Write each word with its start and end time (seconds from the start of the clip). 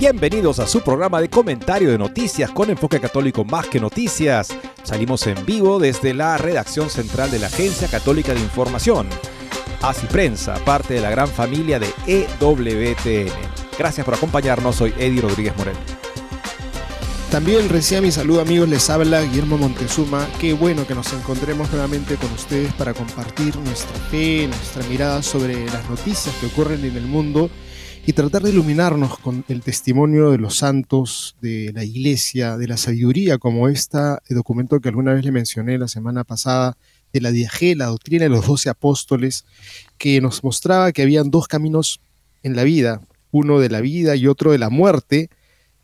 Bienvenidos 0.00 0.60
a 0.60 0.66
su 0.66 0.80
programa 0.80 1.20
de 1.20 1.28
comentario 1.28 1.90
de 1.90 1.98
noticias 1.98 2.50
con 2.52 2.70
enfoque 2.70 2.98
católico 3.00 3.44
más 3.44 3.66
que 3.66 3.78
noticias. 3.78 4.48
Salimos 4.82 5.26
en 5.26 5.44
vivo 5.44 5.78
desde 5.78 6.14
la 6.14 6.38
redacción 6.38 6.88
central 6.88 7.30
de 7.30 7.38
la 7.38 7.48
Agencia 7.48 7.86
Católica 7.86 8.32
de 8.32 8.40
Información. 8.40 9.10
Así 9.82 10.06
Prensa, 10.06 10.54
parte 10.64 10.94
de 10.94 11.02
la 11.02 11.10
gran 11.10 11.28
familia 11.28 11.78
de 11.78 11.92
EWTN. 12.06 13.30
Gracias 13.78 14.06
por 14.06 14.14
acompañarnos, 14.14 14.76
soy 14.76 14.94
Eddie 14.98 15.20
Rodríguez 15.20 15.54
Moreno. 15.58 15.78
También 17.30 17.68
recién 17.68 18.02
mi 18.02 18.10
saludo 18.10 18.40
amigos, 18.40 18.70
les 18.70 18.88
habla 18.88 19.20
Guillermo 19.20 19.58
Montezuma. 19.58 20.26
Qué 20.40 20.54
bueno 20.54 20.86
que 20.86 20.94
nos 20.94 21.12
encontremos 21.12 21.70
nuevamente 21.72 22.14
con 22.14 22.32
ustedes 22.32 22.72
para 22.72 22.94
compartir 22.94 23.54
nuestra 23.58 23.98
fe, 24.10 24.46
nuestra 24.46 24.82
mirada 24.84 25.22
sobre 25.22 25.66
las 25.66 25.90
noticias 25.90 26.34
que 26.36 26.46
ocurren 26.46 26.86
en 26.86 26.96
el 26.96 27.04
mundo 27.04 27.50
y 28.06 28.12
tratar 28.12 28.42
de 28.42 28.50
iluminarnos 28.50 29.18
con 29.18 29.44
el 29.48 29.62
testimonio 29.62 30.30
de 30.30 30.38
los 30.38 30.56
santos, 30.56 31.36
de 31.40 31.70
la 31.74 31.84
iglesia, 31.84 32.56
de 32.56 32.66
la 32.66 32.76
sabiduría, 32.76 33.38
como 33.38 33.68
este 33.68 33.98
documento 34.30 34.80
que 34.80 34.88
alguna 34.88 35.14
vez 35.14 35.24
le 35.24 35.32
mencioné 35.32 35.78
la 35.78 35.88
semana 35.88 36.24
pasada, 36.24 36.76
de 37.12 37.20
la 37.20 37.30
Diagé, 37.30 37.74
la 37.74 37.86
doctrina 37.86 38.24
de 38.24 38.30
los 38.30 38.46
doce 38.46 38.70
apóstoles, 38.70 39.44
que 39.98 40.20
nos 40.20 40.44
mostraba 40.44 40.92
que 40.92 41.02
habían 41.02 41.30
dos 41.30 41.48
caminos 41.48 42.00
en 42.42 42.56
la 42.56 42.64
vida, 42.64 43.02
uno 43.30 43.58
de 43.58 43.68
la 43.68 43.80
vida 43.80 44.16
y 44.16 44.26
otro 44.26 44.52
de 44.52 44.58
la 44.58 44.70
muerte, 44.70 45.28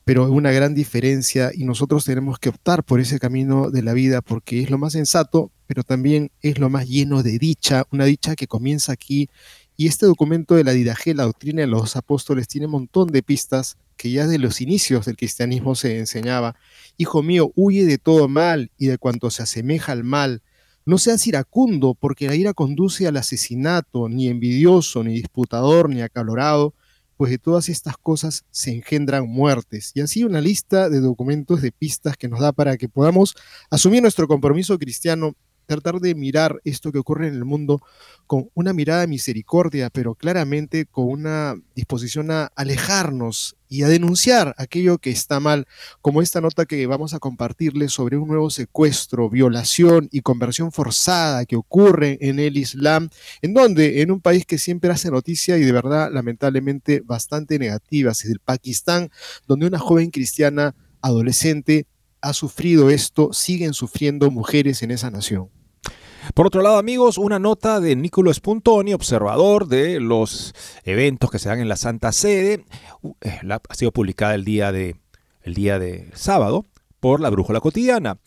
pero 0.05 0.31
una 0.31 0.53
gran 0.53 0.75
diferencia 0.75 1.51
y 1.53 1.65
nosotros 1.65 2.05
tenemos 2.05 2.39
que 2.39 2.49
optar 2.49 2.85
por 2.85 3.01
ese 3.01 3.19
camino 3.19 3.71
de 3.71 3.83
la 3.83 3.93
vida 3.93 4.23
porque 4.23 4.63
es 4.63 4.71
lo 4.71 4.79
más 4.79 4.93
sensato, 4.93 5.51
pero 5.67 5.83
también 5.83 6.31
es 6.43 6.59
lo 6.59 6.71
más 6.71 6.89
lleno 6.89 7.23
de 7.25 7.39
dicha, 7.39 7.85
una 7.91 8.05
dicha 8.05 8.37
que 8.37 8.47
comienza 8.47 8.93
aquí. 8.93 9.29
Y 9.77 9.89
este 9.89 10.07
documento 10.07 10.55
de 10.55 10.65
la 10.65 10.73
Didaje, 10.73 11.15
la 11.15 11.25
doctrina 11.25 11.61
de 11.61 11.67
los 11.67 11.97
apóstoles, 11.97 12.49
tiene 12.49 12.67
un 12.67 12.73
montón 12.73 13.09
de 13.09 13.23
pistas 13.23 13.77
que 13.97 14.11
ya 14.11 14.27
de 14.27 14.39
los 14.39 14.61
inicios 14.61 15.05
del 15.05 15.17
cristianismo 15.17 15.75
se 15.75 15.99
enseñaba. 15.99 16.57
Hijo 16.97 17.23
mío, 17.23 17.53
huye 17.55 17.85
de 17.85 17.99
todo 17.99 18.29
mal 18.29 18.71
y 18.79 18.87
de 18.87 18.97
cuanto 18.97 19.31
se 19.31 19.43
asemeja 19.43 19.93
al 19.93 20.05
mal. 20.05 20.43
No 20.87 20.99
seas 20.99 21.27
iracundo, 21.27 21.95
porque 21.95 22.27
la 22.27 22.35
ira 22.35 22.55
conduce 22.55 23.07
al 23.07 23.17
asesinato, 23.17 24.09
ni 24.09 24.29
envidioso, 24.29 25.03
ni 25.05 25.15
disputador, 25.15 25.91
ni 25.91 26.01
acalorado, 26.01 26.75
pues 27.17 27.31
de 27.31 27.39
todas 27.39 27.69
estas 27.69 27.97
cosas 27.99 28.45
se 28.51 28.73
engendran 28.73 29.29
muertes. 29.29 29.93
Y 29.95 30.01
así 30.01 30.25
una 30.25 30.41
lista 30.41 30.89
de 30.89 31.01
documentos, 31.01 31.61
de 31.61 31.73
pistas 31.73 32.17
que 32.17 32.29
nos 32.29 32.41
da 32.41 32.53
para 32.53 32.77
que 32.77 32.89
podamos 32.89 33.35
asumir 33.71 34.01
nuestro 34.01 34.29
compromiso 34.29 34.79
cristiano, 34.79 35.35
tratar 35.67 36.01
de 36.01 36.15
mirar 36.15 36.61
esto 36.65 36.93
que 36.93 36.99
ocurre 36.99 37.29
en 37.29 37.35
el 37.35 37.45
mundo 37.45 37.83
con 38.27 38.51
una 38.55 38.73
mirada 38.73 39.03
de 39.03 39.07
misericordia, 39.07 39.91
pero 39.91 40.15
claramente 40.15 40.87
con 40.87 41.09
una 41.09 41.55
disposición 41.75 42.31
a 42.31 42.51
alejarnos 42.57 43.57
y 43.69 43.83
a 43.83 43.89
denunciar 43.89 44.55
aquello 44.59 44.99
que 44.99 45.11
está 45.11 45.41
mal, 45.41 45.67
como 46.01 46.23
esta 46.23 46.41
nota 46.41 46.67
que 46.67 46.87
vamos 46.87 47.15
a 47.15 47.19
compartirles 47.19 47.93
sobre 47.93 48.17
un 48.17 48.29
nuevo 48.29 48.51
secuestro, 48.51 49.29
violación 49.29 50.09
y 50.13 50.21
conversión 50.21 50.73
forzada 50.73 51.45
que 51.47 51.57
ocurre 51.57 52.19
en 52.21 52.39
el 52.39 52.57
Islam, 52.57 53.09
en 53.43 53.55
donde 53.55 54.03
en 54.03 54.11
un 54.11 54.21
país 54.21 54.47
que 54.47 54.59
siempre 54.59 54.91
hace 54.91 55.11
noticia 55.11 55.59
y 55.59 55.63
de 55.63 55.73
verdad 55.73 56.11
lamentablemente 56.13 57.03
bastante 57.05 57.59
negativa, 57.59 58.13
es 58.13 58.25
el 58.25 58.41
Pakistán, 58.41 59.11
donde 59.47 59.67
una 59.67 59.79
joven 59.79 60.11
cristiana 60.11 60.75
adolescente 61.01 61.87
ha 62.27 62.33
sufrido 62.33 62.91
esto, 62.91 63.33
siguen 63.33 63.73
sufriendo 63.73 64.31
mujeres 64.31 64.83
en 64.83 64.91
esa 64.91 65.11
nación. 65.11 65.49
Por 66.35 66.49
otro 66.49 66.61
lado, 66.61 66.77
amigos, 66.77 67.19
una 67.19 67.39
nota 67.39 67.79
de 67.79 67.95
Nicolò 67.95 68.35
Spuntoni, 68.35 68.95
observador 68.95 69.69
de 69.69 70.01
los 70.01 70.53
eventos 70.83 71.31
que 71.31 71.39
se 71.39 71.49
dan 71.49 71.61
en 71.61 71.69
la 71.69 71.77
Santa 71.77 72.11
Sede, 72.11 72.65
eh, 73.21 73.41
ha 73.49 73.75
sido 73.75 73.93
publicada 73.93 74.35
el 74.35 74.45
día 74.45 74.73
de, 74.73 74.97
el 75.43 75.55
día 75.55 75.79
de 75.79 76.11
sábado 76.15 76.67
por 76.99 77.21
la 77.21 77.31
Brújula 77.31 77.61
Cotidiana. 77.61 78.19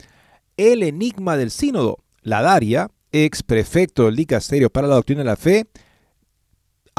El 0.55 0.83
enigma 0.83 1.35
del 1.35 1.51
sínodo, 1.51 1.97
la 2.21 2.41
Daria, 2.41 2.89
ex 3.11 3.43
prefecto 3.43 4.05
del 4.05 4.15
Dicasterio 4.15 4.69
para 4.69 4.87
la 4.87 4.95
Doctrina 4.95 5.23
de 5.23 5.25
la 5.25 5.35
Fe, 5.35 5.67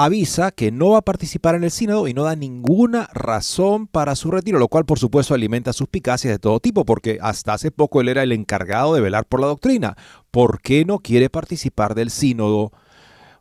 avisa 0.05 0.51
que 0.51 0.71
no 0.73 0.91
va 0.91 0.99
a 0.99 1.03
participar 1.03 1.55
en 1.55 1.65
el 1.65 1.71
sínodo 1.71 2.09
y 2.09 2.15
no 2.15 2.25
da 2.25 2.37
ninguna 2.37 3.09
razón 3.13 3.87
para 3.87 4.17
su 4.17 4.31
retiro, 4.31 4.59
lo 4.59 4.69
cual 4.69 4.85
por 4.85 4.99
supuesto 4.99 5.35
alimenta 5.35 5.73
suspicacias 5.73 6.33
de 6.33 6.39
todo 6.39 6.61
tipo, 6.61 6.85
porque 6.85 7.19
hasta 7.21 7.53
hace 7.53 7.71
poco 7.71 8.01
él 8.01 8.09
era 8.09 8.23
el 8.23 8.33
encargado 8.33 8.95
de 8.95 9.01
velar 9.01 9.27
por 9.27 9.41
la 9.41 9.47
doctrina. 9.47 9.97
¿Por 10.31 10.61
qué 10.61 10.85
no 10.85 11.01
quiere 11.01 11.29
participar 11.29 11.95
del 11.95 12.11
sínodo? 12.11 12.73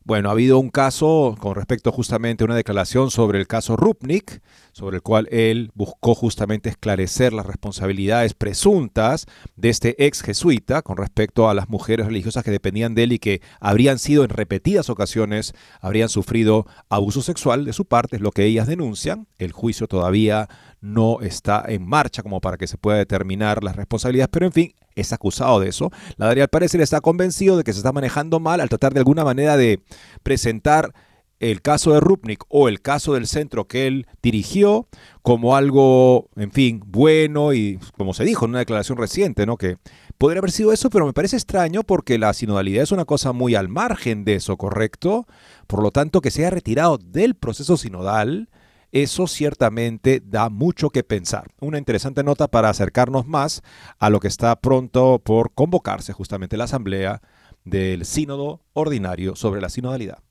Bueno, 0.05 0.29
ha 0.29 0.31
habido 0.31 0.57
un 0.59 0.69
caso 0.69 1.35
con 1.39 1.55
respecto 1.55 1.91
justamente 1.91 2.43
a 2.43 2.45
una 2.45 2.55
declaración 2.55 3.11
sobre 3.11 3.37
el 3.37 3.47
caso 3.47 3.75
Rupnik, 3.75 4.41
sobre 4.71 4.97
el 4.97 5.01
cual 5.03 5.27
él 5.29 5.71
buscó 5.75 6.15
justamente 6.15 6.69
esclarecer 6.69 7.33
las 7.33 7.45
responsabilidades 7.45 8.33
presuntas 8.33 9.25
de 9.55 9.69
este 9.69 10.05
ex 10.05 10.21
jesuita 10.21 10.81
con 10.81 10.97
respecto 10.97 11.49
a 11.49 11.53
las 11.53 11.69
mujeres 11.69 12.05
religiosas 12.05 12.43
que 12.43 12.51
dependían 12.51 12.95
de 12.95 13.03
él 13.03 13.13
y 13.13 13.19
que 13.19 13.41
habrían 13.59 13.99
sido 13.99 14.23
en 14.23 14.29
repetidas 14.29 14.89
ocasiones, 14.89 15.53
habrían 15.81 16.09
sufrido 16.09 16.65
abuso 16.87 17.21
sexual 17.21 17.65
de 17.65 17.73
su 17.73 17.85
parte, 17.85 18.15
es 18.15 18.21
lo 18.21 18.31
que 18.31 18.45
ellas 18.45 18.67
denuncian. 18.67 19.27
El 19.37 19.51
juicio 19.51 19.87
todavía 19.87 20.47
no 20.81 21.19
está 21.21 21.63
en 21.67 21.85
marcha 21.85 22.23
como 22.23 22.41
para 22.41 22.57
que 22.57 22.67
se 22.67 22.77
pueda 22.77 22.97
determinar 22.97 23.63
las 23.63 23.75
responsabilidades, 23.75 24.29
pero 24.31 24.45
en 24.45 24.53
fin, 24.53 24.73
es 24.99 25.13
acusado 25.13 25.59
de 25.59 25.69
eso. 25.69 25.91
La 26.17 26.29
al 26.29 26.47
parecer 26.47 26.81
está 26.81 27.01
convencido 27.01 27.57
de 27.57 27.63
que 27.63 27.73
se 27.73 27.79
está 27.79 27.91
manejando 27.91 28.39
mal 28.39 28.61
al 28.61 28.69
tratar 28.69 28.93
de 28.93 28.99
alguna 28.99 29.23
manera 29.23 29.57
de 29.57 29.81
presentar 30.23 30.93
el 31.39 31.61
caso 31.61 31.93
de 31.93 31.99
Rupnik 31.99 32.43
o 32.49 32.67
el 32.67 32.81
caso 32.81 33.13
del 33.13 33.27
centro 33.27 33.65
que 33.65 33.87
él 33.87 34.07
dirigió 34.21 34.87
como 35.21 35.55
algo, 35.55 36.29
en 36.35 36.51
fin, 36.51 36.83
bueno 36.85 37.53
y 37.53 37.79
como 37.97 38.13
se 38.13 38.25
dijo 38.25 38.45
en 38.45 38.51
una 38.51 38.59
declaración 38.59 38.97
reciente, 38.97 39.45
¿no? 39.45 39.57
Que 39.57 39.77
podría 40.17 40.39
haber 40.39 40.51
sido 40.51 40.73
eso, 40.73 40.89
pero 40.89 41.05
me 41.05 41.13
parece 41.13 41.37
extraño 41.37 41.83
porque 41.83 42.17
la 42.17 42.33
sinodalidad 42.33 42.83
es 42.83 42.91
una 42.91 43.05
cosa 43.05 43.31
muy 43.31 43.55
al 43.55 43.69
margen 43.69 44.25
de 44.25 44.35
eso, 44.35 44.57
¿correcto? 44.57 45.27
Por 45.67 45.81
lo 45.81 45.91
tanto, 45.91 46.21
que 46.21 46.31
se 46.31 46.41
haya 46.41 46.49
retirado 46.49 46.97
del 46.97 47.35
proceso 47.35 47.77
sinodal 47.77 48.49
eso 48.91 49.27
ciertamente 49.27 50.21
da 50.23 50.49
mucho 50.49 50.89
que 50.89 51.03
pensar. 51.03 51.47
Una 51.59 51.77
interesante 51.77 52.23
nota 52.23 52.47
para 52.47 52.69
acercarnos 52.69 53.27
más 53.27 53.61
a 53.97 54.09
lo 54.09 54.19
que 54.19 54.27
está 54.27 54.55
pronto 54.59 55.19
por 55.19 55.53
convocarse 55.53 56.13
justamente 56.13 56.57
la 56.57 56.65
Asamblea 56.65 57.21
del 57.65 58.05
Sínodo 58.05 58.61
Ordinario 58.73 59.35
sobre 59.35 59.61
la 59.61 59.69
Sinodalidad. 59.69 60.23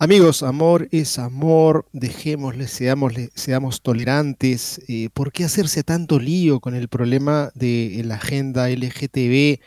Amigos, 0.00 0.44
amor 0.44 0.86
es 0.92 1.18
amor, 1.18 1.88
dejémosle, 1.92 2.68
seamosle, 2.68 3.30
seamos 3.34 3.82
tolerantes. 3.82 4.80
Eh, 4.86 5.08
¿Por 5.12 5.32
qué 5.32 5.42
hacerse 5.42 5.82
tanto 5.82 6.20
lío 6.20 6.60
con 6.60 6.76
el 6.76 6.86
problema 6.86 7.50
de 7.56 8.00
la 8.04 8.14
agenda 8.14 8.70
LGTB? 8.70 9.58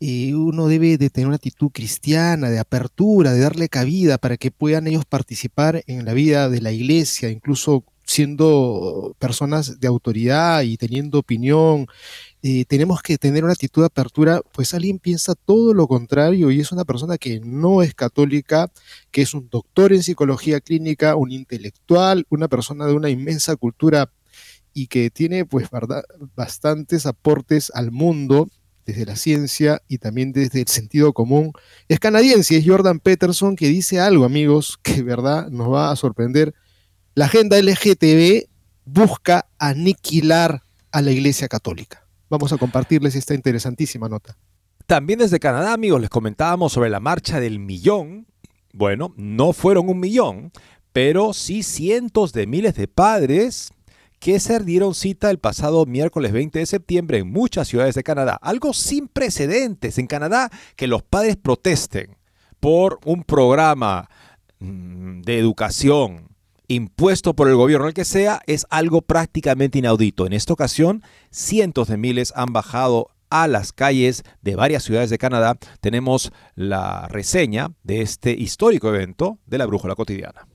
Eh, 0.00 0.34
uno 0.34 0.66
debe 0.66 0.98
de 0.98 1.08
tener 1.08 1.28
una 1.28 1.36
actitud 1.36 1.70
cristiana, 1.72 2.50
de 2.50 2.58
apertura, 2.58 3.32
de 3.32 3.38
darle 3.38 3.68
cabida 3.68 4.18
para 4.18 4.36
que 4.36 4.50
puedan 4.50 4.88
ellos 4.88 5.04
participar 5.04 5.84
en 5.86 6.04
la 6.04 6.14
vida 6.14 6.48
de 6.48 6.60
la 6.60 6.72
iglesia, 6.72 7.30
incluso 7.30 7.84
siendo 8.06 9.14
personas 9.18 9.80
de 9.80 9.88
autoridad 9.88 10.62
y 10.62 10.76
teniendo 10.76 11.18
opinión, 11.18 11.86
eh, 12.42 12.64
tenemos 12.66 13.02
que 13.02 13.18
tener 13.18 13.42
una 13.42 13.52
actitud 13.52 13.82
de 13.82 13.86
apertura, 13.86 14.40
pues 14.52 14.72
alguien 14.74 14.98
piensa 14.98 15.34
todo 15.34 15.74
lo 15.74 15.88
contrario 15.88 16.50
y 16.50 16.60
es 16.60 16.70
una 16.70 16.84
persona 16.84 17.18
que 17.18 17.40
no 17.40 17.82
es 17.82 17.94
católica, 17.94 18.70
que 19.10 19.22
es 19.22 19.34
un 19.34 19.48
doctor 19.50 19.92
en 19.92 20.02
psicología 20.04 20.60
clínica, 20.60 21.16
un 21.16 21.32
intelectual, 21.32 22.26
una 22.30 22.46
persona 22.48 22.86
de 22.86 22.94
una 22.94 23.10
inmensa 23.10 23.56
cultura 23.56 24.10
y 24.72 24.86
que 24.86 25.10
tiene 25.10 25.44
pues 25.44 25.68
bastantes 26.36 27.06
aportes 27.06 27.72
al 27.74 27.90
mundo 27.90 28.48
desde 28.84 29.04
la 29.04 29.16
ciencia 29.16 29.82
y 29.88 29.98
también 29.98 30.32
desde 30.32 30.60
el 30.60 30.68
sentido 30.68 31.12
común. 31.12 31.52
Es 31.88 31.98
canadiense, 31.98 32.56
es 32.56 32.64
Jordan 32.64 33.00
Peterson, 33.00 33.56
que 33.56 33.66
dice 33.68 33.98
algo, 33.98 34.24
amigos, 34.24 34.78
que 34.82 35.02
verdad 35.02 35.48
nos 35.48 35.72
va 35.72 35.90
a 35.90 35.96
sorprender. 35.96 36.54
La 37.16 37.24
agenda 37.24 37.58
LGTB 37.58 38.46
busca 38.84 39.48
aniquilar 39.58 40.60
a 40.92 41.00
la 41.00 41.12
Iglesia 41.12 41.48
Católica. 41.48 42.06
Vamos 42.28 42.52
a 42.52 42.58
compartirles 42.58 43.14
esta 43.14 43.32
interesantísima 43.32 44.06
nota. 44.06 44.36
También 44.86 45.20
desde 45.20 45.40
Canadá, 45.40 45.72
amigos, 45.72 45.98
les 45.98 46.10
comentábamos 46.10 46.74
sobre 46.74 46.90
la 46.90 47.00
marcha 47.00 47.40
del 47.40 47.58
millón. 47.58 48.26
Bueno, 48.74 49.14
no 49.16 49.54
fueron 49.54 49.88
un 49.88 49.98
millón, 49.98 50.52
pero 50.92 51.32
sí 51.32 51.62
cientos 51.62 52.34
de 52.34 52.46
miles 52.46 52.74
de 52.74 52.86
padres 52.86 53.72
que 54.18 54.38
se 54.38 54.60
dieron 54.60 54.94
cita 54.94 55.30
el 55.30 55.38
pasado 55.38 55.86
miércoles 55.86 56.32
20 56.32 56.58
de 56.58 56.66
septiembre 56.66 57.16
en 57.16 57.32
muchas 57.32 57.66
ciudades 57.66 57.94
de 57.94 58.04
Canadá. 58.04 58.38
Algo 58.42 58.74
sin 58.74 59.08
precedentes 59.08 59.96
en 59.96 60.06
Canadá 60.06 60.50
que 60.76 60.86
los 60.86 61.02
padres 61.02 61.38
protesten 61.38 62.18
por 62.60 63.00
un 63.06 63.24
programa 63.24 64.10
mm, 64.58 65.22
de 65.22 65.38
educación 65.38 66.35
impuesto 66.68 67.34
por 67.34 67.48
el 67.48 67.56
gobierno, 67.56 67.88
el 67.88 67.94
que 67.94 68.04
sea, 68.04 68.40
es 68.46 68.66
algo 68.70 69.02
prácticamente 69.02 69.78
inaudito. 69.78 70.26
En 70.26 70.32
esta 70.32 70.52
ocasión, 70.52 71.02
cientos 71.30 71.88
de 71.88 71.96
miles 71.96 72.32
han 72.36 72.52
bajado 72.52 73.10
a 73.30 73.48
las 73.48 73.72
calles 73.72 74.22
de 74.42 74.56
varias 74.56 74.84
ciudades 74.84 75.10
de 75.10 75.18
Canadá. 75.18 75.56
Tenemos 75.80 76.32
la 76.54 77.08
reseña 77.08 77.72
de 77.82 78.02
este 78.02 78.32
histórico 78.32 78.88
evento 78.88 79.38
de 79.46 79.58
la 79.58 79.66
Brújula 79.66 79.94
Cotidiana. 79.94 80.46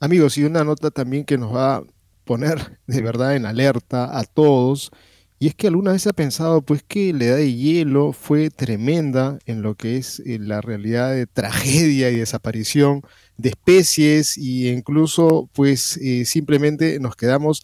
Amigos, 0.00 0.38
y 0.38 0.44
una 0.44 0.64
nota 0.64 0.90
también 0.90 1.24
que 1.24 1.36
nos 1.36 1.54
va 1.54 1.82
poner 2.30 2.78
de 2.86 3.02
verdad 3.02 3.34
en 3.34 3.44
alerta 3.44 4.16
a 4.16 4.22
todos. 4.22 4.92
Y 5.40 5.48
es 5.48 5.54
que 5.56 5.66
alguna 5.66 5.92
vez 5.92 6.02
se 6.02 6.10
ha 6.10 6.12
pensado 6.12 6.62
pues 6.62 6.84
que 6.86 7.12
la 7.12 7.24
edad 7.24 7.36
de 7.38 7.52
hielo 7.52 8.12
fue 8.12 8.50
tremenda 8.50 9.40
en 9.46 9.62
lo 9.62 9.74
que 9.74 9.96
es 9.96 10.20
eh, 10.20 10.38
la 10.38 10.60
realidad 10.60 11.10
de 11.10 11.26
tragedia 11.26 12.10
y 12.10 12.16
desaparición 12.16 13.02
de 13.40 13.50
especies 13.50 14.36
e 14.36 14.72
incluso 14.72 15.48
pues 15.52 15.96
eh, 15.98 16.24
simplemente 16.24 16.98
nos 17.00 17.16
quedamos 17.16 17.62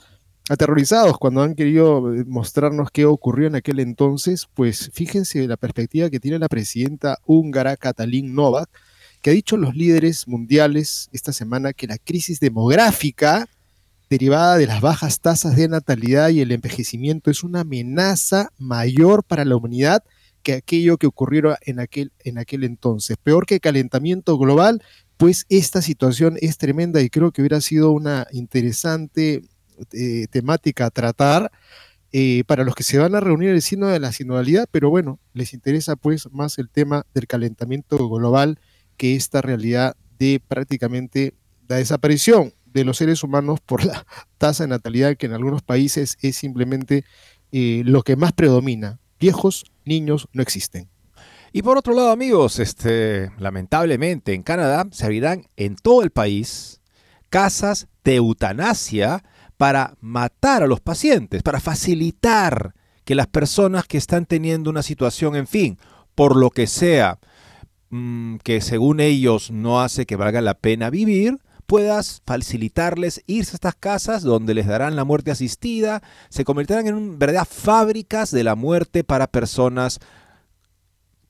aterrorizados 0.49 1.19
cuando 1.19 1.43
han 1.43 1.55
querido 1.55 2.15
eh, 2.15 2.25
mostrarnos 2.27 2.91
qué 2.93 3.05
ocurrió 3.05 3.49
en 3.49 3.57
aquel 3.57 3.81
entonces, 3.81 4.47
pues 4.55 4.91
fíjense 4.93 5.47
la 5.47 5.57
perspectiva 5.57 6.11
que 6.11 6.21
tiene 6.21 6.39
la 6.39 6.49
presidenta 6.49 7.19
húngara 7.27 7.77
Katalin 7.77 8.35
Novak, 8.35 8.69
que 9.23 9.31
ha 9.31 9.33
dicho 9.33 9.57
los 9.57 9.75
líderes 9.75 10.29
mundiales 10.29 11.09
esta 11.13 11.33
semana 11.33 11.73
que 11.73 11.87
la 11.87 11.99
crisis 11.99 12.39
demográfica 12.39 13.47
derivada 14.09 14.57
de 14.57 14.69
las 14.69 14.81
bajas 14.81 15.21
tasas 15.21 15.57
de 15.57 15.69
natalidad 15.69 16.29
y 16.29 16.41
el 16.41 16.53
envejecimiento 16.53 17.31
es 17.31 17.43
una 17.43 17.61
amenaza 17.61 18.51
mayor 18.57 19.25
para 19.25 19.45
la 19.45 19.57
humanidad 19.57 20.05
que 20.45 20.53
aquello 20.53 20.97
que 20.97 21.09
ocurrió 21.09 21.57
en 21.63 21.81
aquel, 21.81 22.13
en 22.21 22.39
aquel 22.39 22.63
entonces. 22.63 23.17
Peor 23.21 23.47
que 23.47 23.57
el 23.57 23.61
calentamiento 23.61 24.39
global, 24.39 24.81
pues 25.17 25.47
esta 25.49 25.83
situación 25.83 26.37
es 26.41 26.59
tremenda 26.59 27.01
y 27.01 27.11
creo 27.11 27.33
que 27.33 27.43
hubiera 27.43 27.61
sido 27.61 27.91
una 27.91 28.27
interesante 28.33 29.43
eh, 29.93 30.27
temática 30.31 30.87
a 30.87 30.91
tratar 30.91 31.51
eh, 32.13 32.45
para 32.47 32.65
los 32.65 32.75
que 32.75 32.83
se 32.83 32.99
van 32.99 33.15
a 33.15 33.21
reunir 33.21 33.51
el 33.51 33.63
signo 33.63 33.89
de 33.89 34.01
la 34.01 34.13
sinodalidad, 34.13 34.69
pero 34.71 34.91
bueno, 34.91 35.19
les 35.35 35.53
interesa 35.53 35.97
pues 35.97 36.31
más 36.33 36.59
el 36.59 36.71
tema 36.71 37.05
del 37.15 37.27
calentamiento 37.27 38.09
global 38.09 38.59
que 38.97 39.17
esta 39.17 39.43
realidad 39.43 39.97
de 40.19 40.41
prácticamente 40.47 41.35
la 41.69 41.77
desaparición 41.77 42.55
de 42.65 42.85
los 42.85 42.99
seres 42.99 43.23
humanos 43.23 43.61
por 43.61 43.85
la 43.85 44.07
tasa 44.39 44.65
de 44.65 44.69
natalidad 44.69 45.17
que 45.17 45.27
en 45.27 45.33
algunos 45.33 45.63
países 45.63 46.17
es 46.23 46.37
simplemente 46.37 47.05
eh, 47.53 47.83
lo 47.85 48.03
que 48.03 48.17
más 48.17 48.33
predomina. 48.33 48.99
Viejos, 49.19 49.65
niños 49.85 50.29
no 50.33 50.43
existen. 50.43 50.89
Y 51.53 51.63
por 51.63 51.79
otro 51.79 51.95
lado, 51.95 52.11
amigos, 52.11 52.59
este, 52.59 53.31
lamentablemente 53.39 54.35
en 54.35 54.43
Canadá 54.43 54.87
se 54.91 55.05
abrirán 55.05 55.47
en 55.57 55.77
todo 55.77 56.03
el 56.03 56.11
país 56.11 56.81
casas 57.31 57.89
de 58.05 58.17
eutanasia 58.17 59.25
para 59.57 59.95
matar 60.01 60.63
a 60.63 60.67
los 60.67 60.81
pacientes, 60.81 61.43
para 61.43 61.61
facilitar 61.61 62.75
que 63.05 63.15
las 63.15 63.27
personas 63.27 63.87
que 63.87 63.99
están 63.99 64.27
teniendo 64.27 64.69
una 64.69 64.83
situación, 64.83 65.37
en 65.37 65.47
fin, 65.47 65.79
por 66.15 66.37
lo 66.37 66.51
que 66.51 66.67
sea, 66.67 67.19
mm, 67.91 68.37
que 68.39 68.61
según 68.61 69.01
ellos 69.01 69.51
no 69.51 69.81
hace 69.81 70.07
que 70.07 70.17
valga 70.17 70.41
la 70.41 70.55
pena 70.55 70.91
vivir, 70.91 71.39
puedas 71.67 72.23
facilitarles 72.27 73.23
irse 73.27 73.53
a 73.53 73.57
estas 73.57 73.75
casas 73.75 74.23
donde 74.23 74.55
les 74.55 74.67
darán 74.67 74.97
la 74.97 75.05
muerte 75.05 75.31
asistida, 75.31 76.03
se 76.29 76.45
convertirán 76.45 76.87
en 76.87 77.19
verdad 77.19 77.47
fábricas 77.49 78.31
de 78.31 78.45
la 78.45 78.55
muerte 78.55 79.05
para 79.05 79.27
personas 79.27 80.01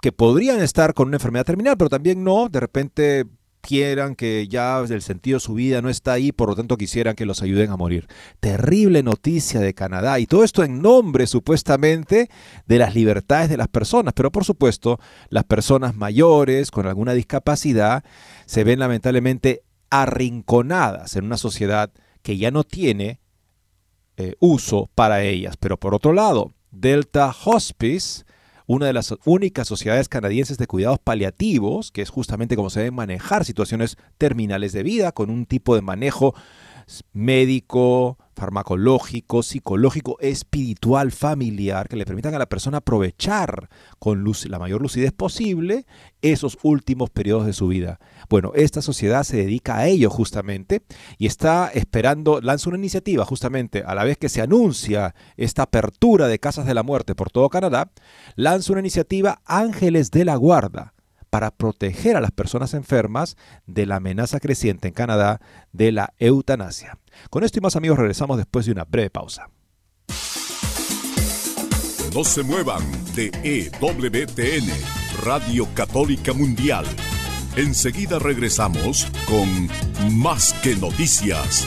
que 0.06 0.12
podrían 0.12 0.62
estar 0.62 0.94
con 0.94 1.08
una 1.08 1.17
enfermedad 1.17 1.44
terminal, 1.44 1.76
pero 1.76 1.91
también 1.91 2.23
no, 2.23 2.49
de 2.49 2.61
repente 2.61 3.26
quieran 3.61 4.14
que 4.14 4.47
ya 4.47 4.79
el 4.79 5.03
sentido 5.03 5.38
de 5.38 5.41
su 5.41 5.55
vida 5.55 5.82
no 5.82 5.88
está 5.88 6.12
ahí, 6.12 6.31
por 6.31 6.49
lo 6.49 6.55
tanto 6.55 6.76
quisieran 6.76 7.17
que 7.17 7.26
los 7.26 7.43
ayuden 7.43 7.73
a 7.73 7.76
morir. 7.76 8.06
Terrible 8.38 9.03
noticia 9.03 9.58
de 9.58 9.75
Canadá 9.75 10.20
y 10.20 10.26
todo 10.26 10.44
esto 10.44 10.62
en 10.62 10.81
nombre 10.81 11.26
supuestamente 11.26 12.31
de 12.67 12.79
las 12.79 12.94
libertades 12.94 13.50
de 13.50 13.56
las 13.56 13.67
personas, 13.67 14.14
pero 14.14 14.31
por 14.31 14.44
supuesto 14.44 15.00
las 15.29 15.43
personas 15.43 15.97
mayores 15.97 16.70
con 16.70 16.87
alguna 16.87 17.12
discapacidad 17.12 18.05
se 18.44 18.62
ven 18.62 18.79
lamentablemente 18.79 19.64
arrinconadas 19.91 21.17
en 21.17 21.25
una 21.25 21.37
sociedad 21.37 21.91
que 22.23 22.38
ya 22.38 22.53
no 22.53 22.62
tiene 22.62 23.19
eh, 24.19 24.37
uso 24.38 24.88
para 24.94 25.25
ellas. 25.25 25.56
Pero 25.58 25.81
por 25.81 25.97
otro 25.97 26.12
lado, 26.12 26.55
Delta 26.70 27.35
Hospice, 27.44 28.25
una 28.67 28.87
de 28.87 28.93
las 28.93 29.15
únicas 29.25 29.69
sociedades 29.69 30.09
canadienses 30.09 30.59
de 30.59 30.67
cuidados 30.67 30.99
paliativos, 30.99 31.93
que 31.93 32.03
es 32.03 32.11
justamente 32.11 32.57
como 32.57 32.71
se 32.71 32.81
deben 32.81 32.95
manejar 32.95 33.45
situaciones 33.45 33.97
terminales 34.19 34.73
de 34.73 34.83
vida, 34.83 35.13
con 35.13 35.31
un 35.31 35.47
tipo 35.47 35.75
de 35.75 35.83
manejo 35.83 36.35
médico, 37.12 38.19
farmacológico, 38.35 39.43
psicológico, 39.43 40.19
espiritual, 40.21 41.11
familiar, 41.11 41.88
que 41.88 41.97
le 41.97 42.05
permitan 42.05 42.35
a 42.35 42.38
la 42.38 42.49
persona 42.49 42.79
aprovechar 42.79 43.71
con 43.99 44.25
la 44.49 44.59
mayor 44.59 44.83
lucidez 44.83 45.12
posible 45.12 45.87
esos 46.21 46.59
últimos 46.62 47.10
periodos 47.10 47.46
de 47.46 47.55
su 47.55 47.69
vida. 47.69 47.99
Bueno, 48.29 48.53
esta 48.55 48.82
sociedad 48.82 49.25
se 49.25 49.39
dedica 49.39 49.79
a 49.79 49.87
ello 49.87 50.10
justamente 50.10 50.82
y 51.19 51.27
está 51.27 51.70
esperando, 51.72 52.41
lanza 52.41 52.69
una 52.69 52.79
iniciativa 52.79 53.25
justamente 53.25 53.82
a 53.87 53.94
la 53.94 54.05
vez 54.05 54.19
que 54.19 54.29
se 54.29 54.43
anuncia 54.43 55.15
esta 55.37 55.63
apertura 55.63 56.29
de 56.29 56.39
casas 56.39 56.67
de 56.67 56.75
la 56.75 56.82
muerte 56.82 57.15
por 57.15 57.31
todo 57.31 57.49
Canadá, 57.49 57.91
lanza 58.34 58.72
una 58.72 58.81
iniciativa 58.81 59.41
Ángeles 59.46 60.10
de 60.10 60.25
la 60.25 60.37
Guarda 60.37 60.95
para 61.36 61.50
proteger 61.50 62.16
a 62.16 62.22
las 62.22 62.31
personas 62.31 62.72
enfermas 62.72 63.36
de 63.66 63.84
la 63.84 63.96
amenaza 63.96 64.40
creciente 64.40 64.88
en 64.88 64.94
Canadá 64.94 65.38
de 65.70 65.93
la 65.93 66.14
eutanasia. 66.19 66.96
Con 67.28 67.44
esto 67.44 67.58
y 67.58 67.60
más 67.60 67.76
amigos 67.76 67.98
regresamos 67.98 68.38
después 68.38 68.64
de 68.64 68.72
una 68.72 68.84
breve 68.84 69.10
pausa. 69.10 69.50
No 72.14 72.24
se 72.24 72.43
muevan 72.43 72.82
de 73.14 73.31
EWTN, 73.44 74.66
Radio 75.26 75.69
Católica 75.74 76.32
Mundial. 76.32 76.86
Enseguida 77.55 78.19
regresamos 78.19 79.06
con 79.28 79.69
Más 80.19 80.55
que 80.62 80.74
Noticias. 80.76 81.66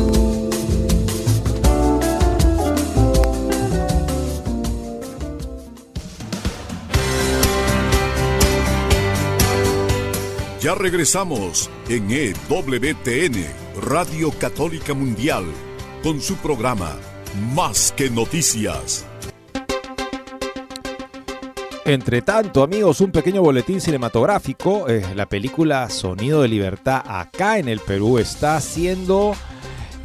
Ya 10.61 10.75
regresamos 10.75 11.71
en 11.89 12.11
EWTN, 12.11 13.47
Radio 13.81 14.29
Católica 14.29 14.93
Mundial, 14.93 15.43
con 16.03 16.21
su 16.21 16.35
programa 16.35 16.97
Más 17.55 17.91
que 17.97 18.11
Noticias. 18.11 19.07
Entre 21.83 22.21
tanto, 22.21 22.61
amigos, 22.61 23.01
un 23.01 23.11
pequeño 23.11 23.41
boletín 23.41 23.81
cinematográfico. 23.81 24.87
Eh, 24.87 25.03
la 25.15 25.25
película 25.25 25.89
Sonido 25.89 26.43
de 26.43 26.49
Libertad 26.49 27.01
acá 27.07 27.57
en 27.57 27.67
el 27.67 27.79
Perú 27.79 28.19
está 28.19 28.61
siendo 28.61 29.33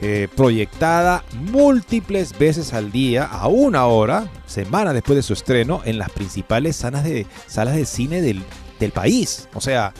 eh, 0.00 0.26
proyectada 0.34 1.22
múltiples 1.34 2.38
veces 2.38 2.72
al 2.72 2.90
día, 2.90 3.24
a 3.24 3.46
una 3.48 3.84
hora, 3.84 4.30
semana 4.46 4.94
después 4.94 5.16
de 5.16 5.22
su 5.22 5.34
estreno, 5.34 5.82
en 5.84 5.98
las 5.98 6.08
principales 6.08 6.76
salas 6.76 7.04
de, 7.04 7.26
salas 7.46 7.76
de 7.76 7.84
cine 7.84 8.22
del, 8.22 8.42
del 8.80 8.92
país. 8.92 9.50
O 9.52 9.60
sea, 9.60 9.92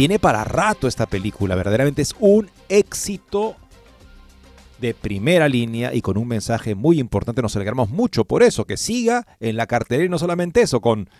tiene 0.00 0.18
para 0.18 0.44
rato 0.44 0.88
esta 0.88 1.04
película. 1.04 1.54
Verdaderamente 1.56 2.00
es 2.00 2.16
un 2.20 2.48
éxito 2.70 3.54
de 4.80 4.94
primera 4.94 5.46
línea 5.46 5.92
y 5.92 6.00
con 6.00 6.16
un 6.16 6.26
mensaje 6.26 6.74
muy 6.74 6.98
importante. 6.98 7.42
Nos 7.42 7.54
alegramos 7.54 7.90
mucho 7.90 8.24
por 8.24 8.42
eso, 8.42 8.64
que 8.64 8.78
siga 8.78 9.26
en 9.40 9.56
la 9.56 9.66
cartelera 9.66 10.06
y 10.06 10.08
no 10.08 10.18
solamente 10.18 10.62
eso, 10.62 10.80
con 10.80 11.10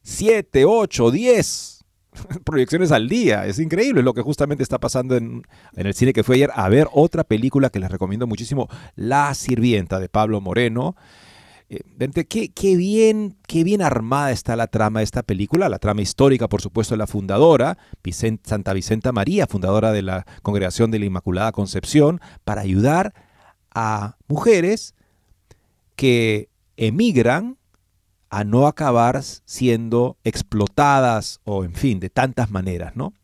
7, 0.00 0.64
8, 0.64 1.10
10 1.10 1.84
proyecciones 2.44 2.90
al 2.90 3.06
día. 3.06 3.44
Es 3.44 3.58
increíble 3.58 4.02
lo 4.02 4.14
que 4.14 4.22
justamente 4.22 4.62
está 4.62 4.78
pasando 4.78 5.14
en, 5.14 5.42
en, 5.76 5.86
el 5.86 5.92
cine 5.92 6.14
que 6.14 6.24
fue 6.24 6.36
ayer 6.36 6.52
a 6.54 6.70
ver 6.70 6.88
otra 6.94 7.24
película 7.24 7.68
que 7.68 7.80
les 7.80 7.90
recomiendo 7.90 8.26
muchísimo, 8.26 8.66
La 8.96 9.34
Sirvienta 9.34 10.00
de 10.00 10.08
Pablo 10.08 10.40
Moreno. 10.40 10.96
Eh, 11.74 12.26
qué, 12.54 12.76
bien, 12.76 13.38
qué 13.48 13.64
bien 13.64 13.80
armada 13.80 14.30
está 14.30 14.56
la 14.56 14.66
trama 14.66 15.00
de 15.00 15.04
esta 15.04 15.22
película, 15.22 15.70
la 15.70 15.78
trama 15.78 16.02
histórica, 16.02 16.46
por 16.46 16.60
supuesto, 16.60 16.92
de 16.92 16.98
la 16.98 17.06
fundadora, 17.06 17.78
Santa 18.44 18.74
Vicenta 18.74 19.10
María, 19.10 19.46
fundadora 19.46 19.90
de 19.90 20.02
la 20.02 20.26
Congregación 20.42 20.90
de 20.90 20.98
la 20.98 21.06
Inmaculada 21.06 21.50
Concepción, 21.52 22.20
para 22.44 22.60
ayudar 22.60 23.14
a 23.74 24.18
mujeres 24.28 24.94
que 25.96 26.50
emigran 26.76 27.56
a 28.28 28.44
no 28.44 28.66
acabar 28.66 29.22
siendo 29.22 30.18
explotadas 30.24 31.40
o, 31.44 31.64
en 31.64 31.72
fin, 31.72 32.00
de 32.00 32.10
tantas 32.10 32.50
maneras, 32.50 32.96
¿no? 32.96 33.14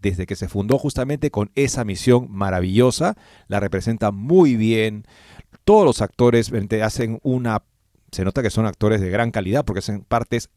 Desde 0.00 0.24
que 0.24 0.36
se 0.36 0.48
fundó 0.48 0.78
justamente 0.78 1.30
con 1.30 1.50
esa 1.54 1.84
misión 1.84 2.28
maravillosa, 2.30 3.18
la 3.46 3.60
representa 3.60 4.10
muy 4.10 4.56
bien. 4.56 5.04
Todos 5.64 5.84
los 5.84 6.00
actores 6.00 6.50
hacen 6.82 7.20
una 7.22 7.62
se 8.12 8.24
nota 8.24 8.42
que 8.42 8.50
son 8.50 8.66
actores 8.66 9.00
de 9.00 9.10
gran 9.10 9.30
calidad 9.30 9.64
porque 9.64 9.80
hacen 9.80 10.02
partes 10.02 10.50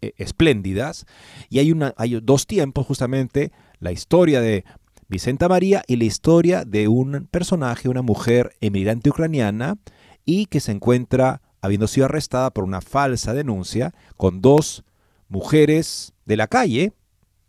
eh, 0.00 0.12
espléndidas. 0.16 1.06
Y 1.48 1.58
hay, 1.60 1.72
una, 1.72 1.94
hay 1.96 2.18
dos 2.20 2.46
tiempos, 2.46 2.86
justamente, 2.86 3.52
la 3.78 3.92
historia 3.92 4.40
de 4.40 4.64
Vicenta 5.08 5.48
María 5.48 5.84
y 5.86 5.96
la 5.96 6.04
historia 6.04 6.64
de 6.64 6.88
un 6.88 7.28
personaje, 7.30 7.88
una 7.88 8.02
mujer 8.02 8.56
emigrante 8.60 9.10
ucraniana, 9.10 9.78
y 10.24 10.46
que 10.46 10.60
se 10.60 10.72
encuentra 10.72 11.42
habiendo 11.60 11.86
sido 11.86 12.06
arrestada 12.06 12.50
por 12.50 12.64
una 12.64 12.80
falsa 12.80 13.34
denuncia 13.34 13.94
con 14.16 14.40
dos 14.40 14.84
mujeres 15.28 16.12
de 16.24 16.36
la 16.36 16.46
calle, 16.46 16.92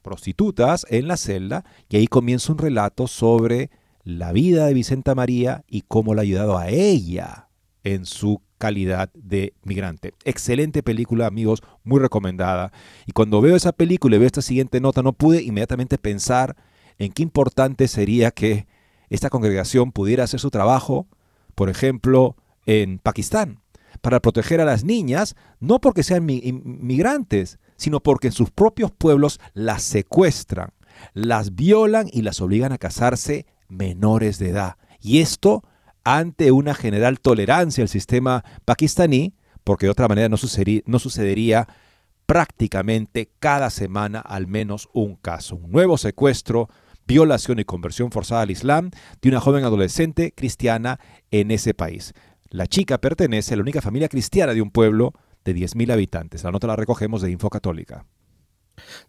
prostitutas, 0.01 0.85
en 0.89 1.07
la 1.07 1.17
celda, 1.17 1.65
y 1.89 1.97
ahí 1.97 2.07
comienza 2.07 2.51
un 2.51 2.59
relato 2.59 3.07
sobre 3.07 3.71
la 4.03 4.31
vida 4.31 4.67
de 4.67 4.73
Vicenta 4.73 5.15
María 5.15 5.63
y 5.67 5.81
cómo 5.81 6.13
le 6.13 6.21
ha 6.21 6.23
ayudado 6.23 6.57
a 6.57 6.69
ella 6.69 7.47
en 7.83 8.05
su 8.05 8.41
calidad 8.57 9.09
de 9.13 9.53
migrante. 9.63 10.13
Excelente 10.23 10.83
película, 10.83 11.27
amigos, 11.27 11.61
muy 11.83 11.99
recomendada. 11.99 12.71
Y 13.05 13.11
cuando 13.11 13.41
veo 13.41 13.55
esa 13.55 13.73
película 13.73 14.15
y 14.15 14.19
veo 14.19 14.27
esta 14.27 14.41
siguiente 14.41 14.79
nota, 14.79 15.01
no 15.01 15.13
pude 15.13 15.41
inmediatamente 15.41 15.97
pensar 15.97 16.55
en 16.97 17.11
qué 17.11 17.23
importante 17.23 17.87
sería 17.87 18.31
que 18.31 18.67
esta 19.09 19.29
congregación 19.29 19.91
pudiera 19.91 20.23
hacer 20.23 20.39
su 20.39 20.49
trabajo, 20.49 21.07
por 21.55 21.69
ejemplo, 21.69 22.37
en 22.65 22.99
Pakistán, 22.99 23.59
para 24.01 24.21
proteger 24.21 24.61
a 24.61 24.65
las 24.65 24.83
niñas, 24.83 25.35
no 25.59 25.79
porque 25.79 26.03
sean 26.03 26.25
migrantes, 26.25 27.59
sino 27.75 27.99
porque 27.99 28.27
en 28.27 28.33
sus 28.33 28.49
propios 28.49 28.91
pueblos 28.91 29.39
las 29.53 29.83
secuestran, 29.83 30.69
las 31.13 31.55
violan 31.55 32.07
y 32.11 32.21
las 32.21 32.39
obligan 32.41 32.71
a 32.71 32.77
casarse 32.77 33.45
menores 33.67 34.39
de 34.39 34.49
edad. 34.49 34.77
Y 35.01 35.19
esto 35.19 35.63
ante 36.03 36.51
una 36.51 36.73
general 36.73 37.19
tolerancia 37.19 37.81
al 37.81 37.89
sistema 37.89 38.43
pakistaní, 38.65 39.33
porque 39.63 39.85
de 39.85 39.91
otra 39.91 40.07
manera 40.07 40.29
no 40.29 40.37
sucedería, 40.37 41.67
prácticamente 42.25 43.31
cada 43.39 43.69
semana 43.69 44.19
al 44.19 44.47
menos 44.47 44.89
un 44.93 45.15
caso, 45.15 45.55
un 45.55 45.71
nuevo 45.71 45.97
secuestro, 45.97 46.69
violación 47.05 47.59
y 47.59 47.65
conversión 47.65 48.11
forzada 48.11 48.41
al 48.41 48.51
Islam 48.51 48.91
de 49.21 49.29
una 49.29 49.39
joven 49.39 49.63
adolescente 49.63 50.33
cristiana 50.35 50.99
en 51.31 51.51
ese 51.51 51.73
país. 51.73 52.13
La 52.49 52.67
chica 52.67 52.99
pertenece 52.99 53.53
a 53.53 53.57
la 53.57 53.63
única 53.63 53.81
familia 53.81 54.09
cristiana 54.09 54.53
de 54.53 54.61
un 54.61 54.71
pueblo 54.71 55.13
de 55.43 55.55
10.000 55.55 55.91
habitantes. 55.91 56.43
La 56.43 56.51
nota 56.51 56.67
la 56.67 56.75
recogemos 56.75 57.21
de 57.21 57.31
Info 57.31 57.49
Católica. 57.49 58.05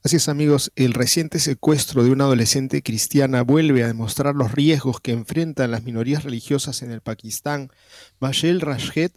Así 0.02 0.16
es 0.16 0.28
amigos, 0.28 0.70
el 0.76 0.92
reciente 0.92 1.38
secuestro 1.38 2.04
de 2.04 2.10
una 2.10 2.24
adolescente 2.24 2.82
cristiana 2.82 3.42
vuelve 3.42 3.82
a 3.82 3.86
demostrar 3.86 4.34
los 4.34 4.52
riesgos 4.52 5.00
que 5.00 5.12
enfrentan 5.12 5.70
las 5.70 5.82
minorías 5.82 6.24
religiosas 6.24 6.82
en 6.82 6.90
el 6.90 7.00
Pakistán. 7.00 7.70
Mashel 8.20 8.60
Rashid, 8.60 9.10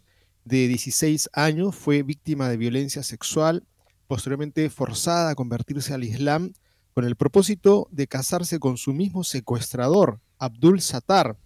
de 0.46 0.68
16 0.68 1.30
años, 1.34 1.75
fue 1.75 2.04
víctima 2.04 2.48
de 2.48 2.58
violencia 2.58 3.04
sexual, 3.04 3.66
posteriormente 4.08 4.70
forzada 4.70 5.32
a 5.32 5.36
convertirse 5.36 5.94
al 5.94 6.06
Islam 6.06 6.54
con 6.94 7.04
el 7.04 7.18
propósito 7.18 7.88
de 7.92 8.08
casarse 8.08 8.60
con 8.60 8.77
su 8.77 8.94
mismo 8.94 9.24
secuestrador, 9.24 10.22
Abdul 10.39 10.82
Sattar. 10.82 11.38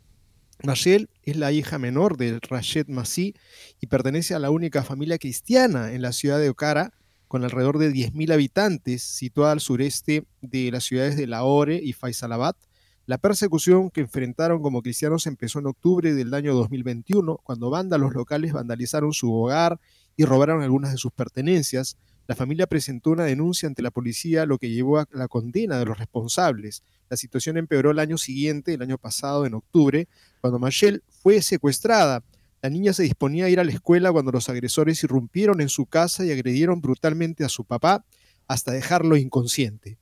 Mashel 0.63 1.09
es 1.23 1.35
la 1.35 1.51
hija 1.51 1.79
menor 1.79 2.17
de 2.17 2.39
Rashid 2.39 2.87
Masih 2.87 3.33
y 3.79 3.87
pertenece 3.87 4.35
a 4.35 4.39
la 4.39 4.51
única 4.51 4.83
familia 4.83 5.17
cristiana 5.17 5.91
en 5.91 6.03
la 6.03 6.11
ciudad 6.11 6.39
de 6.39 6.49
Okara, 6.49 6.93
con 7.31 7.45
alrededor 7.45 7.77
de 7.77 7.93
10.000 7.93 8.33
habitantes, 8.33 9.03
situada 9.03 9.53
al 9.53 9.61
sureste 9.61 10.25
de 10.41 10.69
las 10.69 10.83
ciudades 10.83 11.15
de 11.15 11.27
Lahore 11.27 11.79
y 11.81 11.93
Faisalabad. 11.93 12.57
La 13.05 13.19
persecución 13.19 13.89
que 13.89 14.01
enfrentaron 14.01 14.61
como 14.61 14.81
cristianos 14.81 15.25
empezó 15.27 15.59
en 15.59 15.67
octubre 15.67 16.13
del 16.13 16.33
año 16.33 16.53
2021, 16.53 17.39
cuando 17.41 17.69
vándalos 17.69 18.13
locales 18.13 18.51
vandalizaron 18.51 19.13
su 19.13 19.33
hogar 19.33 19.79
y 20.17 20.25
robaron 20.25 20.61
algunas 20.61 20.91
de 20.91 20.97
sus 20.97 21.13
pertenencias. 21.13 21.95
La 22.27 22.35
familia 22.35 22.67
presentó 22.67 23.11
una 23.11 23.23
denuncia 23.23 23.65
ante 23.65 23.81
la 23.81 23.91
policía, 23.91 24.45
lo 24.45 24.57
que 24.57 24.69
llevó 24.69 24.99
a 24.99 25.07
la 25.13 25.29
condena 25.29 25.79
de 25.79 25.85
los 25.85 25.97
responsables. 25.97 26.83
La 27.09 27.15
situación 27.15 27.55
empeoró 27.55 27.91
el 27.91 27.99
año 27.99 28.17
siguiente, 28.17 28.73
el 28.73 28.81
año 28.81 28.97
pasado, 28.97 29.45
en 29.45 29.53
octubre, 29.53 30.09
cuando 30.41 30.59
Michelle 30.59 30.99
fue 31.07 31.41
secuestrada. 31.41 32.25
La 32.61 32.69
niña 32.69 32.93
se 32.93 33.03
disponía 33.03 33.45
a 33.45 33.49
ir 33.49 33.59
a 33.59 33.63
la 33.63 33.71
escuela 33.71 34.11
cuando 34.11 34.31
los 34.31 34.47
agresores 34.47 35.03
irrumpieron 35.03 35.61
en 35.61 35.69
su 35.69 35.87
casa 35.87 36.23
y 36.25 36.31
agredieron 36.31 36.79
brutalmente 36.79 37.43
a 37.43 37.49
su 37.49 37.65
papá 37.65 38.05
hasta 38.47 38.71
dejarlo 38.71 39.17
inconsciente. 39.17 39.97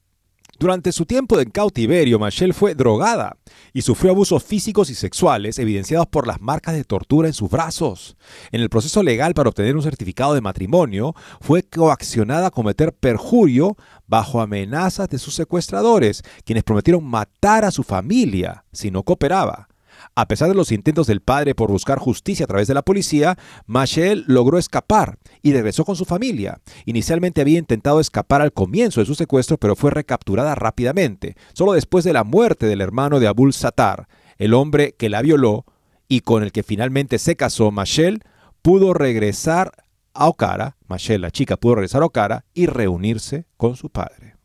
Durante 0.60 0.92
su 0.92 1.06
tiempo 1.06 1.40
en 1.40 1.52
cautiverio, 1.52 2.20
Michelle 2.20 2.52
fue 2.52 2.76
drogada 2.76 3.38
y 3.72 3.82
sufrió 3.82 4.12
abusos 4.12 4.44
físicos 4.44 4.90
y 4.90 4.96
sexuales 4.96 5.58
evidenciados 5.58 6.08
por 6.08 6.28
las 6.28 6.42
marcas 6.42 6.76
de 6.76 6.84
tortura 6.84 7.30
en 7.30 7.34
sus 7.34 7.50
brazos. 7.50 8.18
En 8.52 8.60
el 8.60 8.70
proceso 8.70 9.02
legal 9.02 9.34
para 9.34 9.48
obtener 9.48 9.78
un 9.78 9.84
certificado 9.84 10.34
de 10.34 10.42
matrimonio, 10.42 11.16
fue 11.40 11.64
coaccionada 11.64 12.48
a 12.48 12.52
cometer 12.52 12.92
perjurio 12.92 13.78
bajo 14.06 14.42
amenazas 14.42 15.08
de 15.08 15.18
sus 15.18 15.34
secuestradores, 15.34 16.24
quienes 16.44 16.66
prometieron 16.66 17.06
matar 17.06 17.64
a 17.64 17.72
su 17.72 17.84
familia 17.84 18.66
si 18.74 18.92
no 18.92 19.04
cooperaba. 19.04 19.69
A 20.16 20.28
pesar 20.28 20.50
de 20.50 20.56
los 20.56 20.72
intentos 20.72 21.08
del 21.08 21.22
padre 21.22 21.56
por 21.56 21.72
buscar 21.72 21.98
justicia 21.98 22.44
a 22.44 22.48
través 22.48 22.68
de 22.68 22.74
la 22.74 22.82
policía, 22.82 23.38
Machel 23.68 24.26
logró 24.28 24.58
escapar 24.58 25.18
y 25.42 25.54
regresó 25.54 25.86
con 25.86 25.96
su 25.96 26.06
familia. 26.06 26.60
Inicialmente 26.86 27.42
había 27.42 27.60
intentado 27.60 28.00
escapar 28.00 28.42
al 28.42 28.52
comienzo 28.52 29.00
de 29.00 29.06
su 29.06 29.16
secuestro, 29.16 29.58
pero 29.58 29.76
fue 29.76 29.92
recapturada 29.92 30.56
rápidamente, 30.56 31.36
solo 31.54 31.74
después 31.74 32.04
de 32.04 32.14
la 32.14 32.24
muerte 32.24 32.66
del 32.66 32.82
hermano 32.82 33.20
de 33.20 33.28
Abul 33.28 33.54
Sattar, 33.54 34.08
el 34.38 34.54
hombre 34.54 34.94
que 34.98 35.10
la 35.10 35.22
violó 35.22 35.66
y 36.08 36.22
con 36.22 36.44
el 36.44 36.52
que 36.52 36.64
finalmente 36.64 37.20
se 37.20 37.36
casó 37.36 37.72
Machel, 37.72 38.24
pudo 38.62 38.94
regresar 38.94 39.72
a 40.14 40.28
Okara, 40.28 40.76
Machel, 40.88 41.22
la 41.22 41.32
chica, 41.32 41.56
pudo 41.56 41.76
regresar 41.76 42.02
a 42.02 42.06
Okara 42.06 42.46
y 42.54 42.66
reunirse 42.66 43.46
con 43.58 43.76
su 43.76 43.90
padre. 43.90 44.39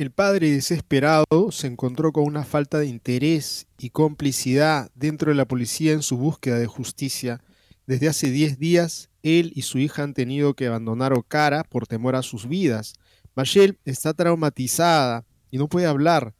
El 0.00 0.12
padre 0.12 0.50
desesperado 0.50 1.50
se 1.50 1.66
encontró 1.66 2.10
con 2.10 2.24
una 2.24 2.42
falta 2.42 2.78
de 2.78 2.86
interés 2.86 3.66
y 3.78 3.90
complicidad 3.90 4.90
dentro 4.94 5.30
de 5.30 5.34
la 5.34 5.44
policía 5.44 5.92
en 5.92 6.00
su 6.00 6.16
búsqueda 6.16 6.58
de 6.58 6.64
justicia. 6.66 7.42
Desde 7.86 8.08
hace 8.08 8.30
10 8.30 8.58
días, 8.58 9.10
él 9.22 9.52
y 9.54 9.60
su 9.60 9.76
hija 9.76 10.02
han 10.02 10.14
tenido 10.14 10.54
que 10.54 10.68
abandonar 10.68 11.12
Okara 11.12 11.64
por 11.64 11.86
temor 11.86 12.16
a 12.16 12.22
sus 12.22 12.48
vidas. 12.48 12.94
Michelle 13.36 13.76
está 13.84 14.14
traumatizada 14.14 15.26
y 15.50 15.58
no 15.58 15.68
puede 15.68 15.86
hablar. 15.86 16.34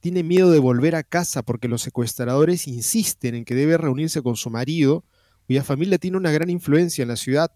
Tiene 0.00 0.22
miedo 0.22 0.50
de 0.50 0.58
volver 0.58 0.94
a 0.94 1.02
casa 1.02 1.42
porque 1.42 1.68
los 1.68 1.80
secuestradores 1.80 2.68
insisten 2.68 3.34
en 3.34 3.46
que 3.46 3.54
debe 3.54 3.78
reunirse 3.78 4.20
con 4.20 4.36
su 4.36 4.50
marido, 4.50 5.04
cuya 5.46 5.64
familia 5.64 5.96
tiene 5.96 6.18
una 6.18 6.32
gran 6.32 6.50
influencia 6.50 7.00
en 7.00 7.08
la 7.08 7.16
ciudad. 7.16 7.50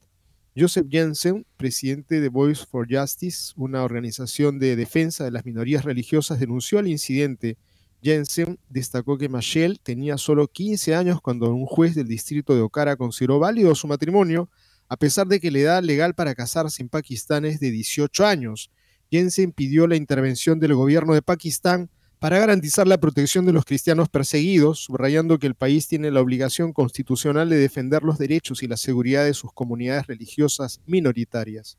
Joseph 0.56 0.88
Jensen, 0.90 1.46
presidente 1.56 2.20
de 2.20 2.28
Voice 2.28 2.66
for 2.68 2.86
Justice, 2.90 3.52
una 3.56 3.84
organización 3.84 4.58
de 4.58 4.74
defensa 4.74 5.22
de 5.24 5.30
las 5.30 5.44
minorías 5.44 5.84
religiosas, 5.84 6.40
denunció 6.40 6.80
el 6.80 6.88
incidente. 6.88 7.56
Jensen 8.02 8.58
destacó 8.68 9.16
que 9.16 9.28
Michelle 9.28 9.78
tenía 9.80 10.18
solo 10.18 10.48
15 10.48 10.96
años 10.96 11.20
cuando 11.20 11.54
un 11.54 11.66
juez 11.66 11.94
del 11.94 12.08
distrito 12.08 12.54
de 12.56 12.62
Okara 12.62 12.96
consideró 12.96 13.38
válido 13.38 13.76
su 13.76 13.86
matrimonio, 13.86 14.50
a 14.88 14.96
pesar 14.96 15.28
de 15.28 15.38
que 15.38 15.52
la 15.52 15.60
edad 15.60 15.82
legal 15.84 16.14
para 16.14 16.34
casarse 16.34 16.82
en 16.82 16.88
Pakistán 16.88 17.44
es 17.44 17.60
de 17.60 17.70
18 17.70 18.26
años. 18.26 18.72
Jensen 19.08 19.52
pidió 19.52 19.86
la 19.86 19.94
intervención 19.94 20.58
del 20.58 20.74
gobierno 20.74 21.14
de 21.14 21.22
Pakistán 21.22 21.90
para 22.20 22.38
garantizar 22.38 22.86
la 22.86 23.00
protección 23.00 23.46
de 23.46 23.54
los 23.54 23.64
cristianos 23.64 24.10
perseguidos, 24.10 24.80
subrayando 24.80 25.38
que 25.38 25.46
el 25.46 25.54
país 25.54 25.88
tiene 25.88 26.10
la 26.10 26.20
obligación 26.20 26.74
constitucional 26.74 27.48
de 27.48 27.56
defender 27.56 28.02
los 28.02 28.18
derechos 28.18 28.62
y 28.62 28.68
la 28.68 28.76
seguridad 28.76 29.24
de 29.24 29.32
sus 29.32 29.54
comunidades 29.54 30.06
religiosas 30.06 30.82
minoritarias. 30.84 31.78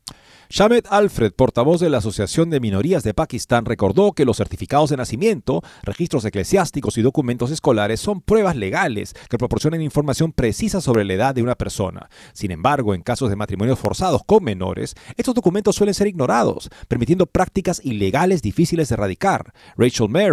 Shamed 0.50 0.86
Alfred, 0.90 1.32
portavoz 1.32 1.80
de 1.80 1.90
la 1.90 1.98
Asociación 1.98 2.50
de 2.50 2.58
Minorías 2.58 3.04
de 3.04 3.14
Pakistán, 3.14 3.64
recordó 3.64 4.12
que 4.12 4.24
los 4.24 4.38
certificados 4.38 4.90
de 4.90 4.96
nacimiento, 4.96 5.62
registros 5.84 6.24
eclesiásticos 6.24 6.98
y 6.98 7.02
documentos 7.02 7.52
escolares 7.52 8.00
son 8.00 8.20
pruebas 8.20 8.56
legales 8.56 9.14
que 9.30 9.38
proporcionan 9.38 9.80
información 9.80 10.32
precisa 10.32 10.80
sobre 10.80 11.04
la 11.04 11.14
edad 11.14 11.34
de 11.36 11.42
una 11.44 11.54
persona. 11.54 12.10
Sin 12.32 12.50
embargo, 12.50 12.96
en 12.96 13.02
casos 13.02 13.30
de 13.30 13.36
matrimonios 13.36 13.78
forzados 13.78 14.22
con 14.26 14.42
menores, 14.42 14.96
estos 15.16 15.36
documentos 15.36 15.76
suelen 15.76 15.94
ser 15.94 16.08
ignorados, 16.08 16.68
permitiendo 16.88 17.26
prácticas 17.26 17.80
ilegales 17.84 18.42
difíciles 18.42 18.88
de 18.88 18.94
erradicar. 18.94 19.54
Rachel 19.76 20.08
Mary 20.08 20.31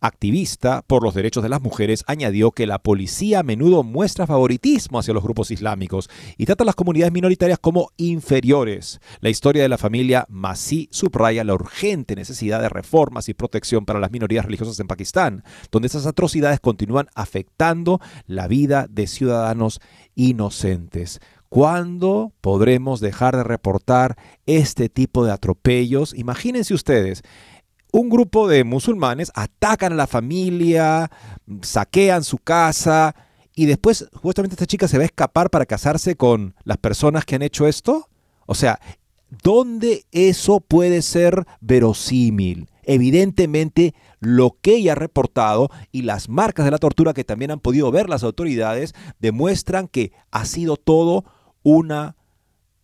activista 0.00 0.82
por 0.86 1.02
los 1.02 1.14
derechos 1.14 1.42
de 1.42 1.48
las 1.48 1.60
mujeres, 1.60 2.04
añadió 2.06 2.52
que 2.52 2.66
la 2.66 2.78
policía 2.78 3.40
a 3.40 3.42
menudo 3.42 3.82
muestra 3.82 4.26
favoritismo 4.26 4.98
hacia 4.98 5.14
los 5.14 5.22
grupos 5.22 5.50
islámicos 5.50 6.08
y 6.36 6.46
trata 6.46 6.64
a 6.64 6.66
las 6.66 6.74
comunidades 6.74 7.12
minoritarias 7.12 7.58
como 7.58 7.90
inferiores. 7.96 9.00
La 9.20 9.30
historia 9.30 9.62
de 9.62 9.68
la 9.68 9.78
familia 9.78 10.26
Masí 10.28 10.88
subraya 10.90 11.44
la 11.44 11.54
urgente 11.54 12.16
necesidad 12.16 12.60
de 12.60 12.68
reformas 12.68 13.28
y 13.28 13.34
protección 13.34 13.84
para 13.84 14.00
las 14.00 14.10
minorías 14.10 14.44
religiosas 14.44 14.78
en 14.80 14.86
Pakistán, 14.86 15.44
donde 15.70 15.88
esas 15.88 16.06
atrocidades 16.06 16.60
continúan 16.60 17.08
afectando 17.14 18.00
la 18.26 18.48
vida 18.48 18.86
de 18.88 19.06
ciudadanos 19.06 19.80
inocentes. 20.14 21.20
¿Cuándo 21.48 22.32
podremos 22.40 23.00
dejar 23.00 23.36
de 23.36 23.44
reportar 23.44 24.16
este 24.46 24.88
tipo 24.88 25.24
de 25.24 25.32
atropellos? 25.32 26.12
Imagínense 26.12 26.74
ustedes, 26.74 27.22
un 27.92 28.08
grupo 28.08 28.48
de 28.48 28.64
musulmanes 28.64 29.30
atacan 29.34 29.92
a 29.92 29.96
la 29.96 30.06
familia, 30.06 31.10
saquean 31.62 32.24
su 32.24 32.38
casa 32.38 33.14
y 33.54 33.66
después 33.66 34.06
justamente 34.12 34.54
esta 34.54 34.66
chica 34.66 34.86
se 34.86 34.98
va 34.98 35.02
a 35.02 35.06
escapar 35.06 35.50
para 35.50 35.66
casarse 35.66 36.16
con 36.16 36.54
las 36.64 36.76
personas 36.76 37.24
que 37.24 37.36
han 37.36 37.42
hecho 37.42 37.66
esto. 37.66 38.08
O 38.44 38.54
sea, 38.54 38.80
¿dónde 39.42 40.04
eso 40.12 40.60
puede 40.60 41.02
ser 41.02 41.46
verosímil? 41.60 42.68
Evidentemente, 42.82 43.94
lo 44.20 44.58
que 44.60 44.76
ella 44.76 44.92
ha 44.92 44.96
reportado 44.96 45.70
y 45.90 46.02
las 46.02 46.28
marcas 46.28 46.64
de 46.64 46.70
la 46.70 46.78
tortura 46.78 47.14
que 47.14 47.24
también 47.24 47.50
han 47.50 47.60
podido 47.60 47.90
ver 47.90 48.08
las 48.08 48.22
autoridades 48.22 48.94
demuestran 49.18 49.88
que 49.88 50.12
ha 50.30 50.44
sido 50.44 50.76
todo 50.76 51.24
una, 51.62 52.16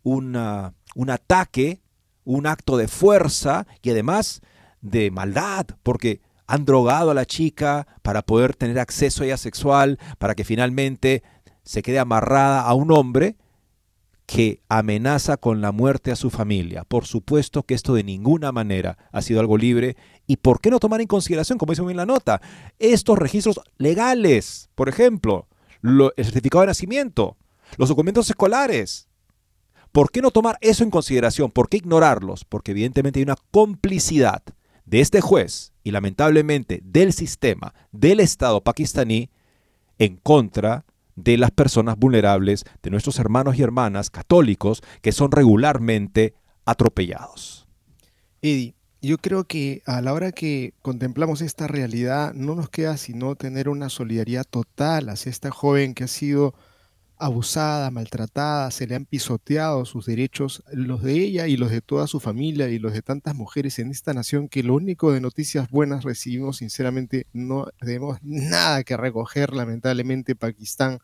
una, 0.02 0.74
un 0.94 1.10
ataque, 1.10 1.82
un 2.24 2.46
acto 2.46 2.76
de 2.76 2.88
fuerza 2.88 3.66
y 3.82 3.90
además 3.90 4.40
de 4.82 5.10
maldad, 5.10 5.66
porque 5.82 6.20
han 6.46 6.66
drogado 6.66 7.12
a 7.12 7.14
la 7.14 7.24
chica 7.24 7.86
para 8.02 8.22
poder 8.22 8.54
tener 8.54 8.78
acceso 8.78 9.22
a 9.22 9.26
ella 9.26 9.36
sexual, 9.38 9.98
para 10.18 10.34
que 10.34 10.44
finalmente 10.44 11.22
se 11.62 11.82
quede 11.82 11.98
amarrada 11.98 12.62
a 12.62 12.74
un 12.74 12.92
hombre 12.92 13.36
que 14.26 14.62
amenaza 14.68 15.36
con 15.36 15.60
la 15.60 15.72
muerte 15.72 16.10
a 16.10 16.16
su 16.16 16.30
familia. 16.30 16.84
Por 16.84 17.06
supuesto 17.06 17.62
que 17.64 17.74
esto 17.74 17.94
de 17.94 18.04
ninguna 18.04 18.52
manera 18.52 18.98
ha 19.12 19.22
sido 19.22 19.40
algo 19.40 19.56
libre. 19.58 19.96
¿Y 20.26 20.36
por 20.36 20.60
qué 20.60 20.70
no 20.70 20.80
tomar 20.80 21.00
en 21.00 21.06
consideración, 21.06 21.58
como 21.58 21.72
dice 21.72 21.82
en 21.82 21.96
la 21.96 22.06
nota, 22.06 22.40
estos 22.78 23.18
registros 23.18 23.60
legales? 23.78 24.70
Por 24.74 24.88
ejemplo, 24.88 25.48
el 25.82 26.24
certificado 26.24 26.62
de 26.62 26.68
nacimiento, 26.68 27.36
los 27.76 27.88
documentos 27.88 28.28
escolares. 28.30 29.08
¿Por 29.90 30.10
qué 30.10 30.22
no 30.22 30.30
tomar 30.30 30.56
eso 30.62 30.82
en 30.84 30.90
consideración? 30.90 31.50
¿Por 31.50 31.68
qué 31.68 31.76
ignorarlos? 31.78 32.44
Porque 32.46 32.70
evidentemente 32.70 33.20
hay 33.20 33.24
una 33.24 33.36
complicidad 33.50 34.42
de 34.92 35.00
este 35.00 35.22
juez 35.22 35.72
y 35.82 35.90
lamentablemente 35.90 36.82
del 36.84 37.14
sistema 37.14 37.72
del 37.92 38.20
Estado 38.20 38.60
pakistaní 38.60 39.30
en 39.98 40.18
contra 40.18 40.84
de 41.16 41.38
las 41.38 41.50
personas 41.50 41.96
vulnerables, 41.96 42.64
de 42.82 42.90
nuestros 42.90 43.18
hermanos 43.18 43.56
y 43.56 43.62
hermanas 43.62 44.10
católicos 44.10 44.82
que 45.00 45.12
son 45.12 45.32
regularmente 45.32 46.34
atropellados. 46.66 47.66
Eddie, 48.42 48.74
yo 49.00 49.16
creo 49.16 49.44
que 49.44 49.80
a 49.86 50.02
la 50.02 50.12
hora 50.12 50.30
que 50.30 50.74
contemplamos 50.82 51.40
esta 51.40 51.66
realidad 51.66 52.34
no 52.34 52.54
nos 52.54 52.68
queda 52.68 52.98
sino 52.98 53.34
tener 53.34 53.70
una 53.70 53.88
solidaridad 53.88 54.44
total 54.44 55.08
hacia 55.08 55.30
esta 55.30 55.50
joven 55.50 55.94
que 55.94 56.04
ha 56.04 56.08
sido 56.08 56.52
abusada, 57.22 57.90
maltratada, 57.92 58.68
se 58.72 58.84
le 58.86 58.96
han 58.96 59.06
pisoteado 59.06 59.84
sus 59.84 60.06
derechos, 60.06 60.64
los 60.72 61.02
de 61.02 61.14
ella 61.14 61.46
y 61.46 61.56
los 61.56 61.70
de 61.70 61.80
toda 61.80 62.08
su 62.08 62.18
familia 62.18 62.68
y 62.68 62.80
los 62.80 62.92
de 62.92 63.00
tantas 63.00 63.36
mujeres 63.36 63.78
en 63.78 63.92
esta 63.92 64.12
nación 64.12 64.48
que 64.48 64.64
lo 64.64 64.74
único 64.74 65.12
de 65.12 65.20
noticias 65.20 65.70
buenas 65.70 66.02
recibimos, 66.02 66.56
sinceramente, 66.56 67.28
no 67.32 67.68
tenemos 67.78 68.18
nada 68.22 68.82
que 68.82 68.96
recoger, 68.96 69.54
lamentablemente 69.54 70.34
Pakistán 70.34 70.98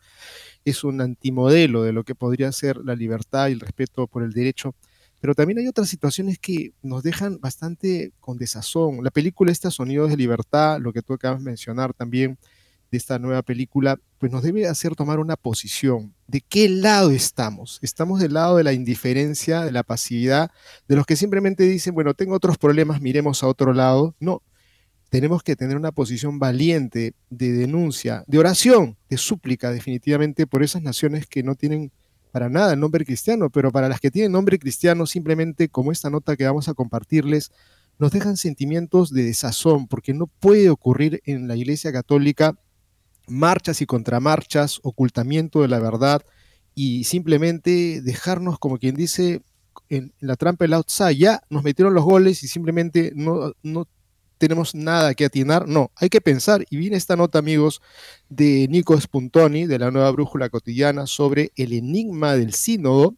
es 0.65 0.83
un 0.83 0.99
antimodelo 0.99 1.83
de 1.83 1.93
lo 1.93 2.03
que 2.03 2.15
podría 2.15 2.51
ser 2.51 2.75
la 2.77 2.95
libertad 2.95 3.47
y 3.47 3.53
el 3.53 3.61
respeto 3.61 4.05
por 4.05 4.23
el 4.23 4.33
derecho. 4.33 4.75
Pero 5.21 5.35
también 5.35 5.59
hay 5.59 5.67
otras 5.67 5.87
situaciones 5.87 6.37
que 6.37 6.73
nos 6.81 7.01
dejan 7.01 7.39
bastante 7.39 8.11
con 8.19 8.37
desazón. 8.37 9.03
La 9.03 9.11
película 9.11 9.51
esta 9.53 9.71
Sonidos 9.71 10.09
de 10.09 10.17
Libertad, 10.17 10.79
lo 10.79 10.91
que 10.91 11.01
tú 11.01 11.13
acabas 11.13 11.39
de 11.39 11.45
mencionar 11.45 11.93
también, 11.93 12.37
de 12.91 12.97
esta 12.97 13.19
nueva 13.19 13.41
película, 13.41 13.99
pues 14.17 14.31
nos 14.31 14.43
debe 14.43 14.67
hacer 14.67 14.95
tomar 14.95 15.19
una 15.19 15.35
posición. 15.35 16.13
¿De 16.27 16.41
qué 16.41 16.69
lado 16.69 17.11
estamos? 17.11 17.79
¿Estamos 17.81 18.19
del 18.19 18.33
lado 18.33 18.57
de 18.57 18.63
la 18.63 18.73
indiferencia, 18.73 19.61
de 19.61 19.71
la 19.71 19.83
pasividad, 19.83 20.51
de 20.87 20.95
los 20.95 21.05
que 21.05 21.15
simplemente 21.15 21.63
dicen, 21.63 21.93
bueno, 21.93 22.13
tengo 22.13 22.35
otros 22.35 22.57
problemas, 22.57 23.01
miremos 23.01 23.43
a 23.43 23.47
otro 23.47 23.73
lado? 23.73 24.15
No, 24.19 24.41
tenemos 25.09 25.43
que 25.43 25.55
tener 25.55 25.75
una 25.75 25.91
posición 25.91 26.39
valiente 26.39 27.13
de 27.29 27.51
denuncia, 27.51 28.23
de 28.27 28.37
oración, 28.37 28.97
de 29.09 29.17
súplica 29.17 29.71
definitivamente 29.71 30.47
por 30.47 30.63
esas 30.63 30.81
naciones 30.81 31.25
que 31.27 31.43
no 31.43 31.55
tienen 31.55 31.91
para 32.31 32.49
nada 32.49 32.73
el 32.73 32.79
nombre 32.79 33.05
cristiano, 33.05 33.49
pero 33.49 33.71
para 33.71 33.89
las 33.89 33.99
que 33.99 34.11
tienen 34.11 34.31
nombre 34.31 34.59
cristiano, 34.59 35.07
simplemente 35.07 35.67
como 35.67 35.91
esta 35.91 36.09
nota 36.09 36.37
que 36.37 36.45
vamos 36.45 36.69
a 36.69 36.75
compartirles, 36.75 37.51
nos 37.97 38.11
dejan 38.11 38.37
sentimientos 38.37 39.11
de 39.11 39.23
desazón, 39.23 39.87
porque 39.87 40.13
no 40.13 40.27
puede 40.27 40.69
ocurrir 40.69 41.21
en 41.25 41.47
la 41.47 41.55
Iglesia 41.55 41.91
Católica 41.91 42.55
marchas 43.29 43.81
y 43.81 43.85
contramarchas, 43.85 44.79
ocultamiento 44.83 45.61
de 45.61 45.67
la 45.67 45.79
verdad 45.79 46.21
y 46.75 47.03
simplemente 47.03 48.01
dejarnos, 48.01 48.59
como 48.59 48.77
quien 48.77 48.95
dice, 48.95 49.41
en 49.89 50.13
la 50.19 50.35
trampa 50.35 50.65
del 50.65 50.73
outside. 50.73 51.17
Ya 51.17 51.41
nos 51.49 51.63
metieron 51.63 51.93
los 51.93 52.03
goles 52.03 52.43
y 52.43 52.47
simplemente 52.47 53.11
no, 53.15 53.53
no 53.63 53.87
tenemos 54.37 54.73
nada 54.73 55.13
que 55.13 55.25
atinar. 55.25 55.67
No, 55.67 55.91
hay 55.95 56.09
que 56.09 56.21
pensar. 56.21 56.65
Y 56.69 56.77
viene 56.77 56.97
esta 56.97 57.15
nota, 57.15 57.39
amigos, 57.39 57.81
de 58.29 58.67
Nico 58.69 58.99
Spuntoni, 58.99 59.67
de 59.67 59.79
la 59.79 59.91
nueva 59.91 60.09
brújula 60.11 60.49
cotidiana, 60.49 61.05
sobre 61.05 61.51
el 61.55 61.73
enigma 61.73 62.35
del 62.35 62.53
sínodo. 62.53 63.15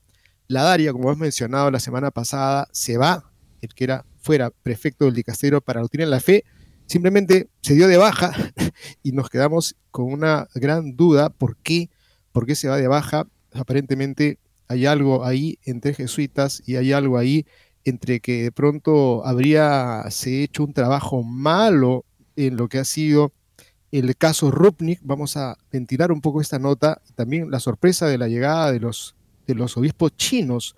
La 0.47 0.63
Daria, 0.63 0.91
como 0.91 1.05
hemos 1.05 1.19
mencionado 1.19 1.71
la 1.71 1.79
semana 1.79 2.11
pasada, 2.11 2.67
se 2.71 2.97
va, 2.97 3.31
el 3.61 3.73
que 3.73 3.85
era 3.85 4.05
fuera 4.19 4.49
prefecto 4.49 5.05
del 5.05 5.13
dicastero 5.13 5.61
para 5.61 5.81
de 5.81 6.05
la 6.05 6.19
fe, 6.19 6.43
simplemente 6.91 7.47
se 7.61 7.73
dio 7.73 7.87
de 7.87 7.95
baja 7.95 8.33
y 9.01 9.13
nos 9.13 9.29
quedamos 9.29 9.77
con 9.91 10.11
una 10.11 10.49
gran 10.53 10.97
duda 10.97 11.29
por 11.29 11.55
qué, 11.55 11.89
por 12.33 12.45
qué 12.45 12.53
se 12.53 12.67
va 12.67 12.75
de 12.75 12.89
baja. 12.89 13.27
Aparentemente 13.53 14.39
hay 14.67 14.85
algo 14.85 15.23
ahí 15.23 15.57
entre 15.63 15.93
jesuitas 15.93 16.61
y 16.65 16.75
hay 16.75 16.91
algo 16.91 17.17
ahí 17.17 17.45
entre 17.85 18.19
que 18.19 18.43
de 18.43 18.51
pronto 18.51 19.25
habría 19.25 20.03
se 20.09 20.43
hecho 20.43 20.65
un 20.65 20.73
trabajo 20.73 21.23
malo 21.23 22.03
en 22.35 22.57
lo 22.57 22.67
que 22.67 22.79
ha 22.79 22.85
sido 22.85 23.31
el 23.93 24.17
caso 24.17 24.51
Rupnik. 24.51 24.99
Vamos 25.01 25.37
a 25.37 25.57
ventilar 25.71 26.11
un 26.11 26.19
poco 26.19 26.41
esta 26.41 26.59
nota. 26.59 27.01
También 27.15 27.49
la 27.49 27.61
sorpresa 27.61 28.07
de 28.07 28.17
la 28.17 28.27
llegada 28.27 28.69
de 28.69 28.81
los, 28.81 29.15
de 29.47 29.55
los 29.55 29.77
obispos 29.77 30.17
chinos 30.17 30.75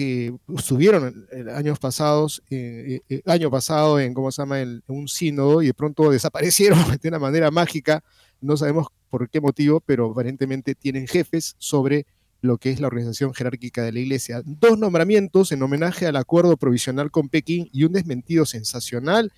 que 0.00 0.34
estuvieron 0.56 1.26
años 1.54 1.78
pasados, 1.78 2.42
eh, 2.48 3.00
eh, 3.10 3.20
año 3.26 3.50
pasado 3.50 4.00
en, 4.00 4.14
¿cómo 4.14 4.32
se 4.32 4.40
llama?, 4.40 4.56
un 4.86 5.08
sínodo 5.08 5.60
y 5.60 5.66
de 5.66 5.74
pronto 5.74 6.10
desaparecieron 6.10 6.78
de 7.02 7.08
una 7.10 7.18
manera 7.18 7.50
mágica. 7.50 8.02
No 8.40 8.56
sabemos 8.56 8.86
por 9.10 9.28
qué 9.28 9.42
motivo, 9.42 9.82
pero 9.84 10.10
aparentemente 10.10 10.74
tienen 10.74 11.06
jefes 11.06 11.54
sobre 11.58 12.06
lo 12.40 12.56
que 12.56 12.70
es 12.70 12.80
la 12.80 12.86
organización 12.86 13.34
jerárquica 13.34 13.82
de 13.82 13.92
la 13.92 14.00
Iglesia. 14.00 14.40
Dos 14.46 14.78
nombramientos 14.78 15.52
en 15.52 15.62
homenaje 15.62 16.06
al 16.06 16.16
acuerdo 16.16 16.56
provisional 16.56 17.10
con 17.10 17.28
Pekín 17.28 17.68
y 17.70 17.84
un 17.84 17.92
desmentido 17.92 18.46
sensacional, 18.46 19.34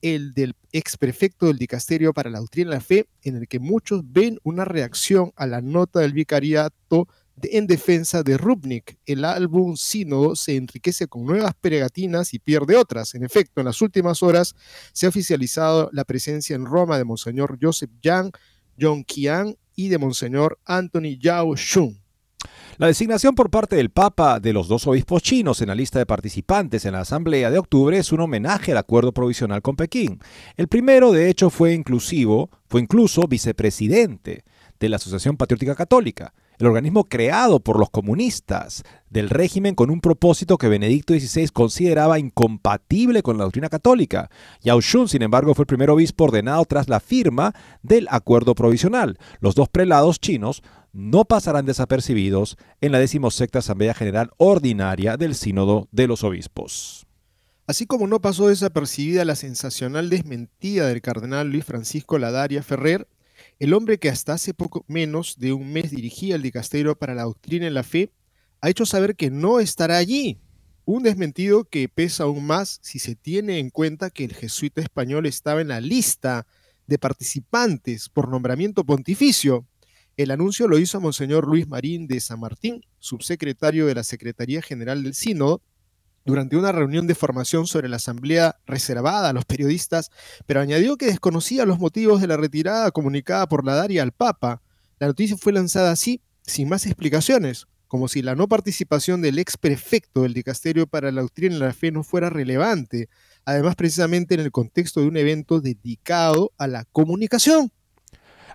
el 0.00 0.32
del 0.32 0.54
ex 0.70 0.96
prefecto 0.96 1.46
del 1.46 1.58
dicasterio 1.58 2.12
para 2.12 2.30
la 2.30 2.38
doctrina 2.38 2.70
de 2.70 2.76
la 2.76 2.80
fe, 2.80 3.08
en 3.24 3.34
el 3.34 3.48
que 3.48 3.58
muchos 3.58 4.02
ven 4.04 4.38
una 4.44 4.64
reacción 4.64 5.32
a 5.34 5.48
la 5.48 5.60
nota 5.60 5.98
del 5.98 6.12
vicariato 6.12 7.08
en 7.42 7.66
defensa 7.66 8.22
de 8.22 8.36
Rupnik. 8.36 8.98
El 9.06 9.24
álbum 9.24 9.76
Sínodo 9.76 10.36
se 10.36 10.56
enriquece 10.56 11.06
con 11.06 11.24
nuevas 11.24 11.54
pegatinas 11.60 12.34
y 12.34 12.38
pierde 12.38 12.76
otras. 12.76 13.14
En 13.14 13.24
efecto, 13.24 13.60
en 13.60 13.66
las 13.66 13.80
últimas 13.82 14.22
horas 14.22 14.54
se 14.92 15.06
ha 15.06 15.08
oficializado 15.08 15.90
la 15.92 16.04
presencia 16.04 16.56
en 16.56 16.66
Roma 16.66 16.98
de 16.98 17.04
Monseñor 17.04 17.58
Joseph 17.60 17.90
Yang, 18.02 18.32
John 18.80 19.04
Qian 19.04 19.56
y 19.74 19.88
de 19.88 19.98
Monseñor 19.98 20.58
Anthony 20.64 21.18
Yao 21.18 21.56
Shun. 21.56 22.00
La 22.76 22.88
designación 22.88 23.36
por 23.36 23.50
parte 23.50 23.76
del 23.76 23.90
Papa 23.90 24.40
de 24.40 24.52
los 24.52 24.66
dos 24.66 24.86
obispos 24.88 25.22
chinos 25.22 25.60
en 25.60 25.68
la 25.68 25.76
lista 25.76 26.00
de 26.00 26.06
participantes 26.06 26.84
en 26.84 26.92
la 26.92 27.00
Asamblea 27.00 27.50
de 27.50 27.58
octubre 27.58 27.96
es 27.96 28.10
un 28.10 28.20
homenaje 28.20 28.72
al 28.72 28.78
acuerdo 28.78 29.12
provisional 29.12 29.62
con 29.62 29.76
Pekín. 29.76 30.18
El 30.56 30.66
primero, 30.66 31.12
de 31.12 31.30
hecho, 31.30 31.50
fue 31.50 31.72
inclusivo, 31.72 32.50
fue 32.66 32.80
incluso 32.80 33.28
vicepresidente 33.28 34.44
de 34.80 34.88
la 34.88 34.96
Asociación 34.96 35.36
Patriótica 35.36 35.76
Católica, 35.76 36.34
el 36.58 36.66
organismo 36.66 37.04
creado 37.04 37.60
por 37.60 37.78
los 37.78 37.90
comunistas 37.90 38.82
del 39.10 39.30
régimen 39.30 39.74
con 39.74 39.90
un 39.90 40.00
propósito 40.00 40.58
que 40.58 40.68
Benedicto 40.68 41.14
XVI 41.14 41.48
consideraba 41.48 42.18
incompatible 42.18 43.22
con 43.22 43.38
la 43.38 43.44
doctrina 43.44 43.68
católica. 43.68 44.30
Yao 44.62 44.80
Shun, 44.80 45.08
sin 45.08 45.22
embargo, 45.22 45.54
fue 45.54 45.62
el 45.62 45.68
primer 45.68 45.90
obispo 45.90 46.24
ordenado 46.24 46.64
tras 46.64 46.88
la 46.88 47.00
firma 47.00 47.54
del 47.82 48.06
acuerdo 48.10 48.54
provisional. 48.54 49.18
Los 49.40 49.54
dos 49.54 49.68
prelados 49.68 50.20
chinos 50.20 50.62
no 50.92 51.24
pasarán 51.24 51.66
desapercibidos 51.66 52.56
en 52.80 52.92
la 52.92 52.98
decimosexta 52.98 53.58
Asamblea 53.58 53.94
General 53.94 54.30
Ordinaria 54.36 55.16
del 55.16 55.34
Sínodo 55.34 55.88
de 55.90 56.06
los 56.06 56.22
Obispos. 56.22 57.06
Así 57.66 57.86
como 57.86 58.06
no 58.06 58.20
pasó 58.20 58.48
desapercibida 58.48 59.24
la 59.24 59.36
sensacional 59.36 60.10
desmentida 60.10 60.86
del 60.86 61.00
cardenal 61.00 61.48
Luis 61.50 61.64
Francisco 61.64 62.18
Ladaria 62.18 62.62
Ferrer, 62.62 63.08
el 63.58 63.74
hombre 63.74 63.98
que 63.98 64.08
hasta 64.08 64.34
hace 64.34 64.54
poco 64.54 64.84
menos 64.88 65.38
de 65.38 65.52
un 65.52 65.72
mes 65.72 65.90
dirigía 65.90 66.36
el 66.36 66.42
dicasterio 66.42 66.96
para 66.96 67.14
la 67.14 67.24
doctrina 67.24 67.66
en 67.66 67.74
la 67.74 67.82
fe, 67.82 68.12
ha 68.60 68.70
hecho 68.70 68.86
saber 68.86 69.16
que 69.16 69.30
no 69.30 69.60
estará 69.60 69.96
allí. 69.96 70.40
Un 70.84 71.02
desmentido 71.02 71.64
que 71.64 71.88
pesa 71.88 72.24
aún 72.24 72.46
más 72.46 72.78
si 72.82 72.98
se 72.98 73.14
tiene 73.14 73.58
en 73.58 73.70
cuenta 73.70 74.10
que 74.10 74.24
el 74.24 74.34
jesuita 74.34 74.80
español 74.80 75.26
estaba 75.26 75.60
en 75.60 75.68
la 75.68 75.80
lista 75.80 76.46
de 76.86 76.98
participantes 76.98 78.08
por 78.08 78.28
nombramiento 78.28 78.84
pontificio 78.84 79.66
el 80.16 80.30
anuncio 80.30 80.68
lo 80.68 80.78
hizo 80.78 81.00
Monseñor 81.00 81.48
Luis 81.48 81.66
Marín 81.66 82.06
de 82.06 82.20
San 82.20 82.38
Martín, 82.38 82.82
subsecretario 83.00 83.86
de 83.86 83.96
la 83.96 84.04
Secretaría 84.04 84.62
General 84.62 85.02
del 85.02 85.14
Sínodo, 85.14 85.60
durante 86.24 86.56
una 86.56 86.72
reunión 86.72 87.06
de 87.06 87.14
formación 87.14 87.66
sobre 87.66 87.88
la 87.88 87.96
asamblea 87.96 88.56
reservada 88.66 89.28
a 89.28 89.32
los 89.32 89.44
periodistas, 89.44 90.10
pero 90.46 90.60
añadió 90.60 90.96
que 90.96 91.06
desconocía 91.06 91.66
los 91.66 91.78
motivos 91.78 92.20
de 92.20 92.26
la 92.26 92.36
retirada 92.36 92.90
comunicada 92.90 93.46
por 93.48 93.64
la 93.64 93.74
Daria 93.74 94.02
al 94.02 94.12
Papa. 94.12 94.62
La 94.98 95.06
noticia 95.06 95.36
fue 95.36 95.52
lanzada 95.52 95.90
así, 95.90 96.22
sin 96.42 96.68
más 96.68 96.86
explicaciones, 96.86 97.66
como 97.88 98.08
si 98.08 98.22
la 98.22 98.34
no 98.34 98.48
participación 98.48 99.22
del 99.22 99.38
ex 99.38 99.56
prefecto 99.56 100.22
del 100.22 100.34
Dicasterio 100.34 100.86
para 100.86 101.12
la 101.12 101.22
Doctrina 101.22 101.56
y 101.56 101.58
la 101.58 101.72
Fe 101.72 101.92
no 101.92 102.02
fuera 102.02 102.30
relevante, 102.30 103.08
además 103.44 103.76
precisamente 103.76 104.34
en 104.34 104.40
el 104.40 104.50
contexto 104.50 105.00
de 105.00 105.08
un 105.08 105.16
evento 105.16 105.60
dedicado 105.60 106.52
a 106.58 106.66
la 106.66 106.84
comunicación. 106.86 107.70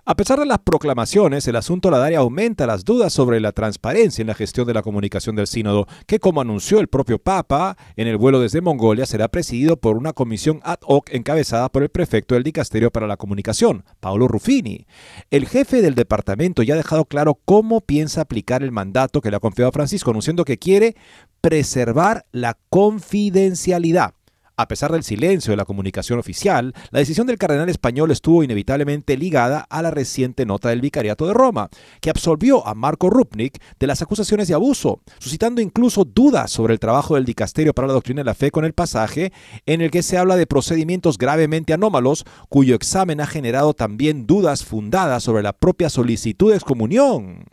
A 0.06 0.16
pesar 0.16 0.38
de 0.38 0.46
las 0.46 0.60
proclamaciones, 0.60 1.46
el 1.46 1.56
asunto 1.56 1.90
Ladaria 1.90 2.20
aumenta 2.20 2.66
las 2.66 2.84
dudas 2.86 3.12
sobre 3.12 3.38
la 3.38 3.52
transparencia 3.52 4.22
en 4.22 4.28
la 4.28 4.34
gestión 4.34 4.66
de 4.66 4.72
la 4.72 4.82
comunicación 4.82 5.36
del 5.36 5.46
sínodo, 5.46 5.86
que 6.06 6.18
como 6.18 6.40
anunció 6.40 6.80
el 6.80 6.88
propio 6.88 7.18
Papa 7.18 7.76
en 7.96 8.08
el 8.08 8.16
vuelo 8.16 8.40
desde 8.40 8.62
Mongolia, 8.62 9.04
será 9.04 9.28
presidido 9.28 9.76
por 9.76 9.98
una 9.98 10.14
comisión 10.14 10.60
ad 10.64 10.78
hoc 10.86 11.10
encabezada 11.12 11.68
por 11.68 11.82
el 11.82 11.90
prefecto 11.90 12.34
del 12.34 12.44
Dicasterio 12.44 12.90
para 12.90 13.06
la 13.06 13.18
Comunicación, 13.18 13.84
Paolo 14.00 14.26
Ruffini. 14.26 14.86
El 15.30 15.46
jefe 15.46 15.82
del 15.82 15.94
departamento 15.94 16.62
ya 16.62 16.74
ha 16.74 16.78
dejado 16.78 17.04
claro 17.04 17.38
cómo 17.44 17.82
piensa 17.82 18.22
aplicar 18.22 18.62
el 18.62 18.72
mandato 18.72 19.20
que 19.20 19.30
le 19.30 19.36
ha 19.36 19.40
confiado 19.40 19.70
Francisco, 19.70 20.10
anunciando 20.10 20.46
que 20.46 20.58
quiere 20.58 20.96
preservar 21.42 22.24
la 22.32 22.56
confidencialidad 22.70 24.14
a 24.60 24.68
pesar 24.68 24.92
del 24.92 25.04
silencio 25.04 25.52
de 25.52 25.56
la 25.56 25.64
comunicación 25.64 26.18
oficial, 26.18 26.74
la 26.90 26.98
decisión 26.98 27.26
del 27.26 27.38
cardenal 27.38 27.68
español 27.68 28.10
estuvo 28.10 28.42
inevitablemente 28.42 29.16
ligada 29.16 29.66
a 29.68 29.82
la 29.82 29.90
reciente 29.90 30.44
nota 30.44 30.68
del 30.68 30.80
Vicariato 30.80 31.26
de 31.26 31.34
Roma, 31.34 31.68
que 32.00 32.10
absolvió 32.10 32.66
a 32.66 32.74
Marco 32.74 33.10
Rupnik 33.10 33.60
de 33.78 33.86
las 33.86 34.02
acusaciones 34.02 34.48
de 34.48 34.54
abuso, 34.54 35.00
suscitando 35.18 35.60
incluso 35.60 36.04
dudas 36.04 36.50
sobre 36.50 36.74
el 36.74 36.80
trabajo 36.80 37.14
del 37.14 37.24
dicasterio 37.24 37.72
para 37.74 37.88
la 37.88 37.94
doctrina 37.94 38.20
de 38.20 38.26
la 38.26 38.34
fe 38.34 38.50
con 38.50 38.64
el 38.64 38.74
pasaje 38.74 39.32
en 39.66 39.80
el 39.80 39.90
que 39.90 40.02
se 40.02 40.18
habla 40.18 40.36
de 40.36 40.46
procedimientos 40.46 41.18
gravemente 41.18 41.72
anómalos, 41.72 42.24
cuyo 42.48 42.74
examen 42.74 43.20
ha 43.20 43.26
generado 43.26 43.74
también 43.74 44.26
dudas 44.26 44.64
fundadas 44.64 45.22
sobre 45.22 45.42
la 45.42 45.52
propia 45.52 45.88
solicitud 45.88 46.50
de 46.50 46.56
excomunión 46.56 47.44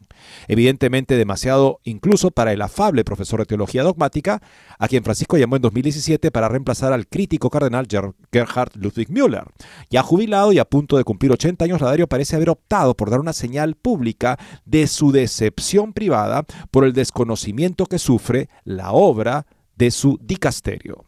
evidentemente 0.48 1.18
demasiado 1.18 1.80
incluso 1.84 2.32
para 2.32 2.54
el 2.54 2.62
afable 2.62 3.04
profesor 3.04 3.40
de 3.40 3.46
teología 3.46 3.84
dogmática, 3.84 4.42
a 4.78 4.88
quien 4.88 5.04
Francisco 5.04 5.38
llamó 5.38 5.56
en 5.56 5.62
2017 5.62 6.32
para 6.32 6.50
reemplazar 6.50 6.94
al 6.94 7.08
crítico 7.08 7.50
cardenal 7.50 7.88
Gerhard 8.32 8.72
Ludwig 8.76 9.10
Müller. 9.10 9.46
Ya 9.90 10.04
jubilado 10.04 10.52
y 10.52 10.60
a 10.60 10.66
punto 10.66 10.98
de 10.98 11.04
cumplir 11.04 11.32
80 11.32 11.66
años, 11.66 11.82
Ladario 11.82 12.08
parece 12.08 12.36
haber 12.36 12.50
optado 12.50 12.96
por 12.96 13.10
dar 13.10 13.20
una 13.20 13.34
señal 13.34 13.76
pública 13.76 14.38
de 14.66 14.88
su 14.88 15.12
decepción 15.12 15.94
privada 15.94 16.46
por 16.72 16.86
el 16.86 16.94
desconocimiento 16.94 17.86
que 17.86 18.00
sufre 18.00 18.50
la 18.64 18.92
obra 18.92 19.46
de 19.76 19.92
su 19.92 20.20
dicasterio. 20.22 21.06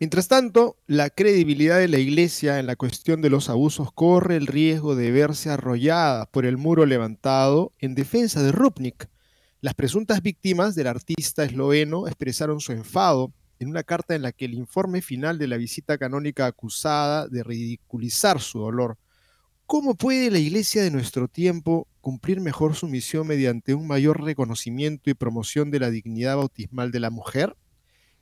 Mientras 0.00 0.28
tanto, 0.28 0.76
la 0.86 1.10
credibilidad 1.10 1.78
de 1.78 1.88
la 1.88 1.98
Iglesia 1.98 2.60
en 2.60 2.66
la 2.66 2.76
cuestión 2.76 3.20
de 3.20 3.30
los 3.30 3.50
abusos 3.50 3.90
corre 3.92 4.36
el 4.36 4.46
riesgo 4.46 4.94
de 4.94 5.10
verse 5.10 5.50
arrollada 5.50 6.26
por 6.26 6.46
el 6.46 6.56
muro 6.56 6.86
levantado 6.86 7.72
en 7.80 7.96
defensa 7.96 8.40
de 8.40 8.52
Rupnik. 8.52 9.08
Las 9.60 9.74
presuntas 9.74 10.22
víctimas 10.22 10.76
del 10.76 10.86
artista 10.86 11.42
esloveno 11.42 12.06
expresaron 12.06 12.60
su 12.60 12.70
enfado 12.70 13.32
en 13.58 13.70
una 13.70 13.82
carta 13.82 14.14
en 14.14 14.22
la 14.22 14.30
que 14.30 14.44
el 14.44 14.54
informe 14.54 15.02
final 15.02 15.36
de 15.36 15.48
la 15.48 15.56
visita 15.56 15.98
canónica 15.98 16.46
acusada 16.46 17.26
de 17.26 17.42
ridiculizar 17.42 18.40
su 18.40 18.60
dolor. 18.60 18.98
¿Cómo 19.66 19.96
puede 19.96 20.30
la 20.30 20.38
Iglesia 20.38 20.80
de 20.80 20.92
nuestro 20.92 21.26
tiempo 21.26 21.88
cumplir 22.00 22.40
mejor 22.40 22.76
su 22.76 22.86
misión 22.86 23.26
mediante 23.26 23.74
un 23.74 23.88
mayor 23.88 24.22
reconocimiento 24.22 25.10
y 25.10 25.14
promoción 25.14 25.72
de 25.72 25.80
la 25.80 25.90
dignidad 25.90 26.36
bautismal 26.36 26.92
de 26.92 27.00
la 27.00 27.10
mujer? 27.10 27.56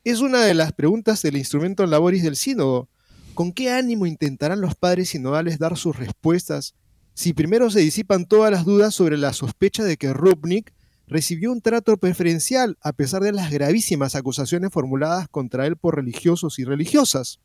Es 0.06 0.20
una 0.20 0.44
de 0.44 0.54
las 0.54 0.72
preguntas 0.72 1.20
del 1.22 1.36
instrumento 1.36 1.82
en 1.82 1.90
laboris 1.90 2.22
del 2.22 2.36
sínodo. 2.36 2.88
¿Con 3.34 3.52
qué 3.52 3.72
ánimo 3.72 4.06
intentarán 4.06 4.60
los 4.60 4.76
padres 4.76 5.08
sinodales 5.08 5.58
dar 5.58 5.76
sus 5.76 5.96
respuestas 5.96 6.76
si 7.14 7.32
primero 7.32 7.72
se 7.72 7.80
disipan 7.80 8.24
todas 8.24 8.52
las 8.52 8.64
dudas 8.64 8.94
sobre 8.94 9.16
la 9.16 9.32
sospecha 9.32 9.82
de 9.82 9.96
que 9.96 10.12
Rupnik 10.12 10.72
recibió 11.08 11.50
un 11.50 11.60
trato 11.60 11.96
preferencial 11.96 12.78
a 12.82 12.92
pesar 12.92 13.20
de 13.20 13.32
las 13.32 13.50
gravísimas 13.50 14.14
acusaciones 14.14 14.70
formuladas 14.72 15.26
contra 15.28 15.66
él 15.66 15.76
por 15.76 15.96
religiosos 15.96 16.60
y 16.60 16.64
religiosas? 16.64 17.40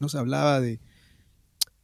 No 0.00 0.08
se 0.08 0.18
hablaba 0.18 0.60
de, 0.60 0.80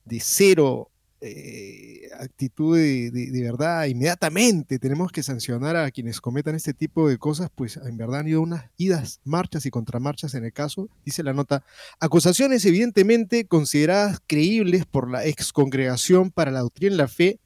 de 0.04 0.18
cero 0.18 0.90
eh, 1.24 2.08
actitud 2.18 2.76
de, 2.76 3.42
verdad 3.42 3.86
inmediatamente 3.86 4.80
tenemos 4.80 5.12
que 5.12 5.22
sancionar 5.22 5.76
a 5.76 5.88
quienes 5.92 6.20
cometan 6.20 6.56
este 6.56 6.74
tipo 6.74 7.08
de 7.08 7.16
cosas, 7.16 7.48
pues 7.54 7.76
en 7.76 7.96
verdad 7.96 8.20
han 8.20 8.28
ido 8.28 8.40
unas 8.40 8.64
idas, 8.76 9.20
marchas 9.22 9.64
y 9.64 9.70
contramarchas 9.70 10.34
en 10.34 10.44
el 10.44 10.52
caso, 10.52 10.88
dice 11.04 11.22
la 11.22 11.32
nota, 11.32 11.64
acusaciones 12.00 12.64
evidentemente 12.64 13.46
consideradas 13.46 14.18
creíbles 14.26 14.84
por 14.84 15.08
la 15.08 15.24
ex 15.24 15.52
congregación 15.52 16.32
para 16.32 16.50
la 16.50 16.60
doctrina 16.60 16.94
y 16.94 16.98
la 16.98 17.08
fe 17.08 17.38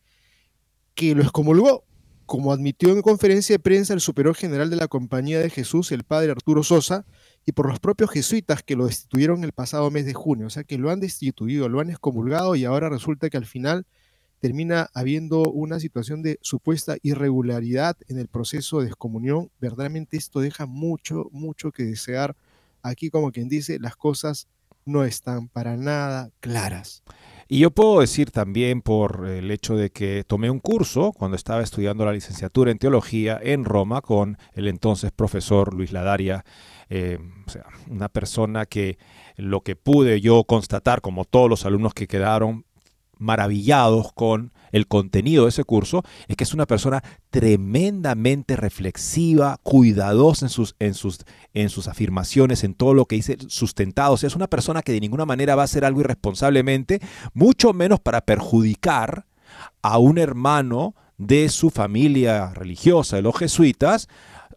que 0.94 1.14
lo 1.14 1.22
excomulgó, 1.22 1.84
como 2.24 2.54
admitió 2.54 2.92
en 2.92 3.02
conferencia 3.02 3.56
de 3.56 3.60
prensa 3.60 3.92
el 3.92 4.00
superior 4.00 4.34
general 4.34 4.70
de 4.70 4.76
la 4.76 4.88
Compañía 4.88 5.38
de 5.38 5.50
Jesús, 5.50 5.92
el 5.92 6.02
padre 6.02 6.30
Arturo 6.30 6.62
Sosa, 6.62 7.04
y 7.46 7.52
por 7.52 7.68
los 7.68 7.78
propios 7.78 8.10
jesuitas 8.10 8.64
que 8.64 8.74
lo 8.74 8.86
destituyeron 8.86 9.44
el 9.44 9.52
pasado 9.52 9.88
mes 9.92 10.04
de 10.04 10.14
junio. 10.14 10.48
O 10.48 10.50
sea 10.50 10.64
que 10.64 10.78
lo 10.78 10.90
han 10.90 10.98
destituido, 10.98 11.68
lo 11.68 11.78
han 11.78 11.90
excomulgado 11.90 12.56
y 12.56 12.64
ahora 12.64 12.88
resulta 12.88 13.30
que 13.30 13.36
al 13.36 13.46
final 13.46 13.86
termina 14.40 14.90
habiendo 14.94 15.42
una 15.42 15.78
situación 15.78 16.22
de 16.22 16.38
supuesta 16.42 16.96
irregularidad 17.02 17.96
en 18.08 18.18
el 18.18 18.26
proceso 18.26 18.80
de 18.80 18.88
excomunión. 18.88 19.50
Verdaderamente 19.60 20.16
esto 20.16 20.40
deja 20.40 20.66
mucho, 20.66 21.28
mucho 21.30 21.70
que 21.70 21.84
desear. 21.84 22.36
Aquí 22.82 23.10
como 23.10 23.30
quien 23.30 23.48
dice, 23.48 23.78
las 23.78 23.94
cosas 23.94 24.48
no 24.84 25.04
están 25.04 25.48
para 25.48 25.76
nada 25.76 26.30
claras. 26.40 27.04
Y 27.48 27.60
yo 27.60 27.70
puedo 27.70 28.00
decir 28.00 28.32
también 28.32 28.82
por 28.82 29.26
el 29.28 29.50
hecho 29.50 29.76
de 29.76 29.90
que 29.90 30.24
tomé 30.26 30.50
un 30.50 30.58
curso 30.58 31.12
cuando 31.12 31.36
estaba 31.36 31.62
estudiando 31.62 32.04
la 32.04 32.12
licenciatura 32.12 32.72
en 32.72 32.78
teología 32.78 33.38
en 33.40 33.64
Roma 33.64 34.02
con 34.02 34.36
el 34.52 34.66
entonces 34.66 35.12
profesor 35.12 35.72
Luis 35.72 35.92
Ladaria 35.92 36.44
eh, 36.88 37.18
o 37.46 37.50
sea, 37.50 37.66
una 37.88 38.08
persona 38.08 38.66
que 38.66 38.98
lo 39.36 39.60
que 39.60 39.76
pude 39.76 40.20
yo 40.20 40.44
constatar, 40.44 41.00
como 41.00 41.24
todos 41.24 41.50
los 41.50 41.66
alumnos 41.66 41.94
que 41.94 42.06
quedaron 42.06 42.64
maravillados 43.18 44.12
con 44.12 44.52
el 44.72 44.86
contenido 44.86 45.44
de 45.44 45.50
ese 45.50 45.64
curso, 45.64 46.02
es 46.28 46.36
que 46.36 46.44
es 46.44 46.54
una 46.54 46.66
persona 46.66 47.02
tremendamente 47.30 48.56
reflexiva, 48.56 49.58
cuidadosa 49.62 50.46
en 50.46 50.50
sus, 50.50 50.76
en 50.78 50.94
sus, 50.94 51.24
en 51.54 51.68
sus 51.68 51.88
afirmaciones, 51.88 52.64
en 52.64 52.74
todo 52.74 52.94
lo 52.94 53.06
que 53.06 53.16
dice, 53.16 53.38
sustentado. 53.48 54.14
O 54.14 54.16
sea, 54.16 54.26
es 54.26 54.36
una 54.36 54.48
persona 54.48 54.82
que 54.82 54.92
de 54.92 55.00
ninguna 55.00 55.24
manera 55.24 55.54
va 55.54 55.62
a 55.62 55.66
hacer 55.66 55.84
algo 55.84 56.00
irresponsablemente, 56.00 57.00
mucho 57.32 57.72
menos 57.72 58.00
para 58.00 58.20
perjudicar 58.20 59.26
a 59.82 59.98
un 59.98 60.18
hermano 60.18 60.94
de 61.18 61.48
su 61.48 61.70
familia 61.70 62.52
religiosa, 62.52 63.16
de 63.16 63.22
los 63.22 63.36
jesuitas, 63.38 64.08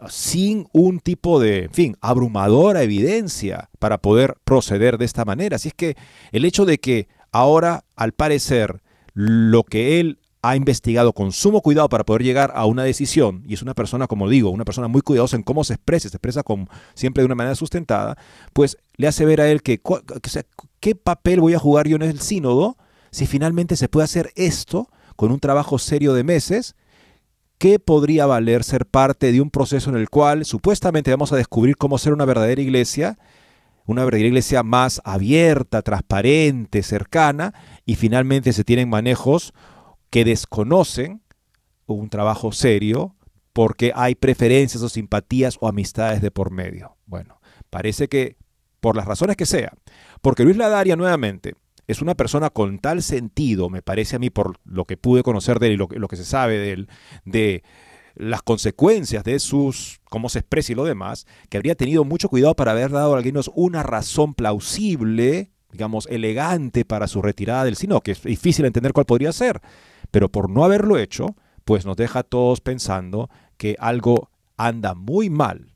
sin 0.07 0.67
un 0.71 0.99
tipo 0.99 1.39
de, 1.39 1.65
en 1.65 1.73
fin, 1.73 1.97
abrumadora 2.01 2.83
evidencia 2.83 3.69
para 3.79 3.97
poder 3.97 4.35
proceder 4.43 4.97
de 4.97 5.05
esta 5.05 5.25
manera. 5.25 5.57
Así 5.57 5.69
es 5.69 5.73
que 5.73 5.97
el 6.31 6.45
hecho 6.45 6.65
de 6.65 6.77
que 6.79 7.07
ahora, 7.31 7.83
al 7.95 8.11
parecer, 8.13 8.81
lo 9.13 9.63
que 9.63 9.99
él 9.99 10.19
ha 10.41 10.55
investigado 10.55 11.13
con 11.13 11.31
sumo 11.31 11.61
cuidado 11.61 11.89
para 11.89 12.05
poder 12.05 12.23
llegar 12.23 12.53
a 12.55 12.65
una 12.65 12.83
decisión, 12.83 13.43
y 13.45 13.53
es 13.53 13.61
una 13.61 13.73
persona, 13.73 14.07
como 14.07 14.29
digo, 14.29 14.49
una 14.49 14.63
persona 14.63 14.87
muy 14.87 15.01
cuidadosa 15.01 15.35
en 15.35 15.43
cómo 15.43 15.63
se 15.63 15.73
expresa, 15.73 16.07
se 16.07 16.15
expresa 16.15 16.43
con, 16.43 16.69
siempre 16.93 17.21
de 17.21 17.25
una 17.25 17.35
manera 17.35 17.55
sustentada, 17.55 18.17
pues 18.53 18.77
le 18.95 19.07
hace 19.07 19.25
ver 19.25 19.41
a 19.41 19.49
él 19.49 19.61
que, 19.61 19.81
¿qué 20.79 20.95
papel 20.95 21.41
voy 21.41 21.55
a 21.55 21.59
jugar 21.59 21.87
yo 21.87 21.97
en 21.97 22.03
el 22.03 22.21
sínodo 22.21 22.77
si 23.11 23.25
finalmente 23.25 23.75
se 23.75 23.89
puede 23.89 24.05
hacer 24.05 24.31
esto 24.35 24.89
con 25.15 25.31
un 25.31 25.39
trabajo 25.39 25.77
serio 25.77 26.13
de 26.13 26.23
meses? 26.23 26.75
¿Qué 27.57 27.77
podría 27.77 28.25
valer 28.25 28.63
ser 28.63 28.85
parte 28.85 29.33
de 29.33 29.41
un 29.41 29.49
proceso 29.49 29.89
en 29.89 29.97
el 29.97 30.09
cual 30.09 30.45
supuestamente 30.45 31.11
vamos 31.11 31.33
a 31.33 31.35
descubrir 31.35 31.75
cómo 31.75 31.97
ser 31.97 32.13
una 32.13 32.23
verdadera 32.23 32.61
iglesia? 32.61 33.17
Una 33.89 34.05
verdadera 34.05 34.27
iglesia 34.27 34.61
más 34.61 35.01
abierta, 35.03 35.81
transparente, 35.81 36.83
cercana, 36.83 37.55
y 37.85 37.95
finalmente 37.95 38.53
se 38.53 38.63
tienen 38.63 38.87
manejos 38.87 39.51
que 40.11 40.23
desconocen 40.23 41.23
un 41.87 42.09
trabajo 42.09 42.51
serio 42.51 43.15
porque 43.51 43.91
hay 43.95 44.13
preferencias 44.13 44.83
o 44.83 44.89
simpatías 44.89 45.57
o 45.59 45.67
amistades 45.67 46.21
de 46.21 46.29
por 46.29 46.51
medio. 46.51 46.97
Bueno, 47.07 47.41
parece 47.71 48.07
que 48.07 48.37
por 48.79 48.95
las 48.95 49.05
razones 49.05 49.35
que 49.35 49.47
sea, 49.47 49.73
porque 50.21 50.43
Luis 50.43 50.55
Ladaria 50.55 50.95
nuevamente 50.95 51.55
es 51.87 52.03
una 52.03 52.13
persona 52.13 52.51
con 52.51 52.77
tal 52.77 53.01
sentido, 53.01 53.71
me 53.71 53.81
parece 53.81 54.17
a 54.17 54.19
mí 54.19 54.29
por 54.29 54.57
lo 54.65 54.85
que 54.85 54.97
pude 54.97 55.23
conocer 55.23 55.57
de 55.57 55.65
él 55.65 55.73
y 55.73 55.77
lo, 55.77 55.87
lo 55.89 56.07
que 56.07 56.15
se 56.15 56.25
sabe 56.25 56.59
de 56.59 56.71
él, 56.73 56.89
de 57.25 57.63
las 58.19 58.43
consecuencias 58.43 59.23
de 59.23 59.39
sus, 59.39 59.99
cómo 60.09 60.29
se 60.29 60.39
expresa 60.39 60.73
y 60.73 60.75
lo 60.75 60.83
demás, 60.83 61.25
que 61.49 61.57
habría 61.57 61.75
tenido 61.75 62.03
mucho 62.03 62.29
cuidado 62.29 62.55
para 62.55 62.71
haber 62.71 62.91
dado 62.91 63.15
a 63.15 63.17
algunos 63.17 63.49
una 63.55 63.81
razón 63.81 64.33
plausible, 64.35 65.51
digamos, 65.71 66.07
elegante 66.07 66.85
para 66.85 67.07
su 67.07 67.21
retirada 67.21 67.63
del 67.63 67.75
sino, 67.75 68.01
que 68.01 68.11
es 68.11 68.21
difícil 68.21 68.65
entender 68.65 68.93
cuál 68.93 69.05
podría 69.05 69.31
ser 69.31 69.61
pero 70.11 70.29
por 70.29 70.49
no 70.49 70.63
haberlo 70.63 70.97
hecho, 70.97 71.35
pues 71.65 71.85
nos 71.85 71.97
deja 71.97 72.19
a 72.19 72.23
todos 72.23 72.61
pensando 72.61 73.29
que 73.57 73.75
algo 73.79 74.29
anda 74.57 74.95
muy 74.95 75.29
mal 75.29 75.75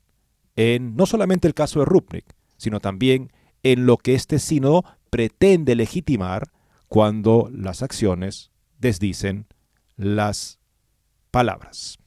en 0.56 0.96
no 0.96 1.06
solamente 1.06 1.48
el 1.48 1.54
caso 1.54 1.80
de 1.80 1.86
Rupnik, 1.86 2.34
sino 2.56 2.80
también 2.80 3.32
en 3.62 3.86
lo 3.86 3.96
que 3.96 4.14
este 4.14 4.38
sínodo 4.38 4.84
pretende 5.10 5.74
legitimar 5.74 6.50
cuando 6.88 7.48
las 7.52 7.82
acciones 7.82 8.50
desdicen 8.78 9.46
las 9.96 10.58
palabras. 11.30 11.98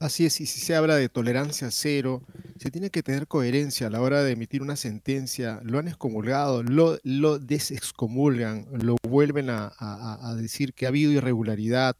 Así 0.00 0.26
es, 0.26 0.40
y 0.40 0.46
si 0.46 0.60
se 0.60 0.76
habla 0.76 0.94
de 0.94 1.08
tolerancia 1.08 1.72
cero, 1.72 2.22
se 2.56 2.70
tiene 2.70 2.90
que 2.90 3.02
tener 3.02 3.26
coherencia 3.26 3.88
a 3.88 3.90
la 3.90 4.00
hora 4.00 4.22
de 4.22 4.30
emitir 4.30 4.62
una 4.62 4.76
sentencia. 4.76 5.60
Lo 5.64 5.80
han 5.80 5.88
excomulgado, 5.88 6.62
lo, 6.62 6.98
lo 7.02 7.40
desexcomulgan, 7.40 8.68
lo 8.70 8.96
vuelven 9.02 9.50
a, 9.50 10.34
decir 10.36 10.72
que 10.74 10.86
ha 10.86 10.90
habido 10.90 11.10
irregularidad. 11.10 11.96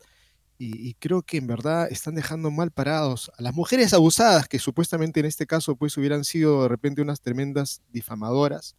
Y, 0.60 0.94
creo 0.94 1.22
que 1.22 1.38
en 1.38 1.46
verdad 1.48 1.88
están 1.90 2.14
dejando 2.14 2.50
mal 2.50 2.70
parados 2.70 3.30
a 3.36 3.42
las 3.42 3.54
mujeres 3.54 3.92
abusadas, 3.92 4.48
que 4.48 4.58
supuestamente 4.60 5.20
en 5.20 5.26
este 5.26 5.46
caso 5.46 5.76
pues 5.76 5.96
hubieran 5.96 6.24
sido 6.24 6.62
de 6.62 6.68
repente 6.68 7.02
unas 7.02 7.20
tremendas 7.20 7.82
difamadoras 7.92 8.76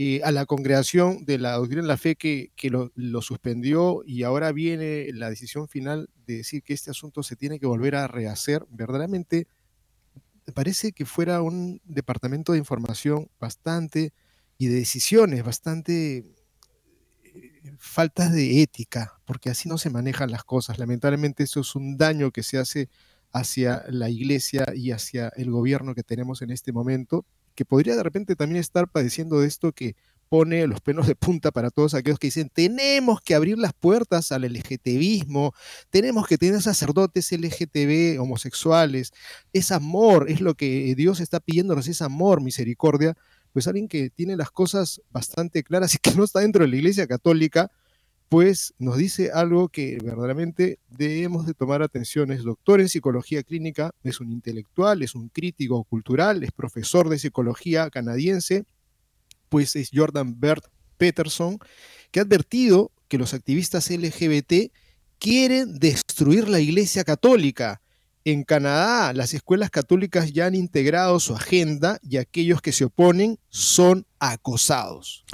eh, 0.00 0.20
a 0.22 0.30
la 0.30 0.46
congregación 0.46 1.24
de 1.24 1.38
la 1.38 1.54
doctrina 1.54 1.82
de 1.82 1.88
la 1.88 1.96
fe 1.96 2.14
que, 2.14 2.52
lo, 2.70 3.20
suspendió 3.20 4.04
y 4.06 4.22
ahora 4.22 4.52
viene 4.52 5.08
la 5.12 5.28
decisión 5.28 5.66
final 5.66 6.08
de 6.24 6.36
decir 6.36 6.62
que 6.62 6.72
este 6.72 6.92
asunto 6.92 7.24
se 7.24 7.34
tiene 7.34 7.58
que 7.58 7.66
volver 7.66 7.96
a 7.96 8.06
rehacer, 8.06 8.64
verdaderamente 8.70 9.48
parece 10.54 10.92
que 10.92 11.04
fuera 11.04 11.42
un 11.42 11.80
departamento 11.84 12.52
de 12.52 12.58
información 12.58 13.28
bastante 13.40 14.12
y 14.56 14.68
de 14.68 14.76
decisiones 14.76 15.42
bastante 15.42 16.18
eh, 17.24 17.72
faltas 17.78 18.32
de 18.32 18.62
ética, 18.62 19.20
porque 19.26 19.50
así 19.50 19.68
no 19.68 19.78
se 19.78 19.90
manejan 19.90 20.30
las 20.30 20.44
cosas. 20.44 20.78
Lamentablemente 20.78 21.42
eso 21.42 21.58
es 21.58 21.74
un 21.74 21.96
daño 21.96 22.30
que 22.30 22.44
se 22.44 22.58
hace 22.58 22.88
hacia 23.32 23.82
la 23.88 24.08
iglesia 24.10 24.64
y 24.76 24.92
hacia 24.92 25.32
el 25.34 25.50
gobierno 25.50 25.96
que 25.96 26.04
tenemos 26.04 26.40
en 26.40 26.52
este 26.52 26.72
momento 26.72 27.26
que 27.58 27.64
podría 27.64 27.96
de 27.96 28.04
repente 28.04 28.36
también 28.36 28.60
estar 28.60 28.86
padeciendo 28.86 29.40
de 29.40 29.48
esto 29.48 29.72
que 29.72 29.96
pone 30.28 30.64
los 30.68 30.80
pelos 30.80 31.08
de 31.08 31.16
punta 31.16 31.50
para 31.50 31.70
todos 31.70 31.92
aquellos 31.92 32.20
que 32.20 32.28
dicen, 32.28 32.52
tenemos 32.54 33.20
que 33.20 33.34
abrir 33.34 33.58
las 33.58 33.72
puertas 33.72 34.30
al 34.30 34.42
LGTBismo, 34.42 35.52
tenemos 35.90 36.28
que 36.28 36.38
tener 36.38 36.62
sacerdotes 36.62 37.32
LGTB 37.32 38.20
homosexuales, 38.20 39.10
es 39.52 39.72
amor, 39.72 40.30
es 40.30 40.40
lo 40.40 40.54
que 40.54 40.94
Dios 40.94 41.18
está 41.18 41.40
pidiéndonos, 41.40 41.88
es 41.88 42.00
amor, 42.00 42.40
misericordia, 42.42 43.16
pues 43.52 43.66
alguien 43.66 43.88
que 43.88 44.08
tiene 44.08 44.36
las 44.36 44.52
cosas 44.52 45.02
bastante 45.10 45.64
claras 45.64 45.96
y 45.96 45.98
que 45.98 46.14
no 46.14 46.22
está 46.22 46.38
dentro 46.38 46.62
de 46.62 46.70
la 46.70 46.76
Iglesia 46.76 47.08
Católica, 47.08 47.72
pues 48.28 48.74
nos 48.78 48.98
dice 48.98 49.30
algo 49.32 49.68
que 49.68 49.98
verdaderamente 50.02 50.78
debemos 50.88 51.46
de 51.46 51.54
tomar 51.54 51.82
atención. 51.82 52.30
Es 52.30 52.42
doctor 52.42 52.80
en 52.80 52.88
psicología 52.88 53.42
clínica, 53.42 53.92
es 54.02 54.20
un 54.20 54.30
intelectual, 54.30 55.02
es 55.02 55.14
un 55.14 55.28
crítico 55.28 55.82
cultural, 55.84 56.42
es 56.42 56.52
profesor 56.52 57.08
de 57.08 57.18
psicología 57.18 57.88
canadiense, 57.90 58.64
pues 59.48 59.76
es 59.76 59.90
Jordan 59.92 60.38
Bert 60.38 60.64
Peterson, 60.98 61.58
que 62.10 62.20
ha 62.20 62.24
advertido 62.24 62.92
que 63.08 63.18
los 63.18 63.32
activistas 63.32 63.90
LGBT 63.90 64.72
quieren 65.18 65.78
destruir 65.78 66.48
la 66.48 66.60
Iglesia 66.60 67.04
Católica. 67.04 67.80
En 68.24 68.44
Canadá, 68.44 69.14
las 69.14 69.32
escuelas 69.32 69.70
católicas 69.70 70.32
ya 70.34 70.46
han 70.46 70.54
integrado 70.54 71.18
su 71.18 71.34
agenda 71.34 71.98
y 72.02 72.18
aquellos 72.18 72.60
que 72.60 72.72
se 72.72 72.84
oponen 72.84 73.38
son 73.48 74.04
acosados. 74.18 75.24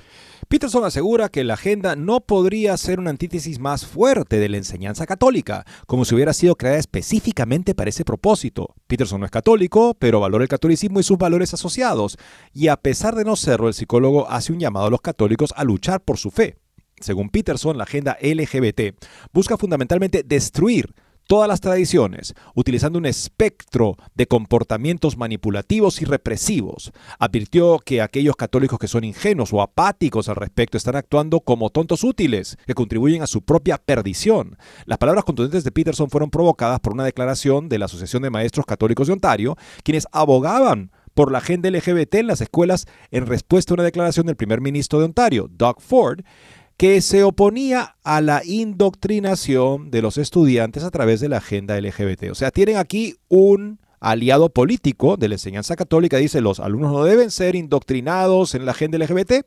Peterson 0.55 0.85
asegura 0.85 1.31
que 1.31 1.43
la 1.43 1.55
agenda 1.55 1.97
no 1.97 2.21
podría 2.21 2.77
ser 2.77 3.01
una 3.01 3.11
antítesis 3.11 3.59
más 3.59 3.85
fuerte 3.87 4.39
de 4.39 4.49
la 4.49 4.57
enseñanza 4.57 5.05
católica, 5.05 5.65
como 5.89 6.05
si 6.05 6.15
hubiera 6.15 6.33
sido 6.33 6.55
creada 6.55 6.79
específicamente 6.79 7.75
para 7.75 7.91
ese 7.91 8.05
propósito. 8.05 8.77
Peterson 8.87 9.19
no 9.19 9.27
es 9.27 9.33
católico, 9.33 9.97
pero 9.99 10.21
valora 10.21 10.45
el 10.45 10.49
catolicismo 10.49 11.01
y 11.01 11.03
sus 11.03 11.19
valores 11.19 11.53
asociados, 11.55 12.19
y 12.53 12.69
a 12.69 12.77
pesar 12.77 13.17
de 13.17 13.25
no 13.25 13.35
serlo, 13.35 13.67
el 13.67 13.75
psicólogo 13.75 14.31
hace 14.31 14.53
un 14.53 14.61
llamado 14.61 14.87
a 14.87 14.91
los 14.91 15.01
católicos 15.01 15.53
a 15.57 15.65
luchar 15.65 16.05
por 16.05 16.19
su 16.19 16.31
fe. 16.31 16.57
Según 17.01 17.31
Peterson, 17.31 17.77
la 17.77 17.83
agenda 17.83 18.17
LGBT 18.23 18.97
busca 19.33 19.57
fundamentalmente 19.57 20.23
destruir 20.23 20.95
todas 21.27 21.49
las 21.49 21.61
tradiciones, 21.61 22.35
utilizando 22.55 22.99
un 22.99 23.07
espectro 23.07 23.97
de 24.15 24.27
comportamientos 24.27 25.17
manipulativos 25.17 26.01
y 26.03 26.05
represivos. 26.05 26.93
Advirtió 27.19 27.79
que 27.79 28.03
aquellos 28.03 28.37
católicos 28.37 28.79
que 28.79 28.89
son 28.89 29.05
ingenuos 29.05 29.53
o 29.53 29.63
apáticos 29.63 30.29
al 30.29 30.37
respecto 30.37 30.77
están 30.77 30.97
actuando 30.97 31.41
como 31.41 31.71
tontos 31.71 32.05
útiles, 32.05 32.57
que 32.67 32.75
contribuyen 32.75 33.23
a 33.23 33.27
su 33.27 33.43
propia 33.43 33.79
perdición. 33.79 34.57
Las 34.87 34.99
palabras 34.99 35.25
contundentes 35.25 35.65
de 35.65 35.73
Peterson 35.73 36.11
fueron 36.11 36.31
provocadas 36.31 36.81
por 36.81 36.93
una 36.93 37.05
declaración 37.05 37.69
de 37.69 37.79
la 37.79 37.87
Asociación 37.87 38.23
de 38.23 38.31
Maestros 38.31 38.67
Católicos 38.67 39.07
de 39.07 39.15
Ontario, 39.15 39.57
quienes 39.83 40.07
abogaban 40.13 40.91
por 41.15 41.31
la 41.31 41.39
agenda 41.39 41.71
LGBT 41.71 42.17
en 42.17 42.27
las 42.27 42.41
escuelas 42.41 42.87
en 43.11 43.27
respuesta 43.27 43.73
a 43.73 43.75
una 43.75 43.85
declaración 43.85 44.27
del 44.27 44.37
primer 44.37 44.61
ministro 44.61 44.99
de 44.99 45.07
Ontario, 45.07 45.49
Doug 45.51 45.81
Ford, 45.81 46.21
que 46.77 47.01
se 47.01 47.23
oponía 47.23 47.97
a 48.03 48.21
la 48.21 48.43
indoctrinación 48.45 49.91
de 49.91 50.03
los 50.03 50.19
estudiantes 50.19 50.83
a 50.83 50.91
través 50.91 51.21
de 51.21 51.29
la 51.29 51.39
agenda 51.39 51.81
LGBT. 51.81 52.31
O 52.31 52.35
sea, 52.35 52.51
tienen 52.51 52.77
aquí 52.77 53.17
un 53.29 53.79
aliado 54.01 54.51
político 54.51 55.17
de 55.17 55.29
la 55.29 55.37
enseñanza 55.37 55.77
católica, 55.77 56.17
dice 56.17 56.41
los 56.41 56.61
alumnos 56.61 56.93
no 56.93 57.05
deben 57.05 57.31
ser 57.31 57.55
indoctrinados 57.55 58.55
en 58.55 58.67
la 58.67 58.73
agenda 58.73 58.99
LGBT, 58.99 59.47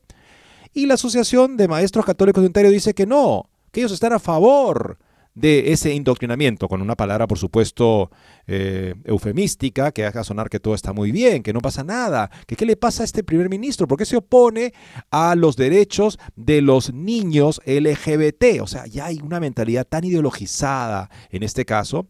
y 0.74 0.86
la 0.86 0.96
Asociación 0.96 1.58
de 1.58 1.68
Maestros 1.68 2.06
Católicos 2.06 2.44
Ontario 2.44 2.72
dice 2.72 2.94
que 2.94 3.06
no, 3.06 3.50
que 3.72 3.82
ellos 3.82 3.92
están 3.92 4.14
a 4.14 4.20
favor 4.20 4.98
de 5.38 5.72
ese 5.72 5.94
indoctrinamiento, 5.94 6.68
con 6.68 6.82
una 6.82 6.96
palabra, 6.96 7.28
por 7.28 7.38
supuesto, 7.38 8.10
eh, 8.48 8.96
eufemística, 9.04 9.92
que 9.92 10.04
haga 10.04 10.24
sonar 10.24 10.50
que 10.50 10.60
todo 10.60 10.74
está 10.74 10.94
muy 10.94 11.12
bien, 11.12 11.44
que 11.44 11.54
no 11.54 11.60
pasa 11.60 11.84
nada, 11.84 12.32
que 12.48 12.56
qué 12.56 12.66
le 12.66 12.76
pasa 12.76 13.04
a 13.04 13.06
este 13.06 13.24
primer 13.24 13.48
ministro, 13.48 13.88
por 13.88 14.00
qué 14.00 14.06
se 14.06 14.18
opone 14.18 14.74
a 15.12 15.36
los 15.36 15.56
derechos 15.56 16.18
de 16.36 16.62
los 16.62 16.92
niños 16.92 17.62
LGBT. 17.68 18.62
O 18.62 18.68
sea, 18.68 18.88
ya 18.88 19.06
hay 19.06 19.20
una 19.22 19.40
mentalidad 19.40 19.86
tan 19.86 20.04
ideologizada 20.06 21.12
en 21.30 21.44
este 21.44 21.66
caso, 21.66 22.08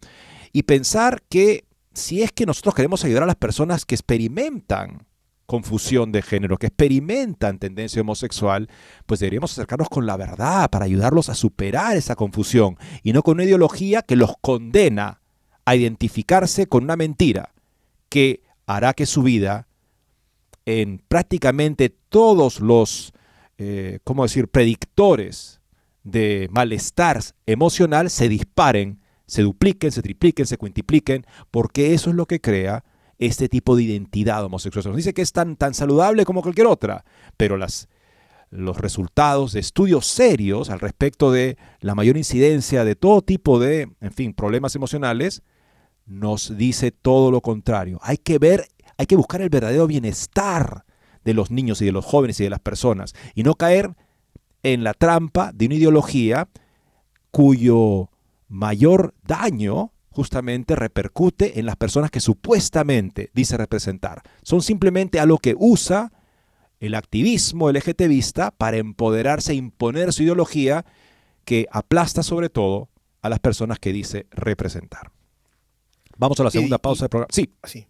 y 0.53 0.63
pensar 0.63 1.21
que 1.27 1.65
si 1.93 2.23
es 2.23 2.31
que 2.31 2.45
nosotros 2.45 2.75
queremos 2.75 3.03
ayudar 3.03 3.23
a 3.23 3.27
las 3.27 3.35
personas 3.35 3.83
que 3.83 3.95
experimentan 3.95 5.05
confusión 5.47 6.12
de 6.12 6.21
género, 6.21 6.57
que 6.57 6.67
experimentan 6.67 7.57
tendencia 7.57 8.01
homosexual, 8.01 8.69
pues 9.07 9.19
deberíamos 9.19 9.51
acercarnos 9.53 9.89
con 9.89 10.05
la 10.05 10.17
verdad 10.17 10.69
para 10.69 10.86
ayudarlos 10.86 11.29
a 11.29 11.36
superar 11.36 11.97
esa 11.97 12.15
confusión 12.15 12.77
y 13.01 13.13
no 13.13 13.23
con 13.23 13.36
una 13.36 13.45
ideología 13.45 14.03
que 14.03 14.15
los 14.15 14.33
condena 14.41 15.21
a 15.65 15.75
identificarse 15.75 16.67
con 16.67 16.83
una 16.83 16.95
mentira 16.95 17.53
que 18.10 18.43
hará 18.67 18.93
que 18.93 19.05
su 19.05 19.23
vida 19.23 19.67
en 20.65 21.01
prácticamente 21.07 21.89
todos 21.89 22.60
los, 22.60 23.13
eh, 23.57 23.99
¿cómo 24.03 24.23
decir?, 24.23 24.49
predictores 24.49 25.62
de 26.03 26.47
malestar 26.51 27.21
emocional 27.45 28.10
se 28.10 28.29
disparen 28.29 28.99
se 29.27 29.41
dupliquen, 29.41 29.91
se 29.91 30.01
tripliquen, 30.01 30.47
se 30.47 30.57
quintupliquen, 30.57 31.25
porque 31.51 31.93
eso 31.93 32.10
es 32.10 32.15
lo 32.15 32.25
que 32.25 32.41
crea 32.41 32.83
este 33.19 33.49
tipo 33.49 33.75
de 33.75 33.84
identidad 33.84 34.43
homosexual. 34.43 34.86
Nos 34.86 34.97
dice 34.97 35.13
que 35.13 35.21
es 35.21 35.32
tan, 35.32 35.56
tan 35.56 35.73
saludable 35.73 36.25
como 36.25 36.41
cualquier 36.41 36.67
otra, 36.67 37.03
pero 37.36 37.58
las, 37.58 37.89
los 38.49 38.77
resultados 38.77 39.53
de 39.53 39.60
estudios 39.60 40.06
serios 40.08 40.69
al 40.69 40.80
respecto 40.80 41.32
de 41.32 41.58
la 41.80 41.95
mayor 41.95 42.17
incidencia 42.17 42.84
de 42.86 42.95
todo 42.95 43.21
tipo 43.21 43.60
de, 43.60 43.89
en 44.01 44.12
fin, 44.12 44.34
problemas 44.34 44.75
emocionales, 44.75 45.41
nos 46.06 46.58
dice 46.58 46.91
todo 46.91 47.32
lo 47.32 47.41
contrario. 47.41 47.99
Hay 48.01 48.17
que 48.17 48.39
ver, 48.39 48.67
hay 48.97 49.06
que 49.06 49.15
buscar 49.15 49.41
el 49.41 49.49
verdadero 49.49 49.88
bienestar 49.88 50.86
de 51.25 51.34
los 51.34 51.51
niños 51.51 51.82
y 51.82 51.86
de 51.86 51.91
los 51.91 52.06
jóvenes 52.06 52.39
y 52.39 52.45
de 52.45 52.49
las 52.49 52.62
personas 52.62 53.13
y 53.36 53.43
no 53.43 53.56
caer 53.56 53.95
en 54.63 54.84
la 54.84 54.93
trampa 54.93 55.51
de 55.53 55.65
una 55.65 55.75
ideología 55.75 56.47
cuyo 57.32 58.10
mayor 58.47 59.13
daño 59.25 59.91
justamente 60.17 60.75
repercute 60.75 61.60
en 61.60 61.67
las 61.67 61.75
personas 61.75 62.10
que 62.10 62.19
supuestamente 62.19 63.30
dice 63.36 63.56
representar. 63.56 64.23
Son 64.41 64.63
simplemente 64.63 65.19
a 65.19 65.27
lo 65.27 65.38
que 65.38 65.53
usa 65.56 66.12
el 66.80 66.95
activismo 66.95 67.71
LGTBista 67.71 68.49
para 68.49 68.77
empoderarse 68.77 69.51
e 69.51 69.58
imponer 69.58 70.12
su 70.12 70.23
ideología 70.23 70.88
que 71.45 71.67
aplasta 71.71 72.23
sobre 72.23 72.49
todo 72.49 72.89
a 73.21 73.30
las 73.30 73.38
personas 73.38 73.77
que 73.77 73.93
dice 73.93 74.25
representar. 74.32 75.12
Vamos 76.17 76.39
a 76.39 76.45
la 76.45 76.49
segunda 76.49 76.80
pausa 76.80 77.03
del 77.03 77.10
programa. 77.10 77.30
Sí. 77.32 77.53
sí. 77.63 77.86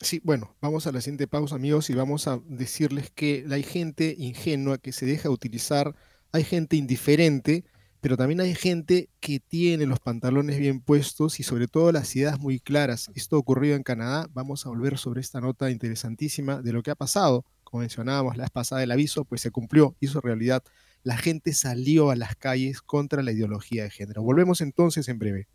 Sí, 0.00 0.20
bueno, 0.24 0.56
vamos 0.60 0.88
a 0.88 0.92
la 0.92 1.00
siguiente 1.00 1.28
pausa, 1.28 1.54
amigos, 1.54 1.90
y 1.90 1.94
vamos 1.94 2.26
a 2.26 2.40
decirles 2.48 3.10
que 3.14 3.44
hay 3.50 3.62
gente 3.62 4.16
ingenua 4.18 4.78
que 4.78 4.90
se 4.90 5.06
deja 5.06 5.30
utilizar, 5.30 5.94
hay 6.32 6.42
gente 6.42 6.74
indiferente 6.74 7.64
pero 8.00 8.16
también 8.16 8.40
hay 8.40 8.54
gente 8.54 9.08
que 9.20 9.40
tiene 9.40 9.86
los 9.86 9.98
pantalones 10.00 10.58
bien 10.58 10.80
puestos 10.80 11.40
y 11.40 11.42
sobre 11.42 11.66
todo 11.66 11.90
las 11.90 12.14
ideas 12.14 12.38
muy 12.38 12.60
claras. 12.60 13.10
Esto 13.14 13.36
ocurrido 13.38 13.76
en 13.76 13.82
Canadá. 13.82 14.28
Vamos 14.32 14.64
a 14.64 14.68
volver 14.68 14.98
sobre 14.98 15.20
esta 15.20 15.40
nota 15.40 15.70
interesantísima 15.70 16.62
de 16.62 16.72
lo 16.72 16.82
que 16.82 16.90
ha 16.90 16.94
pasado. 16.94 17.44
Como 17.64 17.80
mencionábamos 17.80 18.36
la 18.36 18.44
vez 18.44 18.50
pasada, 18.50 18.82
el 18.82 18.90
aviso 18.90 19.24
pues 19.24 19.40
se 19.40 19.50
cumplió, 19.50 19.96
hizo 20.00 20.20
realidad. 20.20 20.62
La 21.02 21.16
gente 21.16 21.52
salió 21.52 22.10
a 22.10 22.16
las 22.16 22.36
calles 22.36 22.82
contra 22.82 23.22
la 23.22 23.32
ideología 23.32 23.84
de 23.84 23.90
género. 23.90 24.22
Volvemos 24.22 24.60
entonces 24.60 25.08
en 25.08 25.18
breve. 25.18 25.48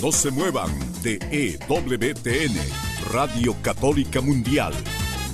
No 0.00 0.12
se 0.12 0.30
muevan 0.30 0.70
de 1.02 1.18
EWTN, 1.30 2.54
Radio 3.12 3.56
Católica 3.62 4.20
Mundial 4.20 4.74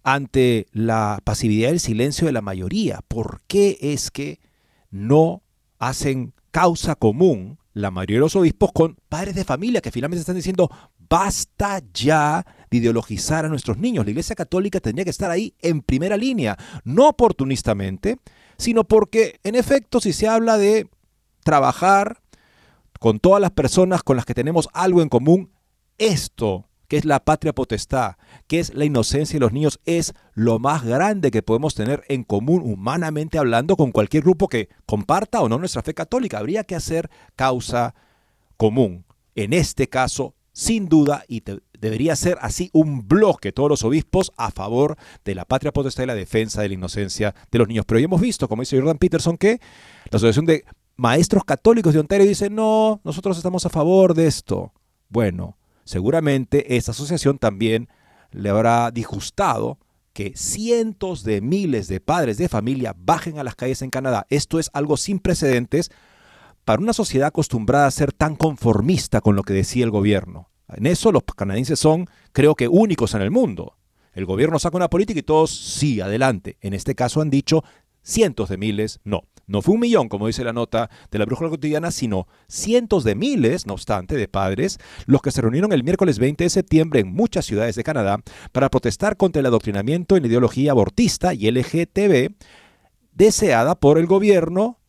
ante 0.04 0.68
la 0.72 1.20
pasividad 1.24 1.70
y 1.70 1.74
el 1.74 1.80
silencio 1.80 2.28
de 2.28 2.34
la 2.34 2.42
mayoría. 2.42 3.00
¿Por 3.08 3.42
qué 3.48 3.78
es 3.82 4.12
que 4.12 4.40
no 4.90 5.44
hacen 5.80 6.34
causa 6.52 6.96
común 6.96 7.58
la 7.74 7.90
mayoría 7.90 8.18
de 8.18 8.22
los 8.22 8.36
obispos 8.36 8.72
con 8.72 8.98
padres 9.10 9.36
de 9.36 9.44
familia 9.44 9.82
que 9.82 9.92
finalmente 9.92 10.20
están 10.20 10.36
diciendo, 10.36 10.70
basta 11.10 11.82
ya 11.94 12.46
de 12.74 12.80
ideologizar 12.80 13.46
a 13.46 13.50
nuestros 13.50 13.78
niños. 13.78 14.06
La 14.06 14.12
Iglesia 14.12 14.36
Católica 14.36 14.80
tendría 14.80 15.04
que 15.04 15.12
estar 15.12 15.30
ahí 15.30 15.54
en 15.62 15.82
primera 15.82 16.18
línea, 16.18 16.58
no 16.84 17.08
oportunistamente, 17.08 18.18
sino 18.58 18.84
porque, 18.84 19.40
en 19.44 19.56
efecto, 19.56 20.00
si 20.00 20.12
se 20.12 20.28
habla 20.28 20.58
de 20.58 20.90
trabajar 21.44 22.22
con 23.00 23.20
todas 23.20 23.42
las 23.42 23.52
personas 23.52 24.02
con 24.02 24.16
las 24.16 24.26
que 24.26 24.34
tenemos 24.34 24.70
algo 24.74 25.02
en 25.02 25.10
común, 25.10 25.52
esto 25.98 26.68
que 26.88 26.98
es 26.98 27.06
la 27.06 27.24
patria 27.24 27.54
potestad, 27.54 28.16
que 28.48 28.60
es 28.60 28.74
la 28.74 28.86
inocencia 28.86 29.36
de 29.36 29.40
los 29.40 29.54
niños, 29.54 29.80
es 29.86 30.14
lo 30.34 30.60
más 30.60 30.84
grande 30.84 31.32
que 31.32 31.42
podemos 31.42 31.76
tener 31.76 32.04
en 32.08 32.24
común 32.24 32.62
humanamente 32.64 33.38
hablando 33.38 33.76
con 33.76 33.92
cualquier 33.92 34.24
grupo 34.24 34.48
que 34.48 34.70
comparta 34.86 35.42
o 35.42 35.50
no 35.50 35.58
nuestra 35.58 35.82
fe 35.82 35.94
católica. 35.94 36.38
Habría 36.38 36.64
que 36.64 36.76
hacer 36.76 37.10
causa 37.36 37.96
común. 38.58 39.06
En 39.36 39.54
este 39.54 39.90
caso, 39.90 40.36
sin 40.52 40.88
duda, 40.88 41.26
y 41.28 41.42
debería 41.84 42.16
ser 42.16 42.38
así 42.42 42.70
un 42.72 43.10
bloque 43.10 43.52
todos 43.52 43.70
los 43.70 43.84
obispos 43.84 44.32
a 44.38 44.52
favor 44.52 44.98
de 45.26 45.36
la 45.36 45.44
patria 45.44 45.74
potestad 45.74 46.04
y 46.04 46.08
la 46.08 46.16
defensa 46.16 46.62
de 46.62 46.70
la 46.70 46.76
inocencia 46.76 47.36
de 47.52 47.60
los 47.60 47.68
niños. 47.68 47.84
Pero 47.86 48.00
ya 48.00 48.06
hemos 48.06 48.22
visto, 48.22 48.48
como 48.48 48.62
dice 48.62 48.80
Jordan 48.80 48.98
Peterson, 48.98 49.38
que 49.38 49.60
la 50.10 50.16
Asociación 50.16 50.46
de 50.46 50.64
Maestros 50.96 51.44
Católicos 51.44 51.94
de 51.94 52.00
Ontario 52.00 52.26
dice, 52.26 52.50
no, 52.50 53.02
nosotros 53.04 53.36
estamos 53.36 53.66
a 53.66 53.70
favor 53.70 54.14
de 54.14 54.28
esto. 54.28 54.72
Bueno, 55.10 55.58
seguramente 55.84 56.78
esa 56.78 56.92
asociación 56.92 57.38
también 57.38 57.90
le 58.32 58.50
habrá 58.50 58.90
disgustado 58.90 59.78
que 60.14 60.32
cientos 60.38 61.26
de 61.26 61.42
miles 61.42 61.90
de 61.90 62.00
padres 62.00 62.38
de 62.38 62.48
familia 62.48 62.96
bajen 62.98 63.40
a 63.40 63.44
las 63.44 63.56
calles 63.56 63.82
en 63.82 63.90
Canadá. 63.90 64.26
Esto 64.30 64.58
es 64.58 64.70
algo 64.72 64.96
sin 64.96 65.20
precedentes 65.20 65.92
para 66.64 66.82
una 66.82 66.94
sociedad 66.94 67.28
acostumbrada 67.28 67.88
a 67.88 67.92
ser 67.92 68.14
tan 68.14 68.38
conformista 68.38 69.20
con 69.20 69.36
lo 69.36 69.44
que 69.44 69.54
decía 69.54 69.84
el 69.84 69.92
gobierno. 69.92 70.53
En 70.76 70.86
eso 70.86 71.12
los 71.12 71.24
canadienses 71.24 71.80
son, 71.80 72.08
creo 72.32 72.56
que, 72.56 72.68
únicos 72.68 73.14
en 73.14 73.22
el 73.22 73.32
mundo. 73.32 73.78
El 74.14 74.26
gobierno 74.26 74.60
saca 74.60 74.78
una 74.78 74.90
política 74.90 75.20
y 75.20 75.24
todos, 75.24 75.52
sí, 75.52 76.00
adelante. 76.02 76.58
En 76.62 76.74
este 76.74 76.96
caso 76.96 77.22
han 77.22 77.30
dicho 77.30 77.64
cientos 78.04 78.50
de 78.50 78.58
miles, 78.58 79.00
no. 79.04 79.24
No 79.46 79.62
fue 79.62 79.74
un 79.74 79.82
millón, 79.82 80.08
como 80.08 80.28
dice 80.28 80.44
la 80.44 80.54
nota 80.54 80.90
de 81.12 81.20
la 81.20 81.26
Brújula 81.26 81.50
Cotidiana, 81.50 81.92
sino 81.92 82.28
cientos 82.48 83.04
de 83.04 83.16
miles, 83.16 83.68
no 83.68 83.74
obstante, 83.74 84.16
de 84.16 84.30
padres, 84.30 84.78
los 85.06 85.22
que 85.22 85.32
se 85.32 85.42
reunieron 85.42 85.74
el 85.74 85.84
miércoles 85.84 86.18
20 86.18 86.46
de 86.46 86.50
septiembre 86.50 87.02
en 87.02 87.14
muchas 87.14 87.46
ciudades 87.46 87.76
de 87.76 87.84
Canadá 87.84 88.22
para 88.54 88.70
protestar 88.70 89.18
contra 89.18 89.42
el 89.42 89.46
adoctrinamiento 89.48 90.16
en 90.16 90.26
ideología 90.26 90.72
abortista 90.72 91.34
y 91.34 91.52
LGTB 91.52 92.34
deseada 93.12 93.76
por 93.76 93.98
el 93.98 94.08
gobierno 94.08 94.80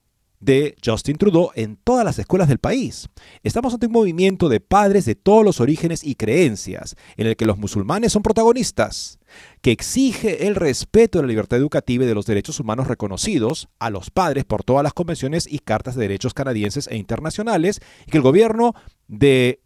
de 0.45 0.77
Justin 0.85 1.17
Trudeau 1.17 1.51
en 1.55 1.77
todas 1.77 2.05
las 2.05 2.19
escuelas 2.19 2.49
del 2.49 2.59
país. 2.59 3.09
Estamos 3.43 3.73
ante 3.73 3.87
un 3.87 3.93
movimiento 3.93 4.51
de 4.51 4.61
padres 4.61 5.07
de 5.07 5.15
todos 5.15 5.43
los 5.43 5.61
orígenes 5.61 6.05
y 6.05 6.17
creencias, 6.17 6.97
en 7.17 7.27
el 7.27 7.37
que 7.37 7.47
los 7.47 7.57
musulmanes 7.57 8.13
son 8.13 8.23
protagonistas, 8.23 9.19
que 9.63 9.73
exige 9.73 10.47
el 10.47 10.55
respeto 10.55 11.19
de 11.19 11.23
la 11.23 11.29
libertad 11.29 11.59
educativa 11.59 12.05
y 12.05 12.07
de 12.07 12.15
los 12.15 12.27
derechos 12.27 12.61
humanos 12.61 12.89
reconocidos 12.89 13.69
a 13.79 13.89
los 13.89 14.11
padres 14.11 14.45
por 14.45 14.65
todas 14.65 14.83
las 14.83 14.93
convenciones 14.93 15.47
y 15.51 15.61
cartas 15.61 15.95
de 15.95 16.03
derechos 16.03 16.35
canadienses 16.35 16.89
e 16.89 16.97
internacionales, 16.97 17.81
y 18.07 18.11
que 18.11 18.19
el 18.19 18.23
gobierno 18.23 18.75
de 19.09 19.61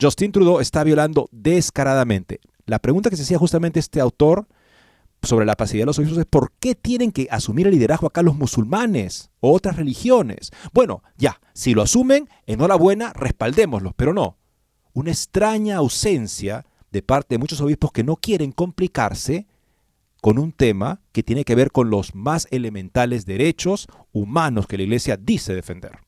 Justin 0.00 0.32
Trudeau 0.32 0.60
está 0.60 0.84
violando 0.84 1.28
descaradamente. 1.32 2.40
La 2.66 2.80
pregunta 2.80 3.08
que 3.08 3.16
se 3.16 3.22
hacía 3.22 3.38
justamente 3.38 3.80
este 3.80 4.00
autor 4.00 4.46
sobre 5.22 5.46
la 5.46 5.56
pasividad 5.56 5.82
de 5.82 5.86
los 5.86 5.98
obispos 5.98 6.18
es 6.18 6.26
por 6.26 6.52
qué 6.58 6.74
tienen 6.74 7.12
que 7.12 7.28
asumir 7.30 7.66
el 7.66 7.74
liderazgo 7.74 8.06
acá 8.06 8.22
los 8.22 8.36
musulmanes 8.36 9.30
o 9.40 9.52
otras 9.52 9.76
religiones. 9.76 10.50
Bueno, 10.72 11.02
ya, 11.16 11.40
si 11.54 11.74
lo 11.74 11.82
asumen, 11.82 12.28
enhorabuena, 12.46 13.12
respaldémoslos, 13.12 13.94
pero 13.94 14.12
no. 14.12 14.38
Una 14.92 15.10
extraña 15.10 15.76
ausencia 15.76 16.66
de 16.90 17.02
parte 17.02 17.34
de 17.34 17.38
muchos 17.38 17.60
obispos 17.60 17.92
que 17.92 18.04
no 18.04 18.16
quieren 18.16 18.52
complicarse 18.52 19.46
con 20.20 20.38
un 20.38 20.52
tema 20.52 21.00
que 21.12 21.22
tiene 21.22 21.44
que 21.44 21.54
ver 21.54 21.72
con 21.72 21.90
los 21.90 22.14
más 22.14 22.46
elementales 22.50 23.24
derechos 23.24 23.88
humanos 24.12 24.66
que 24.66 24.76
la 24.76 24.84
Iglesia 24.84 25.16
dice 25.16 25.54
defender. 25.54 25.98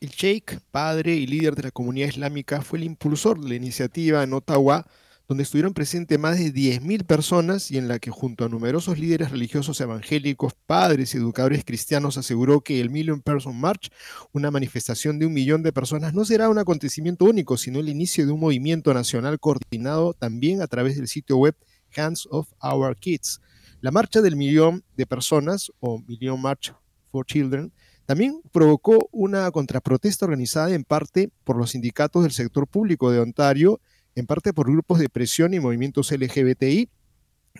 El 0.00 0.10
sheikh, 0.10 0.60
padre 0.70 1.14
y 1.14 1.26
líder 1.26 1.54
de 1.54 1.64
la 1.64 1.70
comunidad 1.70 2.08
islámica, 2.08 2.60
fue 2.60 2.78
el 2.78 2.84
impulsor 2.84 3.40
de 3.40 3.48
la 3.48 3.54
iniciativa 3.54 4.22
en 4.22 4.34
Ottawa 4.34 4.86
donde 5.28 5.42
estuvieron 5.42 5.74
presentes 5.74 6.18
más 6.18 6.38
de 6.38 6.52
10.000 6.52 7.04
personas 7.04 7.70
y 7.70 7.78
en 7.78 7.88
la 7.88 7.98
que 7.98 8.10
junto 8.10 8.44
a 8.44 8.48
numerosos 8.48 8.98
líderes 8.98 9.30
religiosos 9.30 9.80
evangélicos, 9.80 10.54
padres 10.66 11.14
y 11.14 11.18
educadores 11.18 11.64
cristianos 11.64 12.16
aseguró 12.16 12.60
que 12.60 12.80
el 12.80 12.90
Million 12.90 13.20
Person 13.20 13.58
March, 13.58 13.90
una 14.32 14.52
manifestación 14.52 15.18
de 15.18 15.26
un 15.26 15.32
millón 15.32 15.62
de 15.62 15.72
personas, 15.72 16.14
no 16.14 16.24
será 16.24 16.48
un 16.48 16.58
acontecimiento 16.58 17.24
único, 17.24 17.56
sino 17.56 17.80
el 17.80 17.88
inicio 17.88 18.24
de 18.24 18.32
un 18.32 18.40
movimiento 18.40 18.94
nacional 18.94 19.40
coordinado 19.40 20.14
también 20.14 20.62
a 20.62 20.68
través 20.68 20.96
del 20.96 21.08
sitio 21.08 21.38
web 21.38 21.56
Hands 21.96 22.28
of 22.30 22.48
Our 22.62 22.96
Kids. 22.96 23.40
La 23.80 23.90
marcha 23.90 24.20
del 24.20 24.36
millón 24.36 24.84
de 24.96 25.06
personas, 25.06 25.72
o 25.80 25.98
Million 26.06 26.40
March 26.40 26.72
for 27.10 27.26
Children, 27.26 27.72
también 28.06 28.40
provocó 28.52 29.08
una 29.10 29.50
contraprotesta 29.50 30.26
organizada 30.26 30.72
en 30.72 30.84
parte 30.84 31.30
por 31.42 31.56
los 31.56 31.70
sindicatos 31.72 32.22
del 32.22 32.30
sector 32.30 32.68
público 32.68 33.10
de 33.10 33.18
Ontario 33.18 33.80
en 34.16 34.26
parte 34.26 34.52
por 34.52 34.70
grupos 34.70 34.98
de 34.98 35.08
presión 35.08 35.54
y 35.54 35.60
movimientos 35.60 36.10
LGBTI 36.10 36.88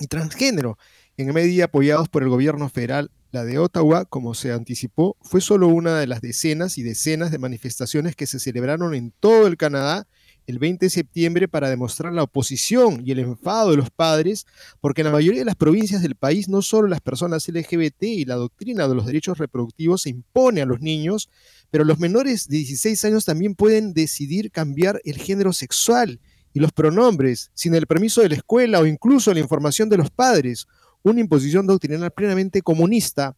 y 0.01 0.07
transgénero, 0.09 0.79
en 1.17 1.33
media 1.33 1.67
apoyados 1.67 2.09
por 2.09 2.23
el 2.23 2.29
gobierno 2.29 2.69
federal. 2.69 3.11
La 3.31 3.45
de 3.45 3.59
Ottawa, 3.59 4.07
como 4.07 4.35
se 4.35 4.53
anticipó, 4.53 5.17
fue 5.21 5.41
solo 5.41 5.69
una 5.69 5.99
de 5.99 6.07
las 6.07 6.23
decenas 6.23 6.79
y 6.79 6.83
decenas 6.83 7.31
de 7.31 7.39
manifestaciones 7.39 8.17
que 8.17 8.27
se 8.27 8.39
celebraron 8.39 8.95
en 8.95 9.13
todo 9.21 9.47
el 9.47 9.57
Canadá 9.57 10.07
el 10.47 10.59
20 10.59 10.87
de 10.87 10.91
septiembre 10.91 11.49
para 11.49 11.69
demostrar 11.69 12.13
la 12.13 12.23
oposición 12.23 13.03
y 13.05 13.11
el 13.11 13.19
enfado 13.19 13.73
de 13.73 13.77
los 13.77 13.91
padres, 13.91 14.47
porque 14.81 15.01
en 15.01 15.07
la 15.07 15.13
mayoría 15.13 15.41
de 15.41 15.47
las 15.47 15.57
provincias 15.57 16.03
del 16.03 16.15
país 16.15 16.49
no 16.49 16.63
solo 16.63 16.89
las 16.89 17.01
personas 17.01 17.49
LGBT 17.49 18.03
y 18.05 18.25
la 18.25 18.37
doctrina 18.37 18.87
de 18.87 18.95
los 18.95 19.07
derechos 19.07 19.39
reproductivos 19.39 20.03
se 20.03 20.11
impone 20.11 20.63
a 20.63 20.67
los 20.67 20.81
niños, 20.81 21.29
pero 21.71 21.85
los 21.85 21.99
menores 21.99 22.49
de 22.49 22.59
16 22.59 23.05
años 23.07 23.25
también 23.25 23.55
pueden 23.57 23.93
decidir 23.93 24.53
cambiar 24.53 25.01
el 25.05 25.17
género 25.19 25.53
sexual 25.53 26.21
y 26.57 26.59
los 26.59 26.73
pronombres, 26.73 27.51
sin 27.53 27.75
el 27.75 27.87
permiso 27.87 28.23
de 28.23 28.31
la 28.31 28.37
escuela 28.37 28.81
o 28.81 28.87
incluso 28.87 29.35
la 29.35 29.41
información 29.41 29.91
de 29.91 29.99
los 29.99 30.09
padres, 30.09 30.67
una 31.03 31.21
imposición 31.21 31.67
doctrinal 31.67 32.11
plenamente 32.11 32.63
comunista, 32.63 33.37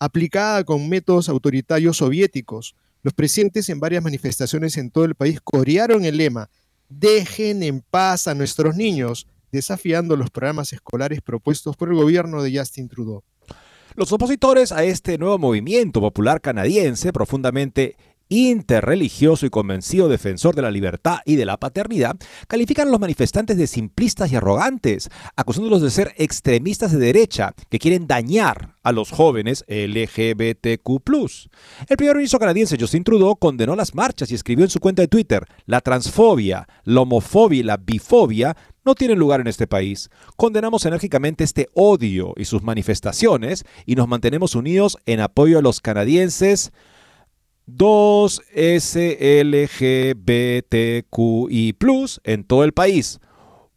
aplicada 0.00 0.64
con 0.64 0.88
métodos 0.88 1.28
autoritarios 1.28 1.98
soviéticos. 1.98 2.74
Los 3.04 3.14
presentes 3.14 3.68
en 3.68 3.78
varias 3.78 4.02
manifestaciones 4.02 4.76
en 4.78 4.90
todo 4.90 5.04
el 5.04 5.14
país 5.14 5.38
corearon 5.40 6.04
el 6.04 6.16
lema, 6.16 6.50
dejen 6.88 7.62
en 7.62 7.82
paz 7.82 8.26
a 8.26 8.34
nuestros 8.34 8.74
niños, 8.74 9.28
desafiando 9.52 10.16
los 10.16 10.30
programas 10.30 10.72
escolares 10.72 11.22
propuestos 11.22 11.76
por 11.76 11.90
el 11.90 11.94
gobierno 11.94 12.42
de 12.42 12.58
Justin 12.58 12.88
Trudeau. 12.88 13.22
Los 13.94 14.10
opositores 14.10 14.72
a 14.72 14.82
este 14.82 15.18
nuevo 15.18 15.38
movimiento 15.38 16.00
popular 16.00 16.40
canadiense, 16.40 17.12
profundamente 17.12 17.96
interreligioso 18.28 19.46
y 19.46 19.50
convencido 19.50 20.08
defensor 20.08 20.54
de 20.54 20.62
la 20.62 20.70
libertad 20.70 21.18
y 21.24 21.36
de 21.36 21.44
la 21.44 21.56
paternidad, 21.56 22.16
califican 22.48 22.88
a 22.88 22.90
los 22.90 23.00
manifestantes 23.00 23.56
de 23.56 23.66
simplistas 23.66 24.32
y 24.32 24.36
arrogantes, 24.36 25.10
acusándolos 25.36 25.82
de 25.82 25.90
ser 25.90 26.14
extremistas 26.16 26.92
de 26.92 26.98
derecha 26.98 27.54
que 27.68 27.78
quieren 27.78 28.06
dañar 28.06 28.76
a 28.82 28.92
los 28.92 29.10
jóvenes 29.10 29.64
LGBTQ. 29.68 30.86
El 31.88 31.96
primer 31.96 32.16
ministro 32.16 32.38
canadiense 32.38 32.76
Justin 32.78 33.04
Trudeau 33.04 33.36
condenó 33.36 33.76
las 33.76 33.94
marchas 33.94 34.30
y 34.30 34.34
escribió 34.34 34.64
en 34.64 34.70
su 34.70 34.80
cuenta 34.80 35.02
de 35.02 35.08
Twitter: 35.08 35.44
La 35.66 35.80
transfobia, 35.80 36.68
la 36.84 37.00
homofobia 37.00 37.60
y 37.60 37.62
la 37.62 37.76
bifobia 37.76 38.56
no 38.84 38.94
tienen 38.94 39.18
lugar 39.18 39.40
en 39.40 39.48
este 39.48 39.66
país. 39.66 40.10
Condenamos 40.36 40.86
enérgicamente 40.86 41.42
este 41.42 41.68
odio 41.74 42.34
y 42.36 42.44
sus 42.44 42.62
manifestaciones 42.62 43.64
y 43.84 43.96
nos 43.96 44.06
mantenemos 44.06 44.54
unidos 44.54 44.96
en 45.06 45.20
apoyo 45.20 45.58
a 45.58 45.62
los 45.62 45.80
canadienses 45.80 46.72
2 47.66 48.42
SLGBTQI 48.54 49.74
en 52.24 52.44
todo 52.44 52.62
el 52.64 52.72
país. 52.72 53.18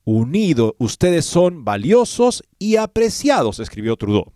Unido, 0.03 0.75
ustedes 0.79 1.25
son 1.25 1.65
valiosos 1.65 2.43
y 2.57 2.75
apreciados, 2.77 3.59
escribió 3.59 3.95
Trudeau. 3.95 4.31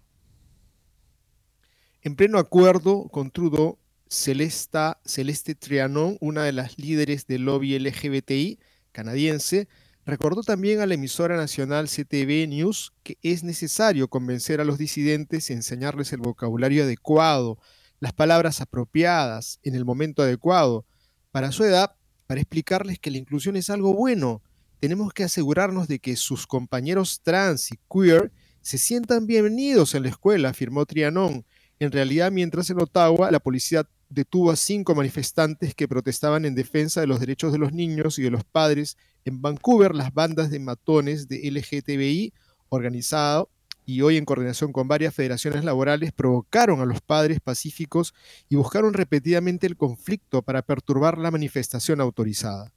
En 2.01 2.15
pleno 2.15 2.39
acuerdo 2.39 3.07
con 3.09 3.31
Trudeau, 3.31 3.77
Celesta, 4.09 4.99
Celeste 5.05 5.55
Trianon, 5.55 6.17
una 6.19 6.43
de 6.43 6.51
las 6.51 6.77
líderes 6.77 7.27
del 7.27 7.45
lobby 7.45 7.77
LGBTI 7.79 8.59
canadiense, 8.91 9.67
recordó 10.05 10.41
también 10.43 10.81
a 10.81 10.85
la 10.85 10.95
emisora 10.95 11.37
nacional 11.37 11.87
CTV 11.87 12.47
News 12.47 12.91
que 13.03 13.17
es 13.21 13.43
necesario 13.43 14.07
convencer 14.09 14.61
a 14.61 14.65
los 14.65 14.77
disidentes 14.77 15.49
y 15.49 15.53
enseñarles 15.53 16.11
el 16.11 16.19
vocabulario 16.19 16.83
adecuado 16.83 17.57
las 18.03 18.11
palabras 18.11 18.59
apropiadas 18.59 19.61
en 19.63 19.75
el 19.75 19.85
momento 19.85 20.23
adecuado 20.23 20.85
para 21.31 21.53
su 21.53 21.63
edad, 21.63 21.95
para 22.27 22.41
explicarles 22.41 22.99
que 22.99 23.09
la 23.09 23.17
inclusión 23.17 23.55
es 23.55 23.69
algo 23.69 23.93
bueno. 23.93 24.41
Tenemos 24.81 25.13
que 25.13 25.23
asegurarnos 25.23 25.87
de 25.87 25.99
que 25.99 26.17
sus 26.17 26.45
compañeros 26.45 27.21
trans 27.23 27.71
y 27.71 27.79
queer 27.89 28.33
se 28.59 28.77
sientan 28.77 29.25
bienvenidos 29.25 29.95
en 29.95 30.03
la 30.03 30.09
escuela, 30.09 30.49
afirmó 30.49 30.85
Trianon. 30.85 31.45
En 31.79 31.91
realidad, 31.93 32.29
mientras 32.29 32.69
en 32.69 32.81
Ottawa 32.81 33.31
la 33.31 33.39
policía 33.39 33.87
detuvo 34.09 34.51
a 34.51 34.57
cinco 34.57 34.95
manifestantes 34.95 35.73
que 35.73 35.87
protestaban 35.87 36.43
en 36.43 36.55
defensa 36.55 36.99
de 36.99 37.07
los 37.07 37.21
derechos 37.21 37.53
de 37.53 37.59
los 37.59 37.71
niños 37.71 38.19
y 38.19 38.23
de 38.23 38.31
los 38.31 38.43
padres, 38.43 38.97
en 39.23 39.41
Vancouver 39.41 39.95
las 39.95 40.13
bandas 40.13 40.49
de 40.49 40.59
matones 40.59 41.29
de 41.29 41.49
LGTBI 41.49 42.33
organizado 42.67 43.49
y 43.85 44.01
hoy 44.01 44.17
en 44.17 44.25
coordinación 44.25 44.71
con 44.71 44.87
varias 44.87 45.13
federaciones 45.13 45.63
laborales 45.63 46.11
provocaron 46.11 46.81
a 46.81 46.85
los 46.85 47.01
padres 47.01 47.39
pacíficos 47.39 48.13
y 48.49 48.55
buscaron 48.55 48.93
repetidamente 48.93 49.67
el 49.67 49.77
conflicto 49.77 50.41
para 50.41 50.61
perturbar 50.61 51.17
la 51.17 51.31
manifestación 51.31 52.01
autorizada. 52.01 52.71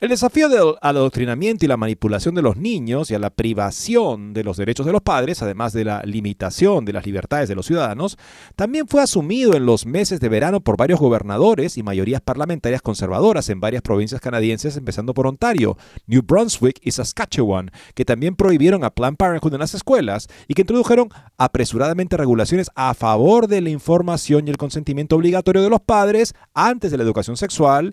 El 0.00 0.08
desafío 0.08 0.48
del, 0.48 0.76
adoctrinamiento 0.80 1.66
y 1.66 1.68
la 1.68 1.76
manipulación 1.76 2.34
de 2.34 2.40
los 2.40 2.56
niños 2.56 3.10
y 3.10 3.14
a 3.14 3.18
la 3.18 3.28
privación 3.28 4.32
de 4.32 4.42
los 4.42 4.56
derechos 4.56 4.86
de 4.86 4.92
los 4.92 5.02
padres, 5.02 5.42
además 5.42 5.74
de 5.74 5.84
la 5.84 6.00
limitación 6.06 6.86
de 6.86 6.94
las 6.94 7.04
libertades 7.04 7.50
de 7.50 7.54
los 7.54 7.66
ciudadanos, 7.66 8.16
también 8.56 8.88
fue 8.88 9.02
asumido 9.02 9.54
en 9.54 9.66
los 9.66 9.84
meses 9.84 10.18
de 10.18 10.30
verano 10.30 10.60
por 10.60 10.78
varios 10.78 11.00
gobernadores 11.00 11.76
y 11.76 11.82
mayorías 11.82 12.22
parlamentarias 12.22 12.80
conservadoras 12.80 13.50
en 13.50 13.60
varias 13.60 13.82
provincias 13.82 14.22
canadienses, 14.22 14.78
empezando 14.78 15.12
por 15.12 15.26
Ontario, 15.26 15.76
New 16.06 16.22
Brunswick 16.22 16.80
y 16.80 16.92
Saskatchewan, 16.92 17.70
que 17.94 18.06
también 18.06 18.36
prohibieron 18.36 18.84
a 18.84 18.94
Planned 18.94 19.18
Parenthood 19.18 19.52
en 19.52 19.60
las 19.60 19.74
escuelas 19.74 20.28
y 20.48 20.54
que 20.54 20.62
introdujeron 20.62 21.10
apresuradamente 21.36 22.16
regulaciones 22.16 22.70
a 22.74 22.94
favor 22.94 23.48
de 23.48 23.60
la 23.60 23.68
información 23.68 24.48
y 24.48 24.50
el 24.50 24.56
consentimiento 24.56 25.16
obligatorio 25.16 25.60
de 25.60 25.68
los 25.68 25.82
padres 25.82 26.32
antes 26.54 26.90
de 26.90 26.96
la 26.96 27.02
educación 27.02 27.36
sexual, 27.36 27.92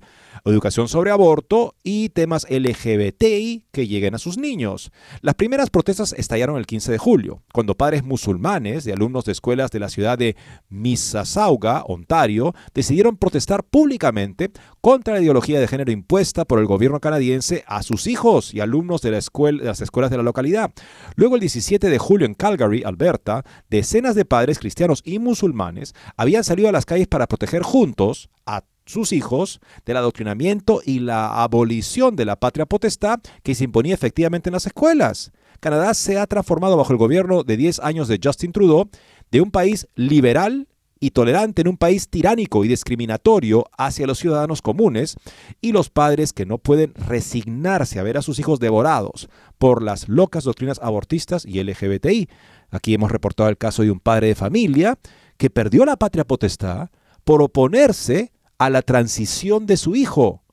educación 0.52 0.88
sobre 0.88 1.12
aborto 1.12 1.76
y 1.84 2.10
temas 2.10 2.46
LGBTI 2.50 3.66
que 3.72 3.88
lleguen 3.88 4.16
a 4.16 4.20
sus 4.20 4.38
niños. 4.38 4.92
Las 5.22 5.36
primeras 5.36 5.70
protestas 5.70 6.14
estallaron 6.14 6.58
el 6.58 6.66
15 6.66 6.92
de 6.92 6.98
julio, 6.98 7.44
cuando 7.54 7.76
padres 7.76 8.04
musulmanes 8.04 8.84
de 8.84 8.94
alumnos 8.94 9.26
de 9.26 9.32
escuelas 9.32 9.72
de 9.72 9.80
la 9.80 9.90
ciudad 9.90 10.18
de 10.18 10.36
Mississauga, 10.70 11.84
Ontario, 11.88 12.54
decidieron 12.74 13.18
protestar 13.18 13.64
públicamente 13.64 14.52
contra 14.82 15.16
la 15.16 15.22
ideología 15.22 15.60
de 15.60 15.68
género 15.68 15.92
impuesta 15.92 16.46
por 16.46 16.60
el 16.60 16.66
gobierno 16.66 17.00
canadiense 17.00 17.64
a 17.68 17.84
sus 17.84 18.08
hijos 18.08 18.54
y 18.54 18.60
alumnos 18.60 19.02
de, 19.02 19.12
las 19.12 19.82
escuelas 19.82 20.12
de 20.12 20.18
la 20.18 20.24
localidad. 20.24 20.72
Luego, 21.16 21.36
el 21.36 21.42
17 21.42 21.90
de 21.90 21.98
julio 21.98 22.26
en 22.26 22.34
Calgary, 22.34 22.84
Alberta, 22.84 23.44
decenas 23.70 24.16
de 24.16 24.26
padres 24.26 24.60
cristianos 24.60 25.02
y 25.04 25.20
musulmanes 25.20 25.94
habían 26.16 26.44
salido 26.44 26.70
a 26.70 26.72
las 26.72 26.86
calles 26.86 27.08
para 27.08 27.28
proteger 27.28 27.64
juntos 27.64 28.30
a 28.46 28.64
sus 28.88 29.12
hijos 29.14 29.62
del 29.86 29.98
adoctrinamiento 29.98 30.82
y 30.84 31.00
la 31.00 31.44
abolición 31.44 32.16
de 32.16 32.26
la 32.26 32.40
patria 32.40 32.66
potestad 32.66 33.20
que 33.44 33.54
se 33.54 33.66
imponía 33.66 33.94
efectivamente 33.94 34.50
en 34.50 34.54
las 34.54 34.66
escuelas. 34.66 35.32
Canadá 35.60 35.94
se 35.94 36.18
ha 36.18 36.26
transformado 36.26 36.78
bajo 36.78 36.92
el 36.94 36.98
gobierno 36.98 37.44
de 37.44 37.58
10 37.58 37.80
años 37.82 38.08
de 38.08 38.20
Justin 38.24 38.52
Trudeau 38.52 38.90
de 39.32 39.42
un 39.42 39.52
país 39.52 39.88
liberal 39.96 40.68
y 41.00 41.12
tolerante 41.12 41.62
en 41.62 41.68
un 41.68 41.78
país 41.78 42.10
tiránico 42.10 42.66
y 42.66 42.68
discriminatorio 42.68 43.66
hacia 43.78 44.08
los 44.08 44.18
ciudadanos 44.20 44.62
comunes 44.62 45.16
y 45.62 45.72
los 45.72 45.90
padres 45.90 46.34
que 46.34 46.46
no 46.46 46.58
pueden 46.58 46.94
resignarse 46.96 48.00
a 48.00 48.04
ver 48.04 48.18
a 48.18 48.22
sus 48.22 48.40
hijos 48.40 48.60
devorados 48.60 49.30
por 49.58 49.84
las 49.84 50.10
locas 50.10 50.44
doctrinas 50.44 50.80
abortistas 50.82 51.46
y 51.46 51.62
LGBTI. 51.62 52.30
Aquí 52.72 52.94
hemos 52.94 53.12
reportado 53.12 53.50
el 53.50 53.58
caso 53.58 53.84
de 53.84 53.92
un 53.92 54.00
padre 54.00 54.28
de 54.28 54.36
familia 54.36 54.98
que 55.38 55.50
perdió 55.50 55.86
la 55.86 55.98
patria 55.98 56.26
potestad 56.26 56.90
por 57.24 57.42
oponerse 57.42 58.32
a 58.58 58.70
la 58.70 58.82
transición 58.82 59.66
de 59.66 59.78
su 59.78 59.96
hijo. 59.96 60.44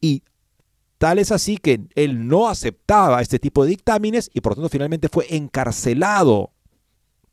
Y 0.00 0.22
tal 0.98 1.18
es 1.18 1.32
así 1.32 1.56
que 1.56 1.80
él 1.94 2.28
no 2.28 2.48
aceptaba 2.48 3.20
este 3.20 3.38
tipo 3.38 3.64
de 3.64 3.70
dictámenes 3.70 4.30
y 4.32 4.40
por 4.40 4.52
lo 4.52 4.56
tanto 4.56 4.68
finalmente 4.68 5.08
fue 5.08 5.26
encarcelado 5.34 6.52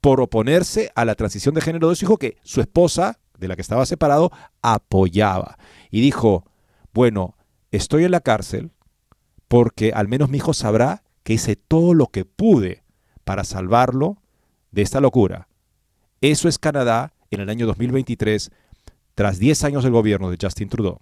por 0.01 0.22
oponerse 0.22 0.91
a 0.95 1.05
la 1.05 1.15
transición 1.15 1.55
de 1.55 1.61
género 1.61 1.89
de 1.89 1.95
su 1.95 2.05
hijo 2.05 2.18
que 2.18 2.38
su 2.43 2.61
esposa, 2.61 3.20
de 3.38 3.47
la 3.47 3.55
que 3.55 3.61
estaba 3.61 3.86
separado, 3.86 4.32
apoyaba. 4.61 5.57
Y 5.91 6.01
dijo, 6.01 6.45
bueno, 6.93 7.36
estoy 7.72 8.03
en 8.05 8.11
la 8.11 8.22
cárcel 8.22 8.72
porque 9.47 9.91
al 9.93 10.07
menos 10.07 10.30
mi 10.30 10.38
hijo 10.38 10.53
sabrá 10.53 11.03
que 11.24 11.34
hice 11.34 11.55
todo 11.55 11.93
lo 11.93 12.07
que 12.07 12.26
pude 12.26 12.84
para 13.24 13.43
salvarlo 13.43 14.22
de 14.72 14.82
esta 14.82 15.01
locura. 15.01 15.47
Eso 16.22 16.47
es 16.47 16.57
Canadá 16.57 17.13
en 17.32 17.41
el 17.41 17.49
año 17.49 17.65
2023 17.68 18.51
tras 19.18 19.39
10 19.39 19.63
años 19.63 19.84
del 19.84 19.93
gobierno 19.93 20.30
de 20.30 20.38
Justin 20.39 20.70
Trudeau. 20.70 20.99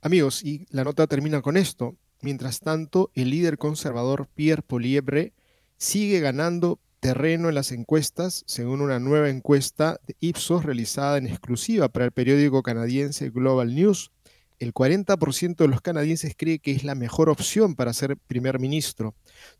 Amigos, 0.00 0.44
y 0.44 0.68
la 0.70 0.84
nota 0.84 1.08
termina 1.08 1.42
con 1.42 1.56
esto. 1.56 1.96
Mientras 2.20 2.60
tanto, 2.60 3.10
el 3.14 3.30
líder 3.30 3.58
conservador 3.58 4.28
Pierre 4.32 4.62
Polièvre 4.62 5.32
sigue 5.76 6.20
ganando 6.20 6.78
terreno 7.00 7.48
en 7.48 7.56
las 7.56 7.72
encuestas, 7.72 8.44
según 8.46 8.80
una 8.80 9.00
nueva 9.00 9.28
encuesta 9.28 9.98
de 10.06 10.14
Ipsos 10.20 10.64
realizada 10.64 11.18
en 11.18 11.26
exclusiva 11.26 11.88
para 11.88 12.04
el 12.04 12.12
periódico 12.12 12.62
canadiense 12.62 13.30
Global 13.30 13.74
News. 13.74 14.12
El 14.60 14.74
40% 14.74 15.56
de 15.56 15.68
los 15.68 15.80
canadienses 15.80 16.34
cree 16.36 16.58
que 16.58 16.72
es 16.72 16.84
la 16.84 16.94
mejor 16.94 17.30
opción 17.30 17.74
para 17.74 17.94
ser 17.94 18.18
primer 18.18 18.58
ministro. 18.58 19.14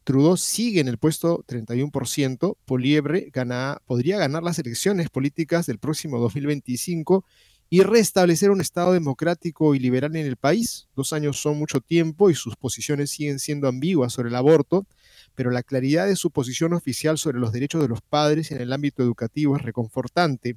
Trudeau 0.05 0.37
sigue 0.37 0.79
en 0.81 0.89
el 0.89 0.99
puesto 0.99 1.43
31%, 1.49 2.59
Poliebre 2.67 3.33
podría 3.87 4.19
ganar 4.19 4.43
las 4.43 4.59
elecciones 4.59 5.09
políticas 5.09 5.65
del 5.65 5.79
próximo 5.79 6.19
2025 6.19 7.25
y 7.71 7.81
restablecer 7.83 8.51
un 8.51 8.61
Estado 8.61 8.93
democrático 8.93 9.75
y 9.75 9.79
liberal 9.79 10.17
en 10.17 10.27
el 10.27 10.37
país. 10.37 10.89
Dos 10.95 11.15
años 11.15 11.41
son 11.41 11.57
mucho 11.57 11.81
tiempo 11.81 12.29
y 12.29 12.35
sus 12.35 12.57
posiciones 12.57 13.11
siguen 13.11 13.39
siendo 13.39 13.69
ambiguas 13.69 14.13
sobre 14.13 14.29
el 14.29 14.35
aborto, 14.35 14.87
pero 15.35 15.51
la 15.51 15.63
claridad 15.63 16.09
de 16.09 16.17
su 16.17 16.31
posición 16.31 16.75
oficial 16.75 17.17
sobre 17.17 17.39
los 17.39 17.53
derechos 17.53 17.81
de 17.81 17.89
los 17.89 18.03
padres 18.03 18.51
en 18.51 18.61
el 18.61 18.71
ámbito 18.71 19.03
educativo 19.03 19.57
es 19.57 19.63
reconfortante. 19.63 20.57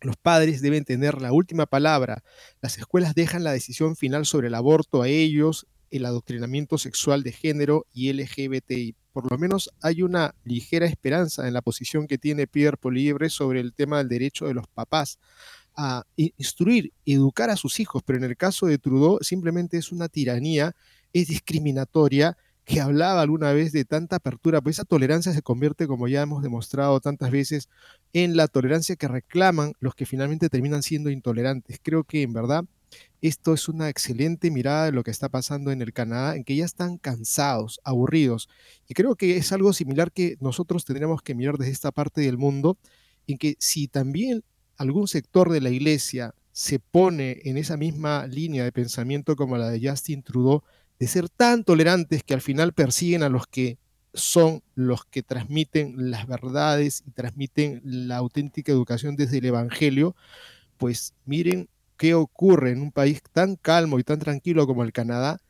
Los 0.00 0.16
padres 0.16 0.60
deben 0.62 0.84
tener 0.84 1.20
la 1.20 1.32
última 1.32 1.66
palabra. 1.66 2.22
Las 2.60 2.78
escuelas 2.78 3.14
dejan 3.14 3.44
la 3.44 3.52
decisión 3.52 3.96
final 3.96 4.26
sobre 4.26 4.48
el 4.48 4.54
aborto 4.54 5.02
a 5.02 5.08
ellos 5.08 5.66
el 5.90 6.04
adoctrinamiento 6.04 6.78
sexual 6.78 7.22
de 7.22 7.32
género 7.32 7.86
y 7.92 8.12
LGBTI. 8.12 8.94
Por 9.12 9.30
lo 9.30 9.38
menos 9.38 9.70
hay 9.82 10.02
una 10.02 10.34
ligera 10.44 10.86
esperanza 10.86 11.48
en 11.48 11.54
la 11.54 11.62
posición 11.62 12.06
que 12.06 12.18
tiene 12.18 12.46
Pierre 12.46 12.76
Polibre 12.76 13.30
sobre 13.30 13.60
el 13.60 13.74
tema 13.74 13.98
del 13.98 14.08
derecho 14.08 14.46
de 14.46 14.54
los 14.54 14.66
papás 14.68 15.18
a 15.74 16.04
instruir, 16.16 16.92
educar 17.06 17.50
a 17.50 17.56
sus 17.56 17.78
hijos, 17.80 18.02
pero 18.04 18.18
en 18.18 18.24
el 18.24 18.36
caso 18.36 18.66
de 18.66 18.78
Trudeau 18.78 19.18
simplemente 19.22 19.78
es 19.78 19.92
una 19.92 20.08
tiranía, 20.08 20.74
es 21.12 21.28
discriminatoria, 21.28 22.36
que 22.68 22.82
hablaba 22.82 23.22
alguna 23.22 23.50
vez 23.52 23.72
de 23.72 23.86
tanta 23.86 24.16
apertura, 24.16 24.60
pues 24.60 24.76
esa 24.76 24.84
tolerancia 24.84 25.32
se 25.32 25.40
convierte, 25.40 25.86
como 25.86 26.06
ya 26.06 26.20
hemos 26.20 26.42
demostrado 26.42 27.00
tantas 27.00 27.30
veces, 27.30 27.70
en 28.12 28.36
la 28.36 28.46
tolerancia 28.46 28.94
que 28.94 29.08
reclaman 29.08 29.72
los 29.80 29.94
que 29.94 30.04
finalmente 30.04 30.50
terminan 30.50 30.82
siendo 30.82 31.08
intolerantes. 31.08 31.80
Creo 31.82 32.04
que 32.04 32.20
en 32.20 32.34
verdad 32.34 32.66
esto 33.22 33.54
es 33.54 33.70
una 33.70 33.88
excelente 33.88 34.50
mirada 34.50 34.84
de 34.84 34.92
lo 34.92 35.02
que 35.02 35.10
está 35.10 35.30
pasando 35.30 35.70
en 35.70 35.80
el 35.80 35.94
Canadá, 35.94 36.36
en 36.36 36.44
que 36.44 36.56
ya 36.56 36.66
están 36.66 36.98
cansados, 36.98 37.80
aburridos. 37.84 38.50
Y 38.86 38.92
creo 38.92 39.16
que 39.16 39.38
es 39.38 39.50
algo 39.50 39.72
similar 39.72 40.12
que 40.12 40.36
nosotros 40.40 40.84
tendríamos 40.84 41.22
que 41.22 41.34
mirar 41.34 41.56
desde 41.56 41.72
esta 41.72 41.90
parte 41.90 42.20
del 42.20 42.36
mundo, 42.36 42.76
en 43.26 43.38
que 43.38 43.56
si 43.58 43.88
también 43.88 44.44
algún 44.76 45.08
sector 45.08 45.50
de 45.50 45.62
la 45.62 45.70
iglesia 45.70 46.34
se 46.52 46.80
pone 46.80 47.40
en 47.44 47.56
esa 47.56 47.78
misma 47.78 48.26
línea 48.26 48.64
de 48.64 48.72
pensamiento 48.72 49.36
como 49.36 49.56
la 49.56 49.70
de 49.70 49.88
Justin 49.88 50.22
Trudeau, 50.22 50.62
de 50.98 51.06
ser 51.06 51.28
tan 51.28 51.64
tolerantes 51.64 52.22
que 52.22 52.34
al 52.34 52.40
final 52.40 52.72
persiguen 52.72 53.22
a 53.22 53.28
los 53.28 53.46
que 53.46 53.78
son 54.14 54.62
los 54.74 55.04
que 55.04 55.22
transmiten 55.22 56.10
las 56.10 56.26
verdades 56.26 57.04
y 57.06 57.10
transmiten 57.10 57.80
la 57.84 58.16
auténtica 58.16 58.72
educación 58.72 59.16
desde 59.16 59.38
el 59.38 59.46
Evangelio, 59.46 60.16
pues 60.76 61.14
miren 61.24 61.68
qué 61.96 62.14
ocurre 62.14 62.70
en 62.70 62.80
un 62.80 62.92
país 62.92 63.22
tan 63.32 63.56
calmo 63.56 63.98
y 63.98 64.04
tan 64.04 64.18
tranquilo 64.18 64.66
como 64.66 64.82
el 64.82 64.92
Canadá, 64.92 65.40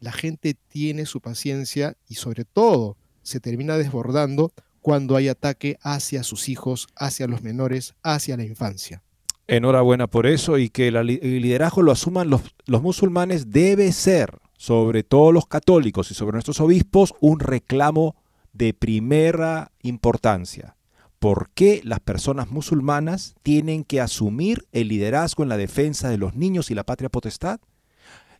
la 0.00 0.12
gente 0.12 0.56
tiene 0.68 1.06
su 1.06 1.20
paciencia 1.20 1.96
y 2.08 2.14
sobre 2.14 2.44
todo 2.44 2.96
se 3.22 3.40
termina 3.40 3.76
desbordando 3.76 4.52
cuando 4.80 5.16
hay 5.16 5.28
ataque 5.28 5.76
hacia 5.82 6.22
sus 6.22 6.48
hijos, 6.48 6.88
hacia 6.96 7.26
los 7.26 7.42
menores, 7.42 7.94
hacia 8.02 8.36
la 8.36 8.44
infancia. 8.44 9.02
Enhorabuena 9.46 10.06
por 10.06 10.26
eso 10.26 10.58
y 10.58 10.68
que 10.70 10.88
el 10.88 11.06
liderazgo 11.06 11.82
lo 11.82 11.92
asuman 11.92 12.30
los, 12.30 12.42
los 12.66 12.82
musulmanes 12.82 13.50
debe 13.50 13.92
ser, 13.92 14.38
sobre 14.58 15.04
todo 15.04 15.32
los 15.32 15.46
católicos 15.46 16.10
y 16.10 16.14
sobre 16.14 16.34
nuestros 16.34 16.60
obispos, 16.60 17.14
un 17.20 17.40
reclamo 17.40 18.16
de 18.52 18.74
primera 18.74 19.70
importancia. 19.82 20.76
¿Por 21.20 21.48
qué 21.50 21.80
las 21.84 22.00
personas 22.00 22.50
musulmanas 22.50 23.34
tienen 23.42 23.84
que 23.84 24.00
asumir 24.00 24.66
el 24.72 24.88
liderazgo 24.88 25.44
en 25.44 25.48
la 25.48 25.56
defensa 25.56 26.10
de 26.10 26.18
los 26.18 26.34
niños 26.34 26.70
y 26.70 26.74
la 26.74 26.84
patria 26.84 27.08
potestad? 27.08 27.60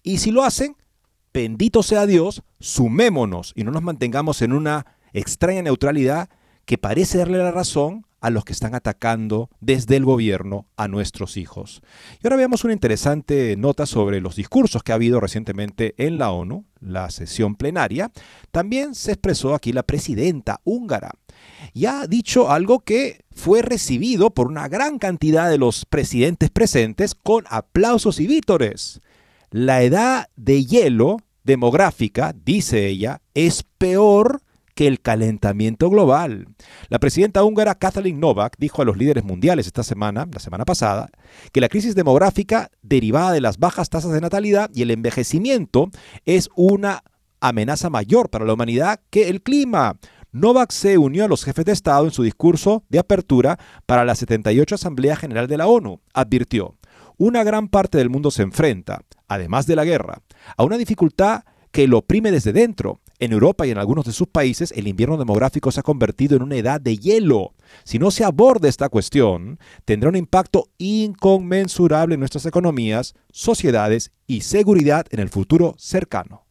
Y 0.02 0.18
si 0.18 0.32
lo 0.32 0.42
hacen, 0.42 0.76
bendito 1.32 1.82
sea 1.84 2.04
Dios, 2.04 2.42
sumémonos 2.58 3.52
y 3.54 3.62
no 3.62 3.70
nos 3.70 3.82
mantengamos 3.82 4.42
en 4.42 4.52
una 4.52 4.86
extraña 5.12 5.62
neutralidad 5.62 6.28
que 6.64 6.78
parece 6.78 7.18
darle 7.18 7.38
la 7.38 7.52
razón 7.52 8.06
a 8.20 8.30
los 8.30 8.44
que 8.44 8.52
están 8.52 8.74
atacando 8.74 9.48
desde 9.60 9.96
el 9.96 10.04
gobierno 10.04 10.66
a 10.76 10.88
nuestros 10.88 11.36
hijos. 11.36 11.82
Y 12.22 12.26
ahora 12.26 12.36
veamos 12.36 12.64
una 12.64 12.72
interesante 12.72 13.56
nota 13.56 13.86
sobre 13.86 14.20
los 14.20 14.36
discursos 14.36 14.82
que 14.82 14.92
ha 14.92 14.96
habido 14.96 15.20
recientemente 15.20 15.94
en 15.98 16.18
la 16.18 16.30
ONU, 16.30 16.64
la 16.80 17.10
sesión 17.10 17.54
plenaria. 17.54 18.10
También 18.50 18.94
se 18.94 19.12
expresó 19.12 19.54
aquí 19.54 19.72
la 19.72 19.82
presidenta 19.82 20.60
húngara, 20.64 21.12
y 21.72 21.86
ha 21.86 22.06
dicho 22.06 22.50
algo 22.50 22.80
que 22.80 23.24
fue 23.30 23.62
recibido 23.62 24.30
por 24.30 24.48
una 24.48 24.68
gran 24.68 24.98
cantidad 24.98 25.48
de 25.48 25.58
los 25.58 25.84
presidentes 25.84 26.50
presentes 26.50 27.14
con 27.14 27.44
aplausos 27.48 28.20
y 28.20 28.26
vítores. 28.26 29.00
La 29.50 29.82
edad 29.82 30.28
de 30.36 30.64
hielo 30.64 31.18
demográfica, 31.44 32.34
dice 32.44 32.86
ella, 32.86 33.22
es 33.34 33.62
peor 33.62 34.42
que 34.78 34.86
el 34.86 35.00
calentamiento 35.00 35.90
global. 35.90 36.46
La 36.88 37.00
presidenta 37.00 37.42
húngara 37.42 37.74
Kathleen 37.74 38.20
Novak 38.20 38.54
dijo 38.60 38.80
a 38.80 38.84
los 38.84 38.96
líderes 38.96 39.24
mundiales 39.24 39.66
esta 39.66 39.82
semana, 39.82 40.28
la 40.32 40.38
semana 40.38 40.64
pasada, 40.64 41.10
que 41.50 41.60
la 41.60 41.68
crisis 41.68 41.96
demográfica 41.96 42.70
derivada 42.80 43.32
de 43.32 43.40
las 43.40 43.58
bajas 43.58 43.90
tasas 43.90 44.12
de 44.12 44.20
natalidad 44.20 44.70
y 44.72 44.82
el 44.82 44.92
envejecimiento 44.92 45.90
es 46.26 46.48
una 46.54 47.02
amenaza 47.40 47.90
mayor 47.90 48.30
para 48.30 48.44
la 48.44 48.52
humanidad 48.52 49.00
que 49.10 49.28
el 49.28 49.42
clima. 49.42 49.98
Novak 50.30 50.70
se 50.70 50.96
unió 50.96 51.24
a 51.24 51.28
los 51.28 51.42
jefes 51.42 51.64
de 51.64 51.72
Estado 51.72 52.04
en 52.04 52.12
su 52.12 52.22
discurso 52.22 52.84
de 52.88 53.00
apertura 53.00 53.58
para 53.84 54.04
la 54.04 54.14
78 54.14 54.76
Asamblea 54.76 55.16
General 55.16 55.48
de 55.48 55.56
la 55.56 55.66
ONU. 55.66 56.02
Advirtió, 56.14 56.76
una 57.16 57.42
gran 57.42 57.66
parte 57.66 57.98
del 57.98 58.10
mundo 58.10 58.30
se 58.30 58.42
enfrenta, 58.42 59.02
además 59.26 59.66
de 59.66 59.74
la 59.74 59.84
guerra, 59.84 60.22
a 60.56 60.62
una 60.62 60.76
dificultad 60.76 61.42
que 61.72 61.88
lo 61.88 61.98
oprime 61.98 62.30
desde 62.30 62.52
dentro. 62.52 63.00
En 63.20 63.32
Europa 63.32 63.66
y 63.66 63.70
en 63.70 63.78
algunos 63.78 64.04
de 64.04 64.12
sus 64.12 64.28
países, 64.28 64.72
el 64.76 64.86
invierno 64.86 65.16
demográfico 65.16 65.72
se 65.72 65.80
ha 65.80 65.82
convertido 65.82 66.36
en 66.36 66.42
una 66.42 66.56
edad 66.56 66.80
de 66.80 66.96
hielo. 66.96 67.54
Si 67.82 67.98
no 67.98 68.12
se 68.12 68.24
aborda 68.24 68.68
esta 68.68 68.88
cuestión, 68.88 69.58
tendrá 69.84 70.08
un 70.08 70.16
impacto 70.16 70.68
inconmensurable 70.78 72.14
en 72.14 72.20
nuestras 72.20 72.46
economías, 72.46 73.14
sociedades 73.32 74.12
y 74.26 74.42
seguridad 74.42 75.06
en 75.10 75.18
el 75.18 75.30
futuro 75.30 75.74
cercano. 75.78 76.46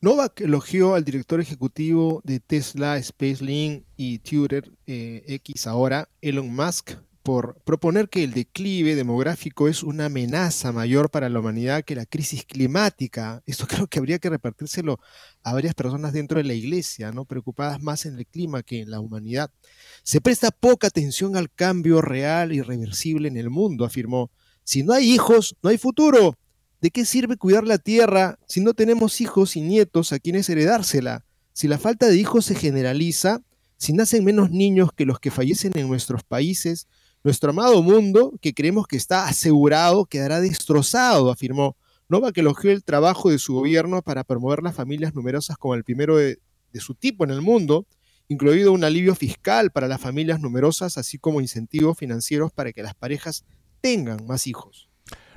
Novak 0.00 0.40
elogió 0.40 0.94
al 0.94 1.04
director 1.04 1.40
ejecutivo 1.40 2.22
de 2.24 2.40
Tesla, 2.40 3.00
SpaceLink 3.00 3.84
y 3.96 4.18
Twitter 4.18 4.70
eh, 4.86 5.24
X 5.26 5.66
ahora, 5.66 6.08
Elon 6.20 6.54
Musk, 6.54 6.92
por 7.22 7.56
proponer 7.64 8.08
que 8.08 8.24
el 8.24 8.32
declive 8.32 8.94
demográfico 8.94 9.68
es 9.68 9.82
una 9.82 10.06
amenaza 10.06 10.72
mayor 10.72 11.10
para 11.10 11.28
la 11.28 11.40
humanidad 11.40 11.84
que 11.84 11.94
la 11.94 12.06
crisis 12.06 12.44
climática. 12.44 13.42
Esto 13.46 13.66
creo 13.68 13.86
que 13.86 13.98
habría 13.98 14.18
que 14.18 14.30
repartírselo 14.30 14.98
a 15.42 15.52
varias 15.52 15.74
personas 15.74 16.12
dentro 16.12 16.38
de 16.38 16.44
la 16.44 16.54
iglesia, 16.54 17.12
¿no? 17.12 17.24
preocupadas 17.24 17.80
más 17.82 18.06
en 18.06 18.18
el 18.18 18.26
clima 18.26 18.62
que 18.62 18.80
en 18.80 18.90
la 18.90 19.00
humanidad. 19.00 19.50
Se 20.02 20.20
presta 20.20 20.50
poca 20.50 20.88
atención 20.88 21.36
al 21.36 21.50
cambio 21.50 22.02
real 22.02 22.52
y 22.52 22.60
reversible 22.60 23.28
en 23.28 23.36
el 23.36 23.50
mundo, 23.50 23.84
afirmó. 23.84 24.30
Si 24.64 24.82
no 24.82 24.92
hay 24.92 25.12
hijos, 25.12 25.56
no 25.62 25.70
hay 25.70 25.78
futuro. 25.78 26.36
¿De 26.80 26.90
qué 26.90 27.04
sirve 27.04 27.36
cuidar 27.36 27.64
la 27.64 27.78
tierra 27.78 28.38
si 28.48 28.60
no 28.60 28.74
tenemos 28.74 29.20
hijos 29.20 29.56
y 29.56 29.60
nietos 29.60 30.12
a 30.12 30.18
quienes 30.18 30.48
heredársela? 30.48 31.24
Si 31.52 31.68
la 31.68 31.78
falta 31.78 32.08
de 32.08 32.16
hijos 32.16 32.46
se 32.46 32.56
generaliza, 32.56 33.42
si 33.76 33.92
nacen 33.92 34.24
menos 34.24 34.50
niños 34.50 34.90
que 34.92 35.06
los 35.06 35.20
que 35.20 35.30
fallecen 35.30 35.72
en 35.76 35.88
nuestros 35.88 36.24
países, 36.24 36.88
nuestro 37.24 37.50
amado 37.50 37.82
mundo, 37.82 38.32
que 38.40 38.54
creemos 38.54 38.86
que 38.86 38.96
está 38.96 39.26
asegurado, 39.26 40.06
quedará 40.06 40.40
destrozado, 40.40 41.30
afirmó. 41.30 41.76
Nova 42.08 42.32
que 42.32 42.40
elogió 42.40 42.70
el 42.70 42.84
trabajo 42.84 43.30
de 43.30 43.38
su 43.38 43.54
gobierno 43.54 44.02
para 44.02 44.24
promover 44.24 44.62
las 44.62 44.74
familias 44.74 45.14
numerosas 45.14 45.56
como 45.56 45.74
el 45.74 45.84
primero 45.84 46.16
de, 46.16 46.38
de 46.72 46.80
su 46.80 46.94
tipo 46.94 47.24
en 47.24 47.30
el 47.30 47.40
mundo, 47.40 47.86
incluido 48.28 48.72
un 48.72 48.84
alivio 48.84 49.14
fiscal 49.14 49.70
para 49.70 49.88
las 49.88 50.00
familias 50.00 50.40
numerosas, 50.40 50.98
así 50.98 51.18
como 51.18 51.40
incentivos 51.40 51.96
financieros 51.96 52.52
para 52.52 52.72
que 52.72 52.82
las 52.82 52.94
parejas 52.94 53.44
tengan 53.80 54.26
más 54.26 54.46
hijos. 54.46 54.88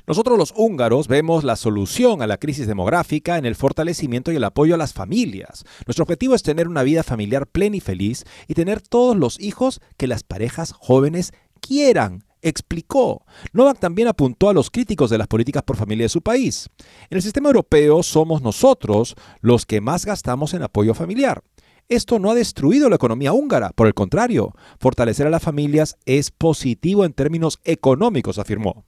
Nosotros 0.07 0.38
los 0.38 0.53
húngaros 0.55 1.07
vemos 1.07 1.43
la 1.43 1.55
solución 1.55 2.21
a 2.21 2.27
la 2.27 2.38
crisis 2.38 2.67
demográfica 2.67 3.39
en 3.39 3.45
el 3.45 3.55
fortalecimiento 3.55 4.31
y 4.31 4.36
el 4.36 4.43
apoyo 4.43 4.75
a 4.75 4.77
las 4.77 4.93
familias. 4.93 5.65
Nuestro 5.88 6.03
objetivo 6.03 6.36
es 6.36 6.43
tener 6.43 6.67
una 6.67 6.83
vida 6.83 7.01
familiar 7.01 7.47
plena 7.47 7.77
y 7.77 7.79
feliz 7.79 8.23
y 8.47 8.53
tener 8.53 8.81
todos 8.81 9.17
los 9.17 9.39
hijos 9.39 9.81
que 9.97 10.05
las 10.05 10.21
parejas 10.21 10.73
jóvenes 10.73 11.33
quieran, 11.62 12.24
explicó. 12.41 13.26
Novak 13.53 13.80
también 13.80 14.08
apuntó 14.08 14.49
a 14.49 14.53
los 14.53 14.70
críticos 14.70 15.10
de 15.10 15.18
las 15.18 15.28
políticas 15.28 15.64
por 15.64 15.78
familia 15.78 16.06
de 16.06 16.10
su 16.10 16.22
país. 16.22 16.70
En 17.10 17.18
el 17.18 17.22
sistema 17.22 17.49
europeo 17.49 18.03
somos 18.03 18.41
nosotros 18.41 19.16
los 19.41 19.66
que 19.66 19.82
más 19.82 20.06
gastamos 20.06 20.53
en 20.53 20.64
apoyo 20.64 20.93
familiar. 20.93 21.43
Esto 21.88 22.18
no 22.18 22.32
ha 22.32 22.36
destruido 22.36 22.89
la 22.89 22.95
economía 22.95 23.34
húngara, 23.34 23.70
por 23.70 23.86
el 23.88 23.93
contrario, 23.93 24.53
fortalecer 24.80 25.28
a 25.28 25.30
las 25.30 25.43
familias 25.43 25.97
es 26.06 26.32
positivo 26.32 27.06
en 27.06 27.14
términos 27.14 27.60
económicos, 27.64 28.39
afirmó. 28.39 28.86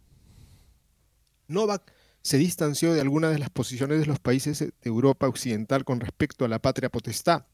Novak 1.47 1.93
se 2.23 2.37
distanció 2.37 2.93
de 2.93 3.01
algunas 3.01 3.31
de 3.31 3.39
las 3.39 3.49
posiciones 3.51 3.99
de 3.99 4.05
los 4.05 4.19
países 4.19 4.59
de 4.59 4.73
Europa 4.83 5.27
Occidental 5.27 5.85
con 5.85 5.99
respecto 5.99 6.43
a 6.43 6.47
la 6.47 6.59
patria 6.59 6.89
potestad. 6.89 7.45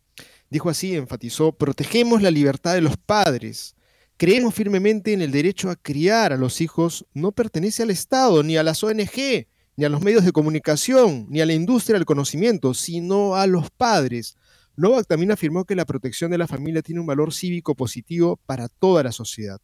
Dijo 0.50 0.70
así, 0.70 0.96
enfatizó, 0.96 1.52
protegemos 1.52 2.22
la 2.22 2.32
libertad 2.32 2.74
de 2.74 2.82
los 2.82 2.98
padres, 2.98 3.76
Creemos 4.18 4.54
firmemente 4.54 5.14
en 5.14 5.22
el 5.22 5.32
derecho 5.32 5.70
a 5.70 5.76
criar 5.76 6.34
a 6.34 6.38
los 6.38 6.62
hijos. 6.62 7.06
No 7.14 7.32
pertenece 7.32 7.84
al 7.84 7.90
Estado, 7.90 8.44
ni 8.44 8.58
a 8.58 8.64
las 8.64 8.84
ONG, 8.84 9.48
ni 9.76 9.86
a 9.86 9.90
los 9.90 10.02
medios 10.02 10.24
de 10.24 10.32
comunicación, 10.32 11.26
ni 11.30 11.42
a 11.42 11.46
la 11.46 11.54
industria 11.54 11.96
del 11.96 12.06
conocimiento, 12.06 12.74
sino 12.74 13.36
a 13.36 13.48
los 13.48 13.72
padres. 13.72 14.36
Novak 14.76 15.08
también 15.08 15.32
afirmó 15.32 15.66
que 15.66 15.76
la 15.76 15.86
protección 15.86 16.32
de 16.32 16.38
la 16.38 16.48
familia 16.48 16.82
tiene 16.82 17.02
un 17.02 17.08
valor 17.08 17.34
cívico 17.34 17.76
positivo 17.76 18.40
para 18.46 18.68
toda 18.68 19.04
la 19.04 19.12
sociedad. 19.12 19.60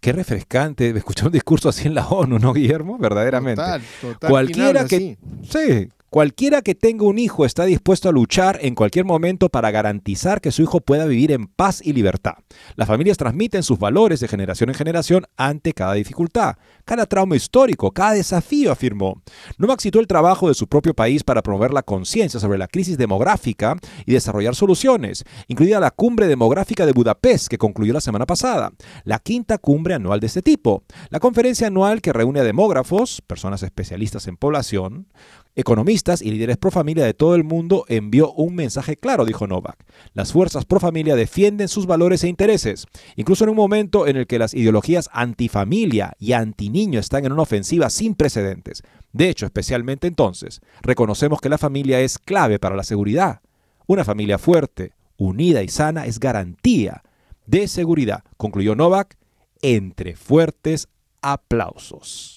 Qué 0.00 0.12
refrescante 0.12 0.90
escuchar 0.90 1.26
un 1.26 1.32
discurso 1.32 1.68
así 1.68 1.86
en 1.86 1.94
la 1.94 2.06
ONU, 2.06 2.38
¿no, 2.38 2.52
Guillermo? 2.52 2.98
Verdaderamente. 2.98 3.62
Total, 3.62 3.82
total. 4.00 4.30
Cualquiera 4.30 4.86
que, 4.86 5.18
sí, 5.48 5.88
Cualquiera 6.14 6.62
que 6.62 6.76
tenga 6.76 7.06
un 7.06 7.18
hijo 7.18 7.44
está 7.44 7.64
dispuesto 7.64 8.08
a 8.08 8.12
luchar 8.12 8.60
en 8.62 8.76
cualquier 8.76 9.04
momento 9.04 9.48
para 9.48 9.72
garantizar 9.72 10.40
que 10.40 10.52
su 10.52 10.62
hijo 10.62 10.80
pueda 10.80 11.06
vivir 11.06 11.32
en 11.32 11.48
paz 11.48 11.80
y 11.84 11.92
libertad. 11.92 12.34
Las 12.76 12.86
familias 12.86 13.16
transmiten 13.16 13.64
sus 13.64 13.80
valores 13.80 14.20
de 14.20 14.28
generación 14.28 14.70
en 14.70 14.76
generación 14.76 15.26
ante 15.36 15.72
cada 15.72 15.94
dificultad, 15.94 16.54
cada 16.84 17.06
trauma 17.06 17.34
histórico, 17.34 17.90
cada 17.90 18.12
desafío, 18.12 18.70
afirmó. 18.70 19.24
Novak 19.58 19.80
citó 19.80 19.98
el 19.98 20.06
trabajo 20.06 20.46
de 20.46 20.54
su 20.54 20.68
propio 20.68 20.94
país 20.94 21.24
para 21.24 21.42
promover 21.42 21.72
la 21.72 21.82
conciencia 21.82 22.38
sobre 22.38 22.58
la 22.58 22.68
crisis 22.68 22.96
demográfica 22.96 23.76
y 24.06 24.12
desarrollar 24.12 24.54
soluciones, 24.54 25.24
incluida 25.48 25.80
la 25.80 25.90
cumbre 25.90 26.28
demográfica 26.28 26.86
de 26.86 26.92
Budapest 26.92 27.48
que 27.48 27.58
concluyó 27.58 27.92
la 27.92 28.00
semana 28.00 28.24
pasada, 28.24 28.70
la 29.02 29.18
quinta 29.18 29.58
cumbre 29.58 29.94
anual 29.94 30.20
de 30.20 30.28
este 30.28 30.42
tipo, 30.42 30.84
la 31.10 31.18
conferencia 31.18 31.66
anual 31.66 32.00
que 32.00 32.12
reúne 32.12 32.38
a 32.38 32.44
demógrafos, 32.44 33.20
personas 33.20 33.64
especialistas 33.64 34.28
en 34.28 34.36
población, 34.36 35.08
Economistas 35.56 36.20
y 36.20 36.32
líderes 36.32 36.56
pro 36.56 36.72
familia 36.72 37.04
de 37.04 37.14
todo 37.14 37.36
el 37.36 37.44
mundo 37.44 37.84
envió 37.86 38.32
un 38.32 38.56
mensaje 38.56 38.96
claro, 38.96 39.24
dijo 39.24 39.46
Novak. 39.46 39.84
Las 40.12 40.32
fuerzas 40.32 40.64
pro 40.64 40.80
familia 40.80 41.14
defienden 41.14 41.68
sus 41.68 41.86
valores 41.86 42.24
e 42.24 42.28
intereses, 42.28 42.86
incluso 43.14 43.44
en 43.44 43.50
un 43.50 43.56
momento 43.56 44.08
en 44.08 44.16
el 44.16 44.26
que 44.26 44.40
las 44.40 44.52
ideologías 44.52 45.08
antifamilia 45.12 46.14
y 46.18 46.32
antiniño 46.32 46.98
están 46.98 47.24
en 47.24 47.30
una 47.30 47.42
ofensiva 47.42 47.88
sin 47.88 48.16
precedentes. 48.16 48.82
De 49.12 49.28
hecho, 49.28 49.46
especialmente 49.46 50.08
entonces, 50.08 50.60
reconocemos 50.82 51.40
que 51.40 51.48
la 51.48 51.58
familia 51.58 52.00
es 52.00 52.18
clave 52.18 52.58
para 52.58 52.74
la 52.74 52.82
seguridad. 52.82 53.40
Una 53.86 54.04
familia 54.04 54.38
fuerte, 54.38 54.92
unida 55.18 55.62
y 55.62 55.68
sana 55.68 56.06
es 56.06 56.18
garantía 56.18 57.04
de 57.46 57.68
seguridad, 57.68 58.24
concluyó 58.36 58.74
Novak, 58.74 59.16
entre 59.62 60.16
fuertes 60.16 60.88
aplausos. 61.22 62.33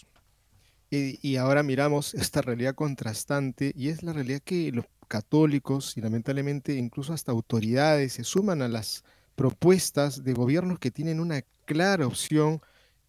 Y, 0.90 1.36
ahora 1.36 1.64
miramos 1.64 2.14
esta 2.14 2.42
realidad 2.42 2.74
contrastante 2.74 3.74
y 3.76 3.90
es 3.90 4.04
la 4.04 4.14
realidad 4.14 4.42
que 4.44 4.72
los 4.72 4.86
católicos 5.10 5.98
y 5.98 6.02
lamentablemente 6.02 6.76
incluso 6.76 7.14
hasta 7.14 7.32
autoridades 7.32 8.14
se 8.14 8.24
suman 8.24 8.62
a 8.62 8.70
las 8.70 9.04
propuestas 9.36 10.24
de 10.24 10.34
gobiernos 10.34 10.80
que 10.80 10.92
tienen 10.92 11.20
una 11.20 11.44
clara 11.66 12.08
opción 12.08 12.62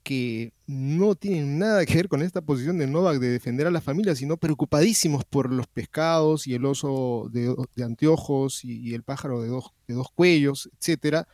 que 0.03 0.53
no 0.67 1.15
tienen 1.15 1.59
nada 1.59 1.85
que 1.87 1.95
ver 1.95 2.09
con 2.09 2.23
esta 2.23 2.41
posición 2.41 2.79
de 2.79 2.87
Novak 2.87 3.19
de 3.19 3.29
defender 3.29 3.67
a 3.67 3.71
la 3.71 3.81
familia, 3.81 4.15
sino 4.17 4.37
preocupadísimos 4.37 5.25
por 5.25 5.53
los 5.53 5.67
pescados 5.67 6.47
y 6.47 6.55
el 6.55 6.65
oso 6.65 7.29
de, 7.31 7.55
anteojos 7.85 8.65
y, 8.65 8.95
el 8.95 9.03
pájaro 9.03 9.43
de 9.43 9.49
dos, 9.49 9.73
de 9.87 9.95
dos 9.95 10.09
cuellos, 10.15 10.71
etcétera, 10.81 11.29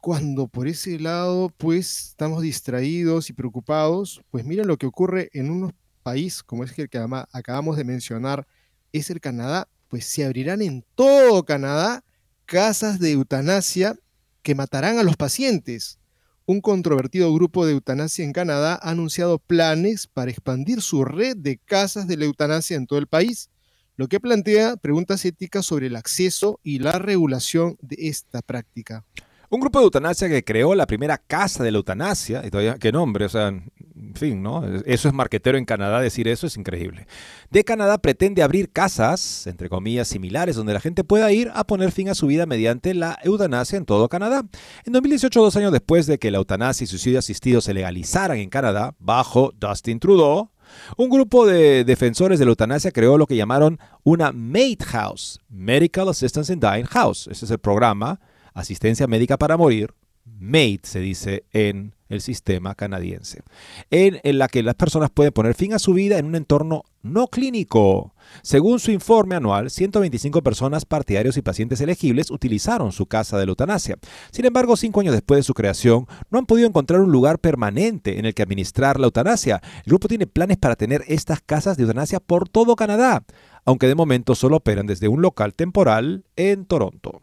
cuando 0.00 0.46
por 0.46 0.68
ese 0.68 0.98
lado 0.98 1.52
pues 1.56 2.10
estamos 2.10 2.42
distraídos 2.42 3.30
y 3.30 3.32
preocupados, 3.32 4.22
pues 4.30 4.44
mira 4.44 4.64
lo 4.64 4.76
que 4.76 4.86
ocurre 4.86 5.28
en 5.32 5.50
un 5.50 5.74
país 6.02 6.42
como 6.42 6.64
es 6.64 6.78
el 6.78 6.88
que 6.88 6.98
acabamos 7.32 7.76
de 7.76 7.84
mencionar, 7.84 8.46
es 8.92 9.10
el 9.10 9.20
Canadá, 9.20 9.68
pues 9.88 10.04
se 10.04 10.24
abrirán 10.24 10.62
en 10.62 10.84
todo 10.94 11.44
Canadá 11.44 12.04
casas 12.46 12.98
de 12.98 13.12
eutanasia 13.12 13.98
que 14.42 14.54
matarán 14.54 14.98
a 14.98 15.02
los 15.02 15.16
pacientes. 15.16 15.98
Un 16.46 16.62
controvertido 16.62 17.32
grupo 17.34 17.66
de 17.66 17.72
eutanasia 17.72 18.24
en 18.24 18.32
Canadá 18.32 18.78
ha 18.80 18.90
anunciado 18.90 19.38
planes 19.38 20.06
para 20.06 20.30
expandir 20.30 20.80
su 20.80 21.04
red 21.04 21.36
de 21.36 21.58
casas 21.58 22.08
de 22.08 22.16
la 22.16 22.24
eutanasia 22.24 22.76
en 22.76 22.86
todo 22.86 22.98
el 22.98 23.06
país, 23.06 23.50
lo 23.96 24.08
que 24.08 24.20
plantea 24.20 24.76
preguntas 24.76 25.24
éticas 25.26 25.66
sobre 25.66 25.88
el 25.88 25.96
acceso 25.96 26.60
y 26.62 26.78
la 26.78 26.92
regulación 26.92 27.76
de 27.82 27.96
esta 28.08 28.40
práctica. 28.40 29.04
Un 29.50 29.60
grupo 29.60 29.78
de 29.78 29.86
eutanasia 29.86 30.28
que 30.28 30.44
creó 30.44 30.74
la 30.74 30.86
primera 30.86 31.16
casa 31.16 31.64
de 31.64 31.70
la 31.70 31.78
eutanasia, 31.78 32.44
y 32.44 32.50
todavía, 32.50 32.76
qué 32.78 32.92
nombre, 32.92 33.24
o 33.24 33.28
sea, 33.30 33.48
en 33.48 34.14
fin, 34.14 34.42
¿no? 34.42 34.62
Eso 34.84 35.08
es 35.08 35.14
marquetero 35.14 35.56
en 35.56 35.64
Canadá, 35.64 36.00
decir 36.00 36.28
eso 36.28 36.46
es 36.46 36.58
increíble. 36.58 37.06
De 37.50 37.64
Canadá 37.64 37.96
pretende 37.96 38.42
abrir 38.42 38.70
casas, 38.70 39.46
entre 39.46 39.70
comillas, 39.70 40.06
similares, 40.06 40.54
donde 40.54 40.74
la 40.74 40.80
gente 40.80 41.02
pueda 41.02 41.32
ir 41.32 41.50
a 41.54 41.64
poner 41.64 41.92
fin 41.92 42.10
a 42.10 42.14
su 42.14 42.26
vida 42.26 42.44
mediante 42.44 42.92
la 42.92 43.18
eutanasia 43.22 43.78
en 43.78 43.86
todo 43.86 44.10
Canadá. 44.10 44.44
En 44.84 44.92
2018, 44.92 45.40
dos 45.40 45.56
años 45.56 45.72
después 45.72 46.06
de 46.06 46.18
que 46.18 46.30
la 46.30 46.38
eutanasia 46.38 46.84
y 46.84 46.86
suicidio 46.86 47.18
asistido 47.18 47.62
se 47.62 47.72
legalizaran 47.72 48.36
en 48.36 48.50
Canadá, 48.50 48.94
bajo 48.98 49.52
Dustin 49.58 49.98
Trudeau, 49.98 50.50
un 50.98 51.08
grupo 51.08 51.46
de 51.46 51.84
defensores 51.84 52.38
de 52.38 52.44
la 52.44 52.50
eutanasia 52.50 52.90
creó 52.90 53.16
lo 53.16 53.26
que 53.26 53.36
llamaron 53.36 53.78
una 54.04 54.32
MAID 54.32 54.82
House, 54.88 55.40
Medical 55.48 56.10
Assistance 56.10 56.52
in 56.52 56.60
Dying 56.60 56.84
House. 56.84 57.28
Ese 57.30 57.46
es 57.46 57.50
el 57.50 57.58
programa 57.58 58.20
asistencia 58.60 59.06
médica 59.06 59.36
para 59.36 59.56
morir, 59.56 59.94
MAID 60.40 60.80
se 60.82 61.00
dice 61.00 61.44
en 61.52 61.94
el 62.08 62.20
sistema 62.22 62.74
canadiense, 62.74 63.42
en, 63.90 64.20
la 64.38 64.48
que 64.48 64.62
las 64.62 64.74
personas 64.74 65.10
pueden 65.10 65.32
poner 65.32 65.54
fin 65.54 65.74
a 65.74 65.78
su 65.78 65.92
vida 65.92 66.18
en 66.18 66.26
un 66.26 66.36
entorno 66.36 66.84
no 67.02 67.28
clínico. 67.28 68.14
Según 68.42 68.80
su 68.80 68.90
informe 68.90 69.34
anual, 69.34 69.70
125 69.70 70.42
personas, 70.42 70.86
partidarios 70.86 71.36
y 71.36 71.42
pacientes 71.42 71.80
elegibles 71.82 72.30
utilizaron 72.30 72.92
su 72.92 73.06
casa 73.06 73.36
de 73.38 73.44
la 73.44 73.50
eutanasia. 73.50 73.98
Sin 74.30 74.46
embargo, 74.46 74.76
cinco 74.76 75.00
años 75.00 75.12
después 75.12 75.38
de 75.38 75.42
su 75.42 75.54
creación, 75.54 76.06
no 76.30 76.38
han 76.38 76.46
podido 76.46 76.66
encontrar 76.66 77.00
un 77.00 77.12
lugar 77.12 77.38
permanente 77.40 78.18
en 78.18 78.24
el 78.24 78.34
que 78.34 78.42
administrar 78.42 78.98
la 78.98 79.06
eutanasia. 79.06 79.60
El 79.84 79.90
grupo 79.90 80.08
tiene 80.08 80.26
planes 80.26 80.56
para 80.56 80.76
tener 80.76 81.04
estas 81.08 81.42
casas 81.42 81.76
de 81.76 81.82
eutanasia 81.82 82.20
por 82.20 82.48
todo 82.48 82.76
Canadá. 82.76 83.24
aunque 83.64 83.86
de 83.86 83.94
momento 83.94 84.34
solo 84.34 84.56
operan 84.56 84.86
desde 84.86 85.08
un 85.08 85.20
local 85.20 85.52
temporal 85.52 86.24
en 86.36 86.64
Toronto. 86.64 87.20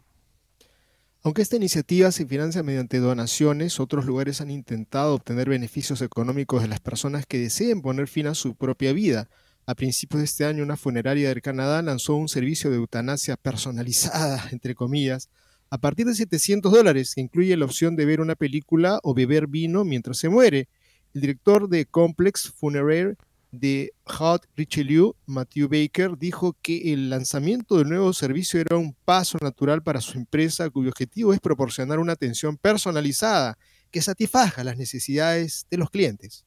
Aunque 1.26 1.42
esta 1.42 1.56
iniciativa 1.56 2.12
se 2.12 2.24
financia 2.24 2.62
mediante 2.62 3.00
donaciones, 3.00 3.80
otros 3.80 4.06
lugares 4.06 4.40
han 4.40 4.48
intentado 4.48 5.12
obtener 5.12 5.48
beneficios 5.48 6.00
económicos 6.00 6.62
de 6.62 6.68
las 6.68 6.78
personas 6.78 7.26
que 7.26 7.40
deseen 7.40 7.82
poner 7.82 8.06
fin 8.06 8.28
a 8.28 8.34
su 8.36 8.54
propia 8.54 8.92
vida. 8.92 9.28
A 9.66 9.74
principios 9.74 10.20
de 10.20 10.24
este 10.26 10.44
año, 10.44 10.62
una 10.62 10.76
funeraria 10.76 11.28
del 11.28 11.42
Canadá 11.42 11.82
lanzó 11.82 12.14
un 12.14 12.28
servicio 12.28 12.70
de 12.70 12.76
eutanasia 12.76 13.36
personalizada, 13.36 14.48
entre 14.52 14.76
comillas, 14.76 15.28
a 15.68 15.78
partir 15.78 16.06
de 16.06 16.14
700 16.14 16.70
dólares, 16.70 17.16
que 17.16 17.22
incluye 17.22 17.56
la 17.56 17.64
opción 17.64 17.96
de 17.96 18.04
ver 18.04 18.20
una 18.20 18.36
película 18.36 19.00
o 19.02 19.12
beber 19.12 19.48
vino 19.48 19.84
mientras 19.84 20.18
se 20.18 20.28
muere. 20.28 20.68
El 21.12 21.22
director 21.22 21.68
de 21.68 21.86
Complex 21.86 22.52
Funerary 22.56 23.16
de 23.58 23.92
Hot 24.04 24.46
Richelieu, 24.56 25.14
Matthew 25.26 25.68
Baker, 25.68 26.16
dijo 26.16 26.56
que 26.62 26.92
el 26.92 27.10
lanzamiento 27.10 27.78
del 27.78 27.88
nuevo 27.88 28.12
servicio 28.12 28.60
era 28.60 28.76
un 28.76 28.94
paso 29.04 29.38
natural 29.40 29.82
para 29.82 30.00
su 30.00 30.18
empresa 30.18 30.70
cuyo 30.70 30.90
objetivo 30.90 31.32
es 31.32 31.40
proporcionar 31.40 31.98
una 31.98 32.12
atención 32.12 32.56
personalizada 32.56 33.58
que 33.90 34.02
satisfaga 34.02 34.64
las 34.64 34.76
necesidades 34.76 35.66
de 35.70 35.76
los 35.78 35.90
clientes. 35.90 36.44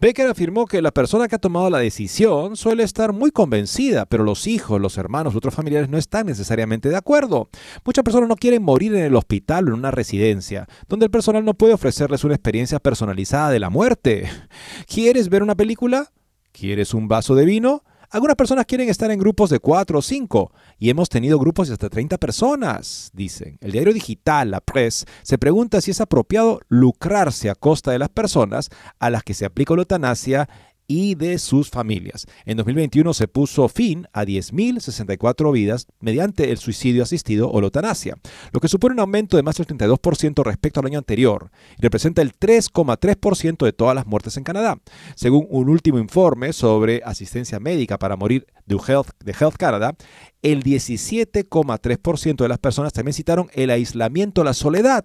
Baker 0.00 0.26
afirmó 0.26 0.66
que 0.66 0.82
la 0.82 0.90
persona 0.90 1.28
que 1.28 1.36
ha 1.36 1.38
tomado 1.38 1.70
la 1.70 1.78
decisión 1.78 2.56
suele 2.56 2.82
estar 2.82 3.12
muy 3.12 3.30
convencida, 3.30 4.06
pero 4.06 4.24
los 4.24 4.46
hijos, 4.46 4.80
los 4.80 4.98
hermanos, 4.98 5.36
otros 5.36 5.54
familiares 5.54 5.88
no 5.88 5.98
están 5.98 6.26
necesariamente 6.26 6.88
de 6.88 6.96
acuerdo. 6.96 7.48
Muchas 7.84 8.04
personas 8.04 8.28
no 8.28 8.36
quieren 8.36 8.62
morir 8.62 8.94
en 8.94 9.04
el 9.04 9.14
hospital 9.14 9.66
o 9.66 9.68
en 9.68 9.74
una 9.74 9.90
residencia, 9.90 10.66
donde 10.88 11.06
el 11.06 11.10
personal 11.10 11.44
no 11.44 11.54
puede 11.54 11.74
ofrecerles 11.74 12.24
una 12.24 12.34
experiencia 12.34 12.80
personalizada 12.80 13.50
de 13.50 13.60
la 13.60 13.70
muerte. 13.70 14.28
¿Quieres 14.86 15.28
ver 15.28 15.42
una 15.42 15.54
película? 15.54 16.10
¿Quieres 16.54 16.94
un 16.94 17.08
vaso 17.08 17.34
de 17.34 17.44
vino? 17.44 17.82
Algunas 18.10 18.36
personas 18.36 18.64
quieren 18.66 18.88
estar 18.88 19.10
en 19.10 19.18
grupos 19.18 19.50
de 19.50 19.58
4 19.58 19.98
o 19.98 20.02
5 20.02 20.52
y 20.78 20.88
hemos 20.88 21.08
tenido 21.08 21.36
grupos 21.36 21.66
de 21.66 21.74
hasta 21.74 21.88
30 21.88 22.16
personas, 22.18 23.10
dicen. 23.12 23.58
El 23.60 23.72
diario 23.72 23.92
digital, 23.92 24.52
la 24.52 24.60
Press, 24.60 25.04
se 25.24 25.36
pregunta 25.36 25.80
si 25.80 25.90
es 25.90 26.00
apropiado 26.00 26.60
lucrarse 26.68 27.50
a 27.50 27.56
costa 27.56 27.90
de 27.90 27.98
las 27.98 28.08
personas 28.08 28.70
a 29.00 29.10
las 29.10 29.24
que 29.24 29.34
se 29.34 29.44
aplica 29.44 29.74
la 29.74 29.80
eutanasia 29.80 30.48
y 30.86 31.14
de 31.14 31.38
sus 31.38 31.70
familias. 31.70 32.26
En 32.44 32.56
2021 32.56 33.14
se 33.14 33.28
puso 33.28 33.68
fin 33.68 34.06
a 34.12 34.24
10.064 34.24 35.52
vidas 35.52 35.86
mediante 36.00 36.50
el 36.50 36.58
suicidio 36.58 37.02
asistido 37.02 37.50
o 37.50 37.60
la 37.60 37.66
eutanasia, 37.66 38.16
lo 38.52 38.60
que 38.60 38.68
supone 38.68 38.94
un 38.94 39.00
aumento 39.00 39.36
de 39.36 39.42
más 39.42 39.56
del 39.56 39.66
32% 39.66 40.44
respecto 40.44 40.80
al 40.80 40.86
año 40.86 40.98
anterior 40.98 41.50
y 41.78 41.82
representa 41.82 42.22
el 42.22 42.32
3,3% 42.32 43.64
de 43.64 43.72
todas 43.72 43.94
las 43.94 44.06
muertes 44.06 44.36
en 44.36 44.44
Canadá. 44.44 44.78
Según 45.14 45.46
un 45.50 45.68
último 45.68 45.98
informe 45.98 46.52
sobre 46.52 47.02
asistencia 47.04 47.60
médica 47.60 47.98
para 47.98 48.16
morir 48.16 48.46
de 48.66 48.76
Health, 48.76 49.10
de 49.24 49.32
Health 49.32 49.56
Canada, 49.56 49.94
el 50.42 50.62
17,3% 50.62 52.36
de 52.36 52.48
las 52.48 52.58
personas 52.58 52.92
también 52.92 53.14
citaron 53.14 53.48
el 53.54 53.70
aislamiento 53.70 54.44
la 54.44 54.54
soledad 54.54 55.04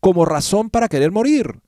como 0.00 0.24
razón 0.24 0.70
para 0.70 0.88
querer 0.88 1.12
morir. 1.12 1.60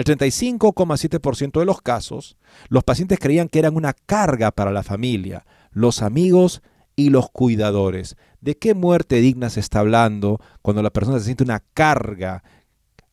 El 0.00 0.06
35,7% 0.06 1.60
de 1.60 1.66
los 1.66 1.82
casos, 1.82 2.38
los 2.70 2.84
pacientes 2.84 3.18
creían 3.18 3.50
que 3.50 3.58
eran 3.58 3.76
una 3.76 3.92
carga 3.92 4.50
para 4.50 4.72
la 4.72 4.82
familia, 4.82 5.44
los 5.72 6.00
amigos 6.00 6.62
y 6.96 7.10
los 7.10 7.28
cuidadores. 7.28 8.16
¿De 8.40 8.56
qué 8.56 8.72
muerte 8.72 9.16
digna 9.16 9.50
se 9.50 9.60
está 9.60 9.80
hablando 9.80 10.40
cuando 10.62 10.82
la 10.82 10.88
persona 10.88 11.18
se 11.18 11.26
siente 11.26 11.44
una 11.44 11.62
carga 11.74 12.42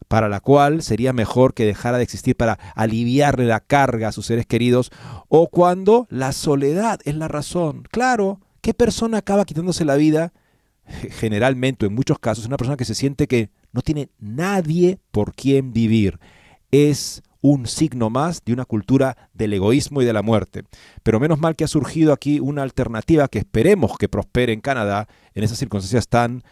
para 0.08 0.30
la 0.30 0.40
cual 0.40 0.82
sería 0.82 1.12
mejor 1.12 1.54
que 1.54 1.66
dejara 1.66 1.98
de 1.98 2.04
existir 2.04 2.38
para 2.38 2.58
aliviarle 2.74 3.44
la 3.44 3.60
carga 3.60 4.08
a 4.08 4.14
sus 4.14 4.28
seres 4.28 4.46
queridos, 4.46 4.90
o 5.28 5.50
cuando 5.50 6.08
la 6.10 6.32
soledad 6.32 7.02
es 7.04 7.16
la 7.16 7.28
razón. 7.28 7.84
Claro, 7.92 8.40
¿qué 8.62 8.74
persona 8.74 9.18
acaba 9.18 9.44
quitándose 9.44 9.84
la 9.84 9.98
vida? 9.98 10.32
Generalmente, 10.86 11.88
en 11.88 11.96
muchos 11.96 12.18
casos, 12.18 12.46
es 12.46 12.48
una 12.48 12.56
persona 12.56 12.78
que 12.78 12.86
se 12.86 12.96
siente 12.96 13.28
que 13.28 13.50
no 13.74 13.82
tiene 13.82 14.08
nadie 14.20 15.00
por 15.12 15.34
quien 15.36 15.74
vivir 15.74 16.18
es 16.72 17.22
un 17.42 17.68
signo 17.68 18.10
más 18.10 18.44
de 18.44 18.54
una 18.54 18.66
cultura 18.66 19.30
del 19.34 19.54
egoísmo 19.54 20.02
y 20.02 20.06
de 20.06 20.14
la 20.14 20.22
muerte. 20.22 20.64
Pero 21.04 21.20
menos 21.20 21.40
mal 21.40 21.56
que 21.56 21.64
ha 21.64 21.68
surgido 21.68 22.14
aquí 22.14 22.40
una 22.40 22.64
alternativa 22.64 23.28
que 23.28 23.40
esperemos 23.40 23.98
que 23.98 24.10
prospere 24.10 24.54
en 24.54 24.62
Canadá 24.62 25.08
en 25.34 25.44
esas 25.44 25.58
circunstancias 25.58 26.08
tan 26.08 26.44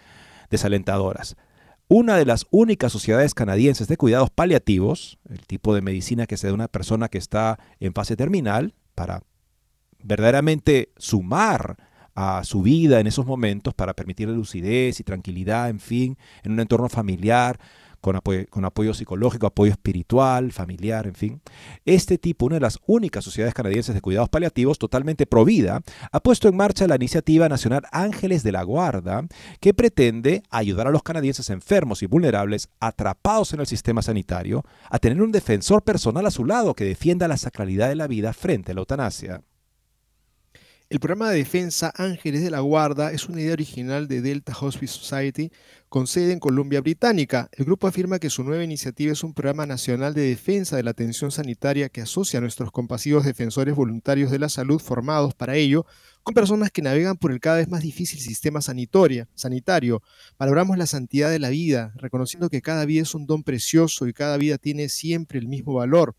desalentadoras. 0.50 1.36
Una 1.88 2.18
de 2.18 2.26
las 2.26 2.48
únicas 2.50 2.92
sociedades 2.92 3.34
canadienses 3.34 3.88
de 3.88 3.98
cuidados 3.98 4.30
paliativos, 4.32 5.20
el 5.30 5.46
tipo 5.46 5.76
de 5.76 5.82
medicina 5.82 6.26
que 6.26 6.38
se 6.38 6.48
da 6.48 6.52
a 6.52 6.56
una 6.56 6.68
persona 6.68 7.10
que 7.10 7.18
está 7.18 7.60
en 7.80 7.94
fase 7.94 8.16
terminal, 8.16 8.74
para 8.96 9.22
verdaderamente 10.02 10.90
sumar 10.98 11.78
a 12.16 12.44
su 12.44 12.62
vida 12.62 13.00
en 13.00 13.08
esos 13.08 13.26
momentos, 13.26 13.74
para 13.74 13.94
permitirle 13.94 14.34
lucidez 14.34 15.00
y 15.00 15.04
tranquilidad, 15.04 15.70
en 15.70 15.80
fin, 15.80 16.18
en 16.44 16.54
un 16.54 16.60
entorno 16.60 16.90
familiar, 16.90 17.60
con 18.06 18.66
apoyo, 18.66 18.94
psicológico, 18.94 19.48
apoyo 19.48 19.72
espiritual, 19.72 20.52
familiar, 20.52 21.08
en 21.08 21.16
fin. 21.16 21.42
Este 21.86 22.20
tipo, 22.20 22.46
una 22.46 22.58
de 22.58 22.62
las 22.62 22.78
únicas 22.86 23.24
sociedades 23.24 23.56
canadienses 23.56 23.96
de 23.96 24.02
cuidados 24.02 24.30
paliativos 24.30 24.78
totalmente 24.78 25.26
provida, 25.26 25.82
ha 26.12 26.20
puesto 26.20 26.48
en 26.48 26.56
marcha 26.56 26.88
la 26.88 26.98
iniciativa 26.98 27.50
nacional 27.50 27.84
Ángeles 27.92 28.44
de 28.44 28.52
la 28.52 28.62
Guarda, 28.62 29.26
que 29.60 29.74
pretende 29.74 30.44
ayudar 30.52 30.88
a 30.88 30.92
los 30.92 31.02
canadienses 31.02 31.50
enfermos 31.50 32.04
y 32.04 32.06
vulnerables 32.06 32.70
atrapados 32.80 33.54
en 33.54 33.62
el 33.62 33.66
sistema 33.66 34.04
sanitario 34.04 34.64
a 34.90 35.00
tener 35.00 35.22
un 35.22 35.32
defensor 35.32 35.84
personal 35.84 36.28
a 36.28 36.32
su 36.32 36.46
lado 36.46 36.76
que 36.76 36.86
defienda 36.86 37.28
la 37.28 37.38
sacralidad 37.38 37.90
de 37.90 37.96
la 37.96 38.08
vida 38.08 38.34
frente 38.34 38.72
a 38.72 38.76
la 38.76 38.82
eutanasia. 38.82 39.42
El 40.88 41.00
programa 41.00 41.32
de 41.32 41.40
defensa 41.40 41.92
Ángeles 41.96 42.44
de 42.44 42.52
la 42.52 42.60
Guarda 42.60 43.12
es 43.12 43.28
una 43.28 43.42
idea 43.42 43.54
original 43.54 44.08
de 44.08 44.22
Delta 44.22 44.56
Hospice 44.56 44.94
Society 44.94 45.52
con 45.90 46.06
sede 46.06 46.32
en 46.32 46.40
Columbia 46.40 46.80
Británica. 46.80 47.50
El 47.54 47.66
grupo 47.66 47.88
afirma 47.88 48.20
que 48.20 48.30
su 48.30 48.44
nueva 48.44 48.64
iniciativa 48.64 49.12
es 49.12 49.24
un 49.24 49.34
programa 49.34 49.66
nacional 49.66 50.14
de 50.14 50.30
defensa 50.30 50.76
de 50.76 50.84
la 50.84 50.92
atención 50.92 51.32
sanitaria 51.32 51.90
que 51.90 52.02
asocia 52.02 52.38
a 52.38 52.42
nuestros 52.42 52.72
compasivos 52.72 53.26
defensores 53.26 53.74
voluntarios 53.74 54.30
de 54.30 54.38
la 54.38 54.48
salud 54.48 54.80
formados 54.80 55.34
para 55.34 55.56
ello 55.56 55.88
con 56.22 56.36
personas 56.36 56.70
que 56.70 56.84
navegan 56.84 57.18
por 57.18 57.32
el 57.32 57.40
cada 57.40 57.58
vez 57.58 57.68
más 57.68 57.82
difícil 57.82 58.20
sistema 58.20 58.62
sanitario. 58.62 60.04
Valoramos 60.38 60.78
la 60.78 60.86
santidad 60.86 61.32
de 61.32 61.40
la 61.40 61.50
vida, 61.50 61.94
reconociendo 61.96 62.48
que 62.52 62.62
cada 62.62 62.86
vida 62.86 63.02
es 63.02 63.16
un 63.16 63.26
don 63.26 63.42
precioso 63.44 64.08
y 64.08 64.14
cada 64.14 64.38
vida 64.38 64.60
tiene 64.60 64.88
siempre 64.90 65.40
el 65.40 65.48
mismo 65.48 65.74
valor. 65.74 66.16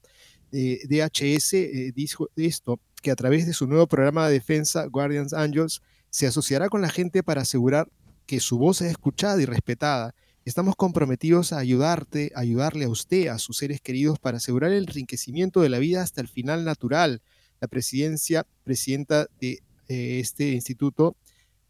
Eh, 0.51 0.81
DHS 0.89 1.55
eh, 1.55 1.93
dijo 1.95 2.31
esto 2.35 2.81
que 3.07 3.13
a 3.13 3.15
través 3.15 3.47
de 3.47 3.53
su 3.53 3.69
nuevo 3.69 3.87
programa 3.87 4.27
de 4.27 4.33
defensa, 4.33 4.85
Guardians 4.87 5.33
Angels, 5.33 5.81
se 6.11 6.27
asociará 6.27 6.69
con 6.69 6.83
la 6.83 6.89
gente 6.89 7.23
para 7.23 7.43
asegurar 7.43 7.89
que 8.27 8.41
su 8.41 8.59
voz 8.59 8.81
es 8.81 8.91
escuchada 8.91 9.41
y 9.41 9.45
respetada. 9.45 10.13
Estamos 10.45 10.75
comprometidos 10.75 11.53
a 11.53 11.59
ayudarte, 11.59 12.33
a 12.35 12.41
ayudarle 12.41 12.87
a 12.87 12.89
usted, 12.89 13.29
a 13.29 13.39
sus 13.39 13.59
seres 13.59 13.81
queridos, 13.81 14.19
para 14.19 14.39
asegurar 14.39 14.73
el 14.73 14.89
enriquecimiento 14.89 15.61
de 15.61 15.69
la 15.69 15.79
vida 15.79 16.03
hasta 16.03 16.21
el 16.21 16.27
final 16.27 16.65
natural. 16.65 17.23
La 17.61 17.69
presidencia, 17.69 18.45
presidenta 18.65 19.29
de 19.41 19.63
eh, 19.87 20.19
este 20.19 20.51
instituto, 20.51 21.15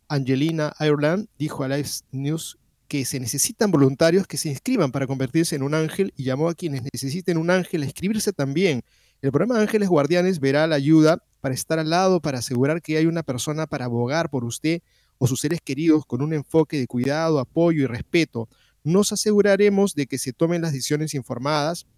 Angelina 0.08 0.72
Ireland, 0.80 1.28
dijo 1.38 1.64
a 1.64 1.68
Live 1.68 1.90
News 2.12 2.56
que 2.88 3.04
se 3.04 3.20
necesitan 3.20 3.70
voluntarios 3.70 4.26
que 4.26 4.38
se 4.38 4.48
inscriban 4.48 4.90
para 4.90 5.06
convertirse 5.06 5.54
en 5.54 5.64
un 5.64 5.74
ángel 5.74 6.14
y 6.16 6.24
llamó 6.24 6.48
a 6.48 6.54
quienes 6.54 6.80
necesiten 6.90 7.36
un 7.36 7.50
ángel 7.50 7.82
a 7.82 7.84
inscribirse 7.84 8.32
también. 8.32 8.84
El 9.26 9.32
programa 9.32 9.60
Ángeles 9.60 9.88
Guardianes 9.88 10.38
verá 10.38 10.68
la 10.68 10.76
ayuda 10.76 11.20
para 11.40 11.52
estar 11.52 11.80
al 11.80 11.90
lado, 11.90 12.20
para 12.20 12.38
asegurar 12.38 12.80
que 12.80 12.96
hay 12.96 13.06
una 13.06 13.24
persona 13.24 13.66
para 13.66 13.86
abogar 13.86 14.30
por 14.30 14.44
usted 14.44 14.82
o 15.18 15.26
sus 15.26 15.40
seres 15.40 15.60
queridos 15.60 16.06
con 16.06 16.22
un 16.22 16.32
enfoque 16.32 16.78
de 16.78 16.86
cuidado, 16.86 17.40
apoyo 17.40 17.82
y 17.82 17.86
respeto. 17.86 18.48
Nos 18.84 19.10
aseguraremos 19.10 19.96
de 19.96 20.06
que 20.06 20.18
se 20.18 20.32
tomen 20.32 20.62
las 20.62 20.70
decisiones 20.70 21.12
informadas 21.12 21.88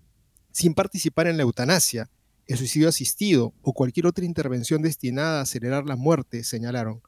sin 0.53 0.73
participar 0.73 1.27
en 1.27 1.37
la 1.37 1.43
eutanasia, 1.43 2.09
el 2.47 2.57
suicidio 2.57 2.89
asistido 2.89 3.53
o 3.61 3.75
cualquier 3.75 4.07
otra 4.07 4.25
intervención 4.25 4.81
destinada 4.81 5.41
a 5.41 5.43
acelerar 5.43 5.85
la 5.85 5.97
muerte, 5.97 6.45
señalaron. 6.45 7.03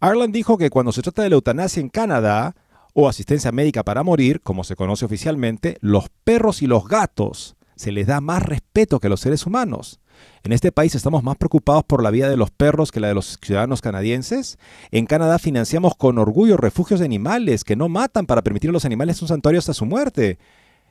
Arlan 0.00 0.32
dijo 0.32 0.56
que 0.56 0.70
cuando 0.70 0.92
se 0.92 1.02
trata 1.02 1.24
de 1.24 1.28
la 1.28 1.34
eutanasia 1.34 1.82
en 1.82 1.90
Canadá, 1.90 2.56
o 2.94 3.06
asistencia 3.06 3.52
médica 3.52 3.84
para 3.84 4.02
morir, 4.02 4.40
como 4.40 4.64
se 4.64 4.76
conoce 4.76 5.04
oficialmente, 5.04 5.76
los 5.82 6.08
perros 6.24 6.62
y 6.62 6.66
los 6.66 6.88
gatos 6.88 7.54
se 7.76 7.92
les 7.92 8.06
da 8.06 8.20
más 8.20 8.42
respeto 8.42 9.00
que 9.00 9.08
los 9.08 9.20
seres 9.20 9.46
humanos. 9.46 10.00
En 10.44 10.52
este 10.52 10.72
país 10.72 10.94
estamos 10.94 11.22
más 11.22 11.36
preocupados 11.36 11.84
por 11.84 12.02
la 12.02 12.10
vida 12.10 12.28
de 12.28 12.36
los 12.36 12.50
perros 12.50 12.92
que 12.92 13.00
la 13.00 13.08
de 13.08 13.14
los 13.14 13.38
ciudadanos 13.42 13.80
canadienses. 13.80 14.58
En 14.90 15.06
Canadá 15.06 15.38
financiamos 15.38 15.94
con 15.96 16.18
orgullo 16.18 16.56
refugios 16.56 17.00
de 17.00 17.06
animales 17.06 17.64
que 17.64 17.76
no 17.76 17.88
matan 17.88 18.26
para 18.26 18.42
permitir 18.42 18.70
a 18.70 18.72
los 18.72 18.84
animales 18.84 19.22
un 19.22 19.28
santuario 19.28 19.58
hasta 19.58 19.74
su 19.74 19.86
muerte. 19.86 20.38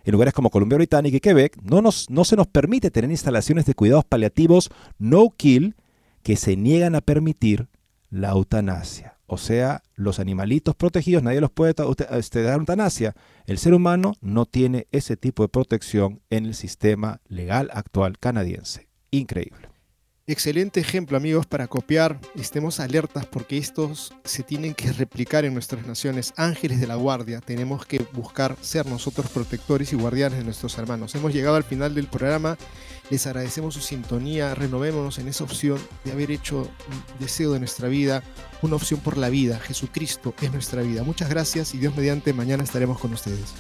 En 0.04 0.14
lugares 0.14 0.34
como 0.34 0.50
Columbia 0.50 0.78
Británica 0.78 1.18
y 1.18 1.20
Quebec 1.20 1.62
no, 1.62 1.82
nos, 1.82 2.10
no 2.10 2.26
se 2.26 2.36
nos 2.36 2.48
permite 2.48 2.92
tener 2.92 3.12
instalaciones 3.12 3.66
de 3.66 3.76
cuidados 3.76 4.06
paliativos 4.06 4.70
no 4.98 5.30
kill 5.36 5.76
que 6.24 6.36
se 6.36 6.56
niegan 6.56 6.96
a 6.96 7.02
permitir 7.02 7.68
la 8.10 8.32
eutanasia. 8.32 9.11
O 9.34 9.38
sea, 9.38 9.82
los 9.96 10.20
animalitos 10.20 10.76
protegidos, 10.76 11.24
nadie 11.24 11.40
los 11.40 11.52
puede 11.52 11.74
este, 12.18 12.44
dar 12.44 12.60
eutanasia. 12.60 13.16
El 13.46 13.60
ser 13.60 13.74
humano 13.74 14.12
no 14.20 14.46
tiene 14.46 14.88
ese 14.92 15.16
tipo 15.16 15.42
de 15.42 15.48
protección 15.48 16.20
en 16.30 16.46
el 16.46 16.54
sistema 16.54 17.22
legal 17.30 17.70
actual 17.72 18.20
canadiense. 18.20 18.90
Increíble. 19.10 19.71
Excelente 20.32 20.80
ejemplo, 20.80 21.18
amigos, 21.18 21.46
para 21.46 21.68
copiar. 21.68 22.18
Estemos 22.36 22.80
alertas 22.80 23.26
porque 23.26 23.58
estos 23.58 24.14
se 24.24 24.44
tienen 24.44 24.74
que 24.74 24.94
replicar 24.94 25.44
en 25.44 25.54
nuestras 25.54 25.86
naciones. 25.86 26.34
Ángeles 26.38 26.80
de 26.80 26.88
la 26.88 26.96
guardia. 26.96 27.42
Tenemos 27.42 27.86
que 27.86 28.00
buscar 28.14 28.56
ser 28.62 28.86
nosotros 28.86 29.30
protectores 29.30 29.92
y 29.92 29.98
guardianes 29.98 30.40
de 30.40 30.46
nuestros 30.46 30.78
hermanos. 30.78 31.14
Hemos 31.16 31.34
llegado 31.34 31.58
al 31.58 31.66
final 31.66 31.94
del 31.94 32.08
programa. 32.08 32.58
Les 33.10 33.28
agradecemos 33.28 33.74
su 33.74 33.82
sintonía. 33.82 34.56
Renovémonos 34.56 35.20
en 35.20 35.28
esa 35.28 35.44
opción 35.44 35.82
de 36.06 36.14
haber 36.14 36.32
hecho 36.32 36.62
un 36.62 37.20
deseo 37.20 37.52
de 37.52 37.60
nuestra 37.60 37.90
vida, 37.90 38.24
una 38.62 38.78
opción 38.78 39.02
por 39.02 39.18
la 39.18 39.28
vida. 39.28 39.60
Jesucristo 39.60 40.34
es 40.42 40.54
nuestra 40.54 40.82
vida. 40.82 41.04
Muchas 41.04 41.30
gracias 41.30 41.76
y 41.76 41.78
Dios 41.78 41.94
mediante 41.94 42.32
mañana 42.32 42.64
estaremos 42.64 43.00
con 43.00 43.12
ustedes. 43.12 43.54